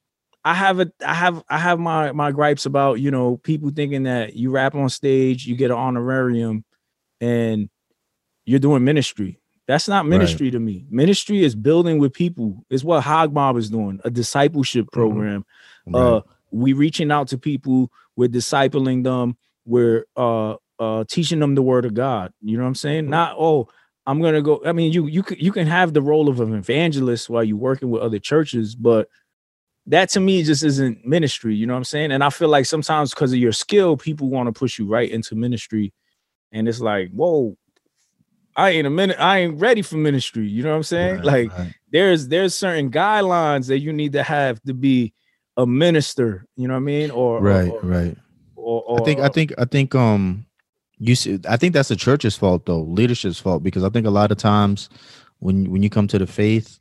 [0.45, 4.05] I have a I have I have my my gripes about you know people thinking
[4.05, 6.65] that you rap on stage, you get an honorarium,
[7.21, 7.69] and
[8.47, 9.40] you're doing ministry.
[9.71, 10.85] That's not ministry to me.
[10.91, 12.65] Ministry is building with people.
[12.71, 15.45] Is what Hog Mob is doing, a discipleship program.
[15.95, 21.63] Uh, we reaching out to people, we're discipling them, we're uh uh teaching them the
[21.63, 22.33] word of God.
[22.43, 23.09] You know what I'm saying?
[23.09, 23.69] Not oh,
[24.07, 24.61] I'm gonna go.
[24.67, 27.57] I mean, you you can you can have the role of an evangelist while you're
[27.57, 29.09] working with other churches, but
[29.87, 31.55] that to me just isn't ministry.
[31.55, 32.11] You know what I'm saying?
[32.11, 35.09] And I feel like sometimes because of your skill, people want to push you right
[35.09, 35.93] into ministry,
[36.51, 37.57] and it's like, whoa,
[38.61, 40.47] I ain't a minute, I ain't ready for ministry.
[40.47, 41.17] You know what I'm saying?
[41.17, 41.75] Right, like right.
[41.91, 45.15] there's there's certain guidelines that you need to have to be
[45.57, 46.47] a minister.
[46.57, 47.11] You know what I mean?
[47.11, 48.17] Or right, or, right.
[48.57, 50.45] Or, or, I think I think I think um
[50.99, 54.11] you see I think that's the church's fault though, leadership's fault because I think a
[54.11, 54.91] lot of times
[55.39, 56.79] when when you come to the faith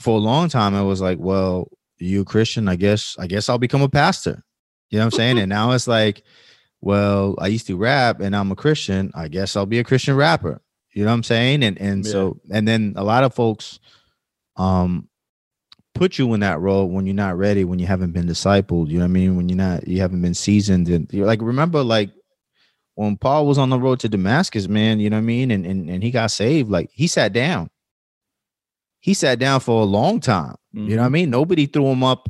[0.00, 3.50] for a long time I was like, well, you a Christian, I guess I guess
[3.50, 4.42] I'll become a pastor.
[4.88, 5.38] You know what I'm saying?
[5.38, 6.22] and now it's like,
[6.84, 10.16] well, I used to rap and I'm a Christian, I guess I'll be a Christian
[10.16, 10.60] rapper.
[10.92, 11.62] You know what I'm saying?
[11.64, 12.12] And and Yeah.
[12.12, 13.80] so and then a lot of folks
[14.56, 15.08] um
[15.94, 18.88] put you in that role when you're not ready, when you haven't been discipled.
[18.88, 19.36] You know what I mean?
[19.36, 20.88] When you're not, you haven't been seasoned.
[20.88, 22.10] And you're like, remember, like
[22.96, 25.50] when Paul was on the road to Damascus, man, you know what I mean?
[25.50, 27.70] And and, and he got saved, like he sat down.
[29.00, 30.56] He sat down for a long time.
[30.72, 31.30] You know what I mean?
[31.30, 32.28] Nobody threw him up,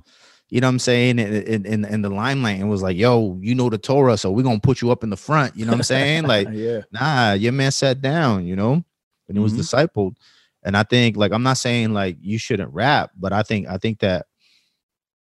[0.50, 3.54] you know what I'm saying, in, in, in, the limelight and was like, yo, you
[3.54, 5.56] know the Torah, so we're gonna put you up in the front.
[5.56, 6.24] You know what I'm saying?
[6.26, 8.84] Like, yeah, nah, your man sat down, you know,
[9.28, 9.60] and it was Mhm.
[9.60, 10.16] discipled.
[10.62, 13.78] And I think, like, I'm not saying like you shouldn't rap, but I think I
[13.78, 14.26] think that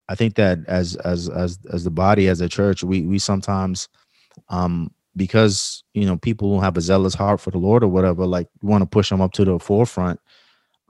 [0.09, 3.89] I think that as as as as the body, as a church, we we sometimes
[4.49, 8.25] um because you know people who have a zealous heart for the Lord or whatever,
[8.25, 10.21] like you want to push them up to the forefront.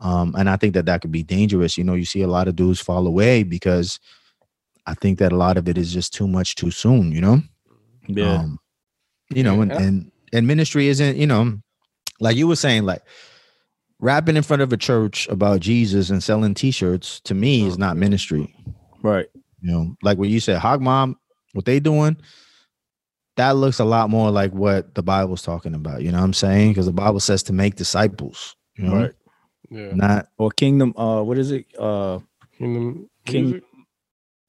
[0.01, 1.77] Um, and I think that that could be dangerous.
[1.77, 3.99] You know, you see a lot of dudes fall away because
[4.89, 7.13] I think that a lot of it is just too much too soon.
[7.13, 7.43] You know,
[8.07, 8.39] yeah.
[8.39, 8.59] um,
[9.31, 11.59] you know, Yeah, and, and and and ministry isn't, you know,
[12.21, 13.03] like you were saying, like
[14.01, 17.97] rapping in front of a church about Jesus and selling T-shirts to me is not
[17.97, 18.55] ministry.
[19.03, 19.27] right.
[19.61, 21.15] You know, like what you said, Hog Mob,
[21.53, 22.17] what they doing,
[23.37, 26.03] that looks a lot more like what the Bible's talking about.
[26.03, 26.71] You know what I'm saying?
[26.71, 28.55] Because the Bible says to make disciples.
[28.77, 29.13] You know, Right.
[29.71, 29.93] Yeah.
[29.95, 30.95] not Or kingdom.
[30.97, 31.67] Uh, what is it?
[31.79, 32.21] Uh,
[32.57, 33.65] Kingdom King- music.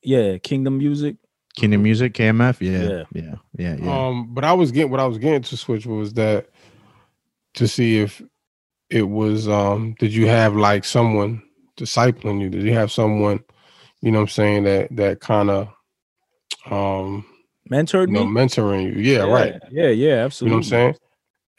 [0.04, 1.16] Yeah, kingdom music.
[1.56, 2.62] Kingdom Music, KMF.
[2.62, 3.04] Yeah, Yeah.
[3.14, 4.08] yeah, yeah, yeah.
[4.08, 6.47] Um, but I was getting what I was getting to switch was that
[7.56, 8.22] to see if
[8.89, 11.41] it was um did you have like someone
[11.76, 12.50] discipling you?
[12.50, 13.43] Did you have someone,
[14.02, 15.68] you know what I'm saying, that that kind of
[16.70, 17.26] um
[17.70, 18.41] Mentored you know, me.
[18.41, 19.02] mentoring you?
[19.02, 19.56] Yeah, right.
[19.72, 20.68] Yeah, yeah, absolutely.
[20.68, 20.95] You know what I'm saying?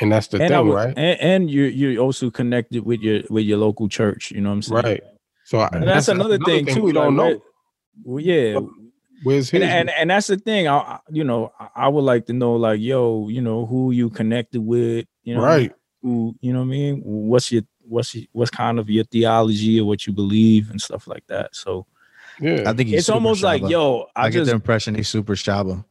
[0.01, 0.95] And that's the and thing, would- right?
[0.97, 4.31] And, and you're you're also connected with your with your local church.
[4.31, 4.83] You know what I'm saying?
[4.85, 5.03] Right.
[5.45, 6.85] So I- And that's, another, thing, too.
[6.85, 7.43] We don't like, know.
[8.05, 8.59] Well, yeah,
[9.23, 9.61] Where's his?
[9.63, 10.67] and, and and that's the thing.
[10.69, 13.91] I, I you know I- I would like to know like yo you know who
[13.93, 15.07] you connected with.
[15.25, 15.73] You know right.
[16.03, 17.03] Who you know what I mean?
[17.05, 21.07] What's your what's your, what's kind of your theology or what you believe and stuff
[21.07, 21.55] like that.
[21.55, 21.87] So
[22.41, 22.63] Yeah.
[22.71, 25.09] I think he's it's super almost like yo I, I, get just the impression he's
[25.09, 25.85] super Shaba.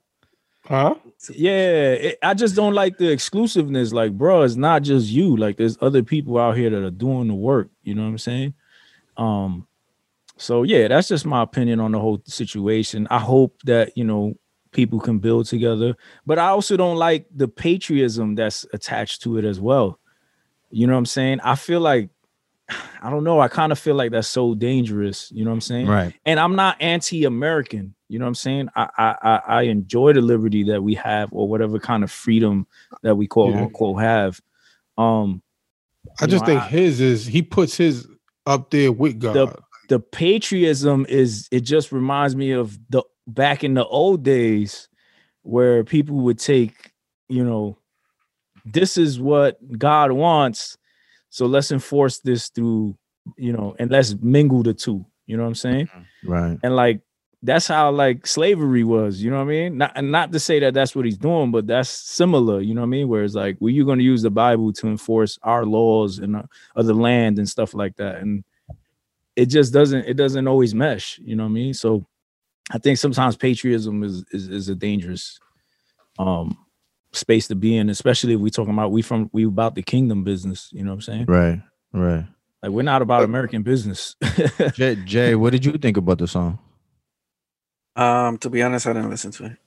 [0.64, 0.96] huh?
[1.36, 3.92] Yeah, it, I just don't like the exclusiveness.
[3.92, 5.36] Like, bro, it's not just you.
[5.36, 7.70] Like, there's other people out here that are doing the work.
[7.84, 8.54] You know what I'm saying?
[9.18, 9.68] Um,
[10.40, 13.08] so yeah, that's just my opinion on the whole situation.
[13.12, 14.34] I hope that you know
[14.72, 19.46] people can build together, but I also don't like the patriotism that's attached to it
[19.46, 20.00] as well.
[20.72, 21.40] You know what I'm saying?
[21.44, 22.10] I feel like
[23.02, 23.40] I don't know.
[23.40, 25.32] I kind of feel like that's so dangerous.
[25.32, 25.88] You know what I'm saying?
[25.88, 26.14] Right.
[26.26, 27.96] and I'm not anti-American.
[28.08, 28.70] You know what I'm saying?
[28.76, 32.66] I I I- I enjoy the liberty that we have, or whatever kind of freedom
[33.04, 33.62] that we quote Yeah.
[33.64, 34.40] unquote have.
[34.98, 35.42] Um,
[36.22, 38.08] I just know, think I- his is he puts his
[38.46, 39.34] up there with God.
[39.36, 39.56] the
[39.98, 44.88] patriotism is it just reminds me of the back in the old days
[45.42, 46.92] where people would take,
[47.30, 47.78] you know,
[48.66, 50.78] this is what God wants,
[51.30, 52.98] so let's enforce this through,
[53.38, 55.06] you know, and let's mingle the two.
[55.26, 55.90] You know what I'm saying?
[56.24, 56.60] Right.
[56.62, 57.02] and like
[57.42, 60.74] that's how like slavery was you know what i mean not not to say that
[60.74, 63.56] that's what he's doing but that's similar you know what i mean where it's like
[63.60, 66.44] well you're going to use the bible to enforce our laws and uh,
[66.76, 68.44] of the land and stuff like that and
[69.40, 72.06] it just doesn't it doesn't always mesh you know what i mean so
[72.72, 75.40] i think sometimes patriotism is is, is a dangerous
[76.18, 76.58] um
[77.12, 80.24] space to be in, especially if we talking about we from we about the kingdom
[80.24, 80.70] business.
[80.72, 81.26] You know what I'm saying?
[81.26, 81.62] Right,
[81.94, 82.26] right.
[82.62, 84.16] Like we're not about American business.
[84.74, 86.60] Jay, Jay, what did you think about the song?
[87.96, 89.58] Um, to be honest, I didn't listen to it.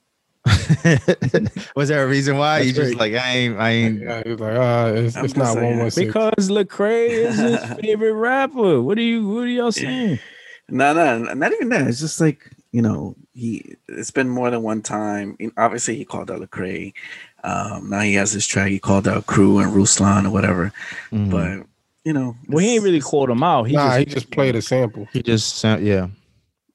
[1.75, 4.39] Was there a reason why That's you just like I ain't I ain't Yeah, he's
[4.39, 5.65] like, uh, it's, it's not saying.
[5.71, 6.07] one one six.
[6.07, 8.81] because Lecrae is his favorite rapper.
[8.81, 10.19] What are you what are y'all saying?
[10.69, 11.87] No, no, not even that.
[11.87, 13.75] It's just like you know, he.
[13.87, 15.35] It's been more than one time.
[15.39, 16.93] You Obviously, he called out Lecrae.
[17.43, 18.69] Um, now he has this track.
[18.69, 20.71] He called out Crew and Ruslan or whatever.
[21.11, 21.29] Mhm.
[21.29, 21.67] But
[22.03, 23.65] you know, Well, he ain't it's- really it's- called him out.
[23.65, 25.07] He nah, just, he just played a sample.
[25.13, 26.07] he just sound yeah.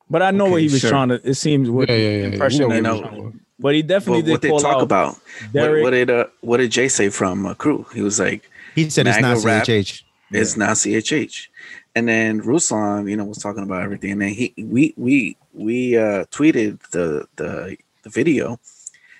[0.08, 0.90] but I know what he was sure.
[0.90, 1.20] trying to.
[1.28, 2.24] It seems what Yeah, yeah, yeah.
[2.28, 4.42] impression You that know, he you know, trying to- But he definitely But did what
[4.42, 5.14] they call talk out about?
[5.14, 5.82] What, Derek.
[5.82, 7.86] what did uh, what did Jay say from uh, Crew?
[7.92, 9.64] He was like, He said it's not rap.
[9.66, 10.02] CHH.
[10.30, 11.48] it's now CHH.
[11.96, 14.12] And then Ruslan, you know, was talking about everything.
[14.12, 18.60] And then he we we we uh tweeted the the the video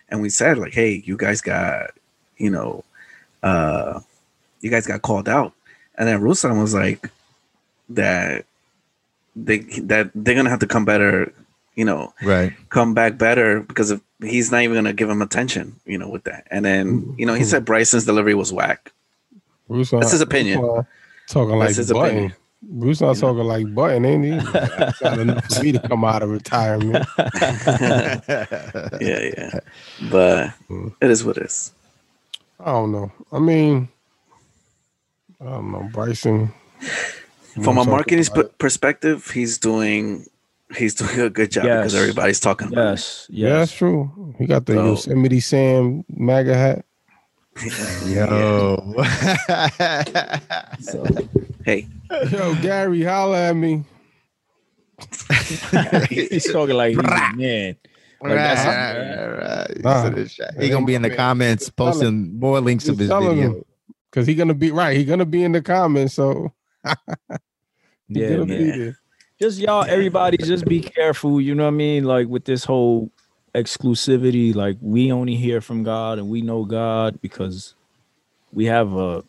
[0.09, 1.91] and we said like, hey, you guys got,
[2.37, 2.85] you know,
[3.43, 3.99] uh
[4.61, 5.53] you guys got called out.
[5.97, 7.11] And then Ruslan was like
[7.89, 8.45] that
[9.35, 11.33] they that they're gonna have to come better,
[11.75, 12.53] you know, Right.
[12.69, 16.25] come back better because of he's not even gonna give him attention, you know, with
[16.25, 16.47] that.
[16.51, 18.93] And then, you know, he said Bryson's delivery was whack.
[19.71, 20.61] Ruslan, That's his opinion.
[20.61, 20.87] Ruslan
[21.29, 22.09] talking like That's his button.
[22.17, 22.35] opinion.
[22.61, 24.31] Bruce not talking like button, ain't he?
[24.51, 27.07] That's not enough for me to come out of retirement.
[27.19, 29.61] yeah, yeah.
[30.11, 30.93] But Mm.
[31.01, 31.71] it is what it is.
[32.59, 33.13] I don't know.
[33.31, 33.89] I mean,
[35.41, 35.89] I don't know.
[35.93, 36.53] Bryson.
[37.63, 40.27] From a marketing sp- perspective, he's doing
[40.77, 44.35] he's doing a good job because everybody's talking about Yes, Yeah, that's true.
[44.39, 46.85] He got the So- Yosemite Sam MAGA hat.
[47.57, 48.07] it.
[48.07, 48.95] Yo.
[50.81, 51.05] So,
[51.65, 51.87] Hey,
[52.31, 53.85] Yo, Gary, holla at me.
[56.11, 57.03] he's talking like he's a
[57.37, 57.77] man.
[58.21, 63.21] Like, that's- Nah, he gonna be in the comments posting more links of Just his
[63.29, 63.35] video.
[63.59, 63.65] him.
[64.11, 64.97] Cause he gonna be right.
[64.97, 66.15] He gonna be in the comments.
[66.15, 66.53] So
[68.09, 68.97] he Yeah, gonna man.
[69.41, 73.11] Just y'all everybody just be careful you know what i mean like with this whole
[73.55, 77.75] exclusivity like we only hear from god and we know god because
[78.53, 79.23] we have a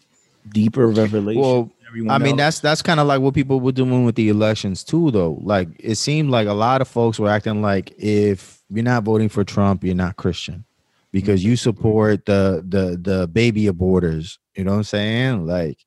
[0.52, 2.38] deeper revelation Well, everyone I mean, else.
[2.38, 5.40] that's that's kind of like what people were doing with the elections too, though.
[5.42, 9.28] Like it seemed like a lot of folks were acting like if you're not voting
[9.30, 10.64] for Trump, you're not Christian
[11.12, 14.38] because you support the the the baby aborters.
[14.56, 15.46] You know what I'm saying?
[15.46, 15.80] Like,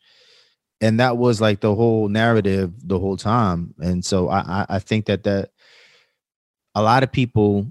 [0.82, 3.72] and that was like the whole narrative the whole time.
[3.78, 5.50] And so I I, think that that
[6.74, 7.70] a lot of people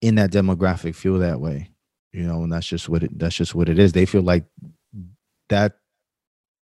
[0.00, 1.70] in that demographic feel that way.
[2.12, 3.92] You know, and that's just what it that's just what it is.
[3.92, 4.44] They feel like
[5.48, 5.78] that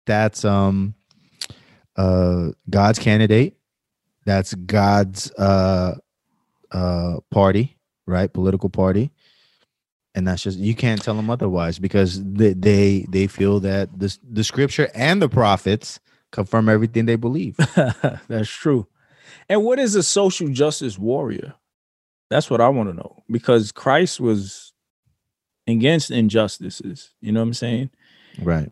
[0.07, 0.95] that's um
[1.97, 3.57] uh God's candidate.
[4.25, 5.97] That's God's uh
[6.71, 7.77] uh party,
[8.07, 8.33] right?
[8.33, 9.11] Political party.
[10.19, 14.19] And that's just you can't tell them otherwise because they they, they feel that this
[14.29, 16.01] the scripture and the prophets
[16.33, 17.57] confirm everything they believe.
[18.29, 18.89] that's true.
[19.49, 21.55] And what is a social justice warrior?
[22.31, 24.73] That's what i want to know because christ was
[25.67, 27.91] against injustices you know what i'm saying?
[28.43, 28.71] Right.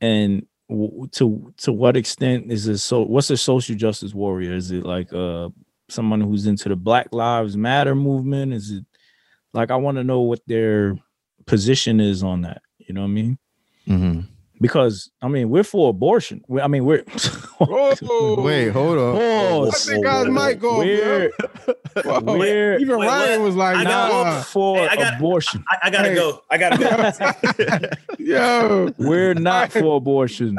[0.00, 4.54] and w- to to what extent is it so what's a social justice warrior?
[4.54, 5.48] Is it like uh
[5.88, 8.52] someone who's into the black lives matter movement?
[8.52, 8.84] Is it
[9.52, 10.96] like i want to know what their
[11.46, 13.38] position is on that you know what i mean
[13.88, 14.20] Mm-hmm.
[14.62, 17.04] Because i mean we're for abortion We- i mean we're
[17.62, 18.42] Whoa.
[18.42, 19.14] Wait, hold on.
[19.16, 19.88] Pause.
[19.88, 20.78] I think I might go.
[20.78, 21.30] we're,
[22.22, 23.46] we're Even Wait, Ryan what?
[23.46, 24.24] was like, I got- nah.
[24.38, 26.14] not for Hey, I got- abortion I, I gotta Hey.
[26.16, 26.42] go.
[26.50, 27.88] I gotta go.
[28.18, 28.92] Yo.
[28.98, 30.56] we're not for abortion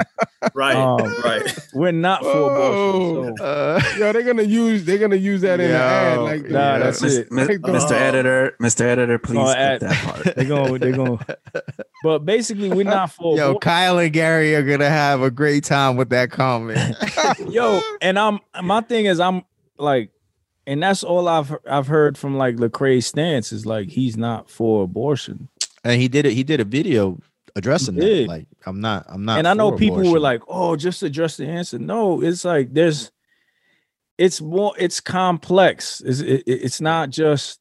[0.53, 1.57] right, Um, right.
[1.73, 5.71] we're not for abortion so Uh, Yo, they're gonna use they're gonna use that in
[5.71, 6.15] the ad.
[6.17, 6.79] Yo, Like Nah, Yeah.
[6.79, 7.31] that's Mis- it.
[7.31, 7.91] mi- Like the- Mr.
[7.91, 8.81] Editor, Mr.
[8.81, 9.93] Editor, please Oh, cut that
[10.23, 10.35] part.
[10.35, 11.17] they're gonna they're gonna.
[12.03, 13.59] but basically we're not for Yo, abortion.
[13.59, 16.95] Kyle and Gary are gonna have a great time with that comment.
[17.49, 19.43] yo and i'm my thing is i'm
[19.77, 20.11] like
[20.67, 24.83] and that's all i've i've heard from like Lecrae's stance is like he's not for
[24.83, 25.49] abortion
[25.83, 26.31] and he did it.
[26.33, 27.19] He did a video
[27.57, 28.27] addressing He that.
[28.29, 29.05] Like, I'm not.
[29.09, 29.37] I'm not.
[29.39, 32.73] and i know for people were like oh just address the answer no it's like
[32.73, 33.11] there's
[34.17, 37.59] it's more it's complex it's, it, it- it's not just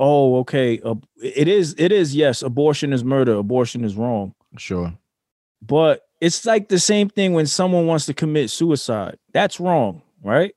[0.00, 4.92] oh okay uh, it is it is yes abortion is murder abortion is wrong sure.
[5.64, 10.54] But it's like the same thing when someone wants to commit suicide that's wrong right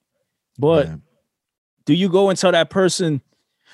[0.57, 0.89] but
[1.85, 3.21] do you go and tell that person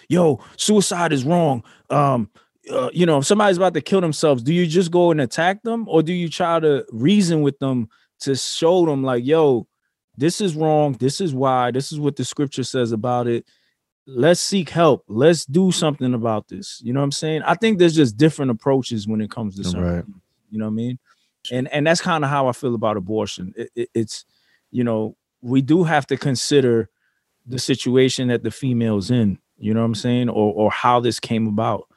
[0.09, 2.29] yo suicide is wrong um
[2.71, 5.61] uh, you know if somebody's about to kill themselves do you just go and attack
[5.63, 7.89] them or do you try to reason with them
[8.19, 9.67] to show them like yo
[10.17, 13.45] this is wrong this is why this is what the scripture says about it
[14.07, 15.03] let's seek help.
[15.07, 16.81] Let's do something about this.
[16.83, 17.43] You know what I'm saying?
[17.43, 20.05] I think there's just different approaches when it comes to certain Right.
[20.49, 20.99] You know what I mean?
[21.51, 23.53] And and that's kind of how I feel about abortion.
[23.57, 24.25] It- it- it's
[24.71, 26.89] you know we do have to consider
[27.45, 29.39] the situation that the female's in.
[29.57, 31.87] You know what I'm saying, or or how this came about.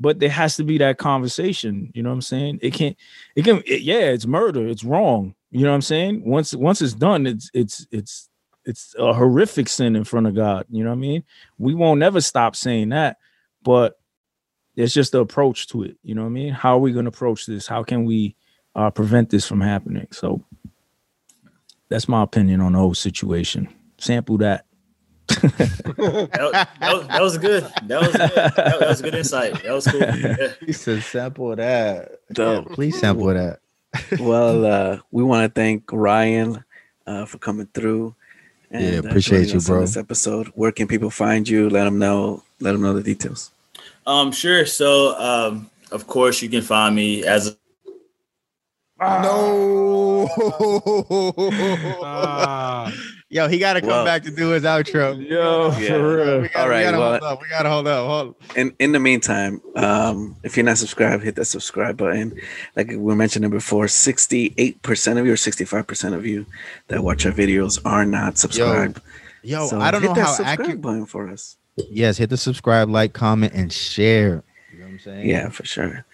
[0.00, 1.90] But there has to be that conversation.
[1.94, 2.58] You know what I'm saying?
[2.62, 2.96] It can't.
[3.36, 3.62] It can.
[3.66, 4.66] it- yeah, it's murder.
[4.66, 5.34] It's wrong.
[5.50, 6.24] You know what I'm saying?
[6.24, 8.28] Once once it's done, it's it's it's
[8.64, 10.66] it's a horrific sin in front of God.
[10.70, 11.24] You know what I mean?
[11.58, 13.18] We won't never stop saying that,
[13.62, 13.98] but
[14.76, 15.96] it's just the approach to it.
[16.02, 16.52] You know what I mean?
[16.52, 17.66] How are we going to approach this?
[17.66, 18.36] How can we
[18.74, 20.08] uh, prevent this from happening?
[20.10, 20.42] So
[21.88, 23.68] that's my opinion on the whole situation.
[23.98, 24.64] Sample that.
[25.32, 27.62] That, was- that that was good.
[27.84, 28.30] That was good.
[28.34, 29.62] That, that was good insight.
[29.62, 30.00] That was cool.
[30.00, 30.52] Yeah.
[30.64, 32.20] He said sample that.
[32.32, 32.68] Dope.
[32.68, 33.60] Yeah, please sample that.
[34.20, 36.64] well, uh, we want to thank Ryan
[37.06, 38.14] uh, for coming through.
[38.70, 39.80] Yeah, uh, appreciate joining you, us bro.
[39.82, 40.48] This episode.
[40.54, 41.68] Where can people find you?
[41.68, 42.42] Let them know.
[42.60, 43.50] Let them know the details.
[44.06, 44.66] Um, sure.
[44.66, 47.56] So, um, of course, you can find me as
[49.02, 50.28] No.
[52.02, 52.92] Ah.
[53.28, 55.16] Yo, he got to come Well- back to do his outro.
[55.28, 55.88] Yo, Yeah.
[55.88, 56.40] for real.
[56.42, 57.40] We gotta, All right, we gotta well- hold up.
[57.42, 58.06] We gotta hold up.
[58.06, 58.34] Hold.
[58.56, 62.34] in in the meantime, um, if you're not subscribed, hit that subscribe button.
[62.76, 66.44] Like we were mentioning before, 68% of you or 65% of you
[66.88, 69.00] that watch our videos are not subscribed.
[69.42, 70.80] Yo, So I don't hit know that how subscribe accurate.
[70.82, 71.56] button for us.
[71.90, 74.44] Yes, hit the subscribe, like, comment, and share.
[74.72, 75.28] You know what I'm saying?
[75.28, 76.04] Yeah, for sure.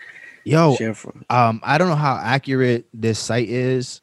[0.48, 0.94] Yo, Share
[1.30, 4.00] um, I don't know how accurate this site is,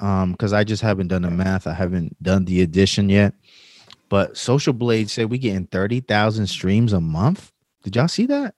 [0.00, 1.66] um, because I just haven't done the math.
[1.66, 3.34] I haven't done the addition yet.
[4.08, 7.52] But Social Blade said we getting thirty thousand streams a month.
[7.82, 8.54] Did y'all see that?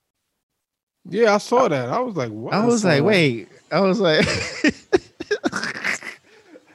[1.08, 1.88] Yeah, I saw that.
[1.88, 2.52] I was like, what?
[2.52, 3.48] I was like, wait.
[3.70, 4.24] I was like,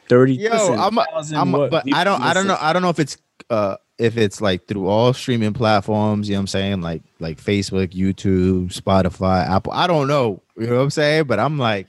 [0.10, 1.06] 30 yo, I'm, a,
[1.36, 3.18] I'm, a, but I don't, I don't know, I don't know if it's,
[3.50, 6.28] uh, if it's like through all streaming platforms.
[6.28, 6.82] You know what I'm saying?
[6.82, 9.72] Like, like Facebook, YouTube, Spotify, Apple.
[9.74, 10.42] I don't know.
[10.58, 11.24] You know what I'm saying?
[11.26, 11.88] But I'm like,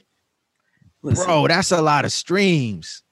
[1.02, 3.02] Listen, bro, that's a lot of streams.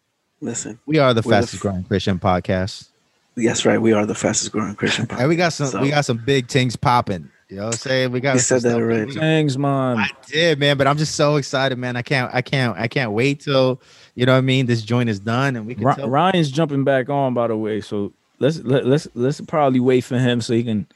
[0.41, 0.79] listen.
[0.87, 2.89] We are the We're the fastest f- growing Christian podcast.
[3.37, 3.81] Yes, right.
[3.81, 5.21] We are the fastest growing Christian podcast.
[5.21, 7.31] And we got some So- we got some big things popping.
[7.51, 8.13] You know what I'm saying?
[8.13, 9.13] We got You said that stuff- already.
[9.13, 9.99] Thanks, man.
[9.99, 11.97] I did, man, but I'm just so excited, man.
[11.97, 13.79] I can't I can't I can't wait till
[14.15, 16.51] you know what I mean this joint is done and we can Ry- tell Ryan's
[16.51, 17.81] jumping back on, by the way.
[17.83, 18.13] So
[18.43, 20.87] let's let, let's let's probably wait for him so he can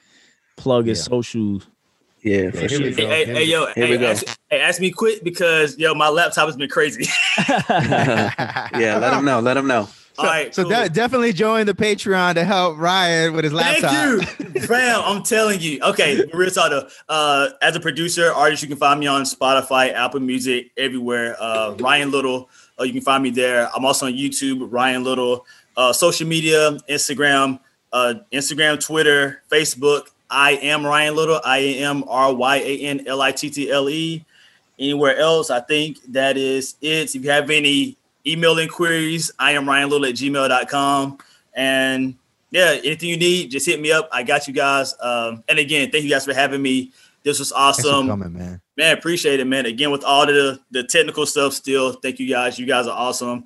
[0.56, 1.04] plug his Yeah.
[1.04, 1.66] socials.
[2.22, 2.80] Yeah, for here sure.
[2.80, 3.06] we go.
[3.06, 4.10] hey, hey, hey, yo, Here we hey, go.
[4.10, 7.06] ask, hey, ask me quick because yo, my laptop has been crazy.
[7.70, 9.40] yeah, let him know.
[9.40, 9.88] Let him know.
[10.18, 10.70] All right, so cool.
[10.72, 13.90] de- definitely join the Patreon to help Ryan with his laptop.
[13.92, 15.02] Thank you, fam.
[15.04, 15.78] I'm telling you.
[15.82, 16.88] Okay, real talk though.
[17.06, 21.36] Uh, as a producer, artist, you can find me on Spotify, Apple Music, everywhere.
[21.38, 22.48] Uh, Ryan Little,
[22.80, 23.68] uh, you can find me there.
[23.76, 25.44] I'm also on YouTube, Ryan Little.
[25.76, 27.60] Uh, social media, Instagram,
[27.92, 30.08] uh, Instagram, Twitter, Facebook.
[30.30, 31.40] I am Ryan Little.
[31.44, 34.24] I am R Y A N L I T T L E.
[34.78, 37.14] Anywhere else, I think that is it.
[37.14, 37.96] If you have any
[38.26, 41.18] email inquiries, I am Ryan Little at gmail.com.
[41.54, 42.14] And
[42.50, 44.08] yeah, anything you need, just hit me up.
[44.12, 44.94] I got you guys.
[45.00, 46.92] Um, and again, thank you guys for having me.
[47.22, 48.06] This was awesome.
[48.06, 48.60] coming, man.
[48.76, 49.66] Man, appreciate it, man.
[49.66, 52.58] Again, with all the the technical stuff, still, thank you guys.
[52.58, 53.44] You guys are awesome.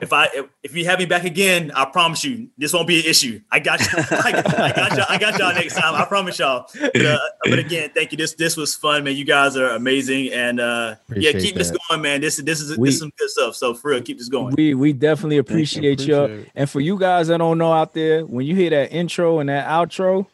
[0.00, 3.00] If I if, if you have me back again, I promise you this won't be
[3.00, 3.40] an issue.
[3.50, 3.86] I got you.
[4.10, 5.06] I got, I got y'all.
[5.08, 5.94] I got y'all next time.
[5.94, 6.66] I promise y'all.
[6.80, 8.18] But, uh, but again, thank you.
[8.18, 9.14] This this was fun, man.
[9.16, 12.20] You guys are amazing, and uh, yeah, Appreciate keep this going, man.
[12.20, 13.56] This this is We- this is some good stuff.
[13.56, 14.54] So for real, keep this going.
[14.56, 16.16] We we definitely appreciate you.
[16.16, 16.50] Appreciate.
[16.54, 19.48] And for you guys that don't know out there, when you hear that intro and
[19.48, 20.26] that outro,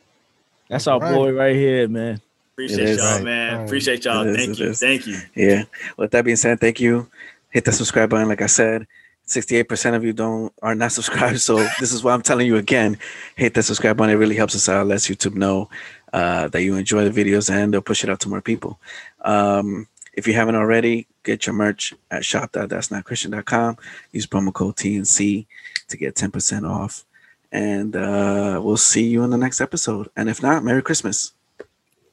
[0.69, 1.15] that's our Right.
[1.15, 2.21] boy right here, man.
[2.53, 3.25] Appreciate y'all, Right.
[3.25, 3.57] man.
[3.59, 3.65] Right.
[3.67, 4.27] Appreciate y'all.
[4.27, 4.73] It is, Thank it you.
[4.75, 5.19] Thank you.
[5.35, 5.65] Yeah.
[5.99, 7.09] With that being said, thank you.
[7.51, 8.29] Hit the subscribe button.
[8.29, 8.87] Like I said,
[9.27, 11.41] 68% of you don't are not subscribed.
[11.41, 12.99] So this is why I'm telling you again.
[13.37, 14.15] Hit that subscribe button.
[14.15, 14.87] It really helps us out.
[14.87, 15.69] Lets YouTube know
[16.13, 18.81] uh, that you enjoy the videos and they'll push it out to more people.
[19.23, 23.77] Um, if you haven't already, get your merch at shop.that'snotchristian.com.
[24.13, 25.47] Use promo code TNC
[25.89, 27.05] to get 10% off.
[27.53, 30.09] And uh, we'll see you in the next episode.
[30.17, 31.33] And if not, Merry Christmas.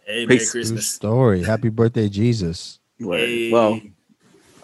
[0.06, 0.52] Hey, Merry Peace.
[0.52, 0.90] True Christmas.
[0.90, 1.44] story.
[1.44, 2.80] Happy birthday, Jesus.
[2.99, 3.52] Hey.
[3.52, 3.80] Well,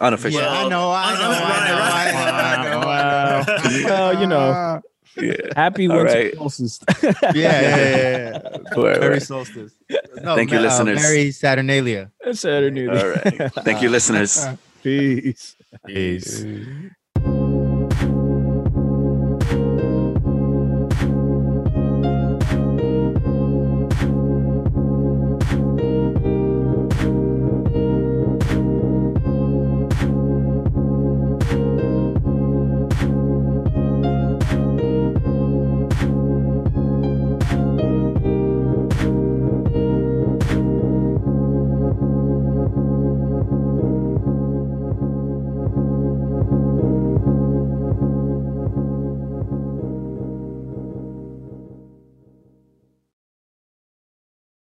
[0.00, 0.40] unofficial.
[0.40, 3.84] Yeah, I know, I know, I know, I know, I know.
[3.88, 4.80] Well, you know, Ah,
[5.16, 5.34] Yeah.
[5.56, 6.34] happy winter right.
[6.36, 6.80] solstice.
[7.02, 8.38] Yeah, yeah, yeah.
[8.38, 8.76] yeah.
[8.78, 9.22] Word, Merry word.
[9.22, 9.72] solstice.
[10.22, 11.02] No, Thank you, ma- uh, listeners.
[11.02, 12.10] Merry Saturnalia.
[12.32, 12.86] Saturday.
[12.88, 13.52] All right.
[13.66, 14.46] Thank you, listeners.
[14.82, 15.56] Peace.
[15.86, 16.44] Peace.
[16.44, 16.88] eh.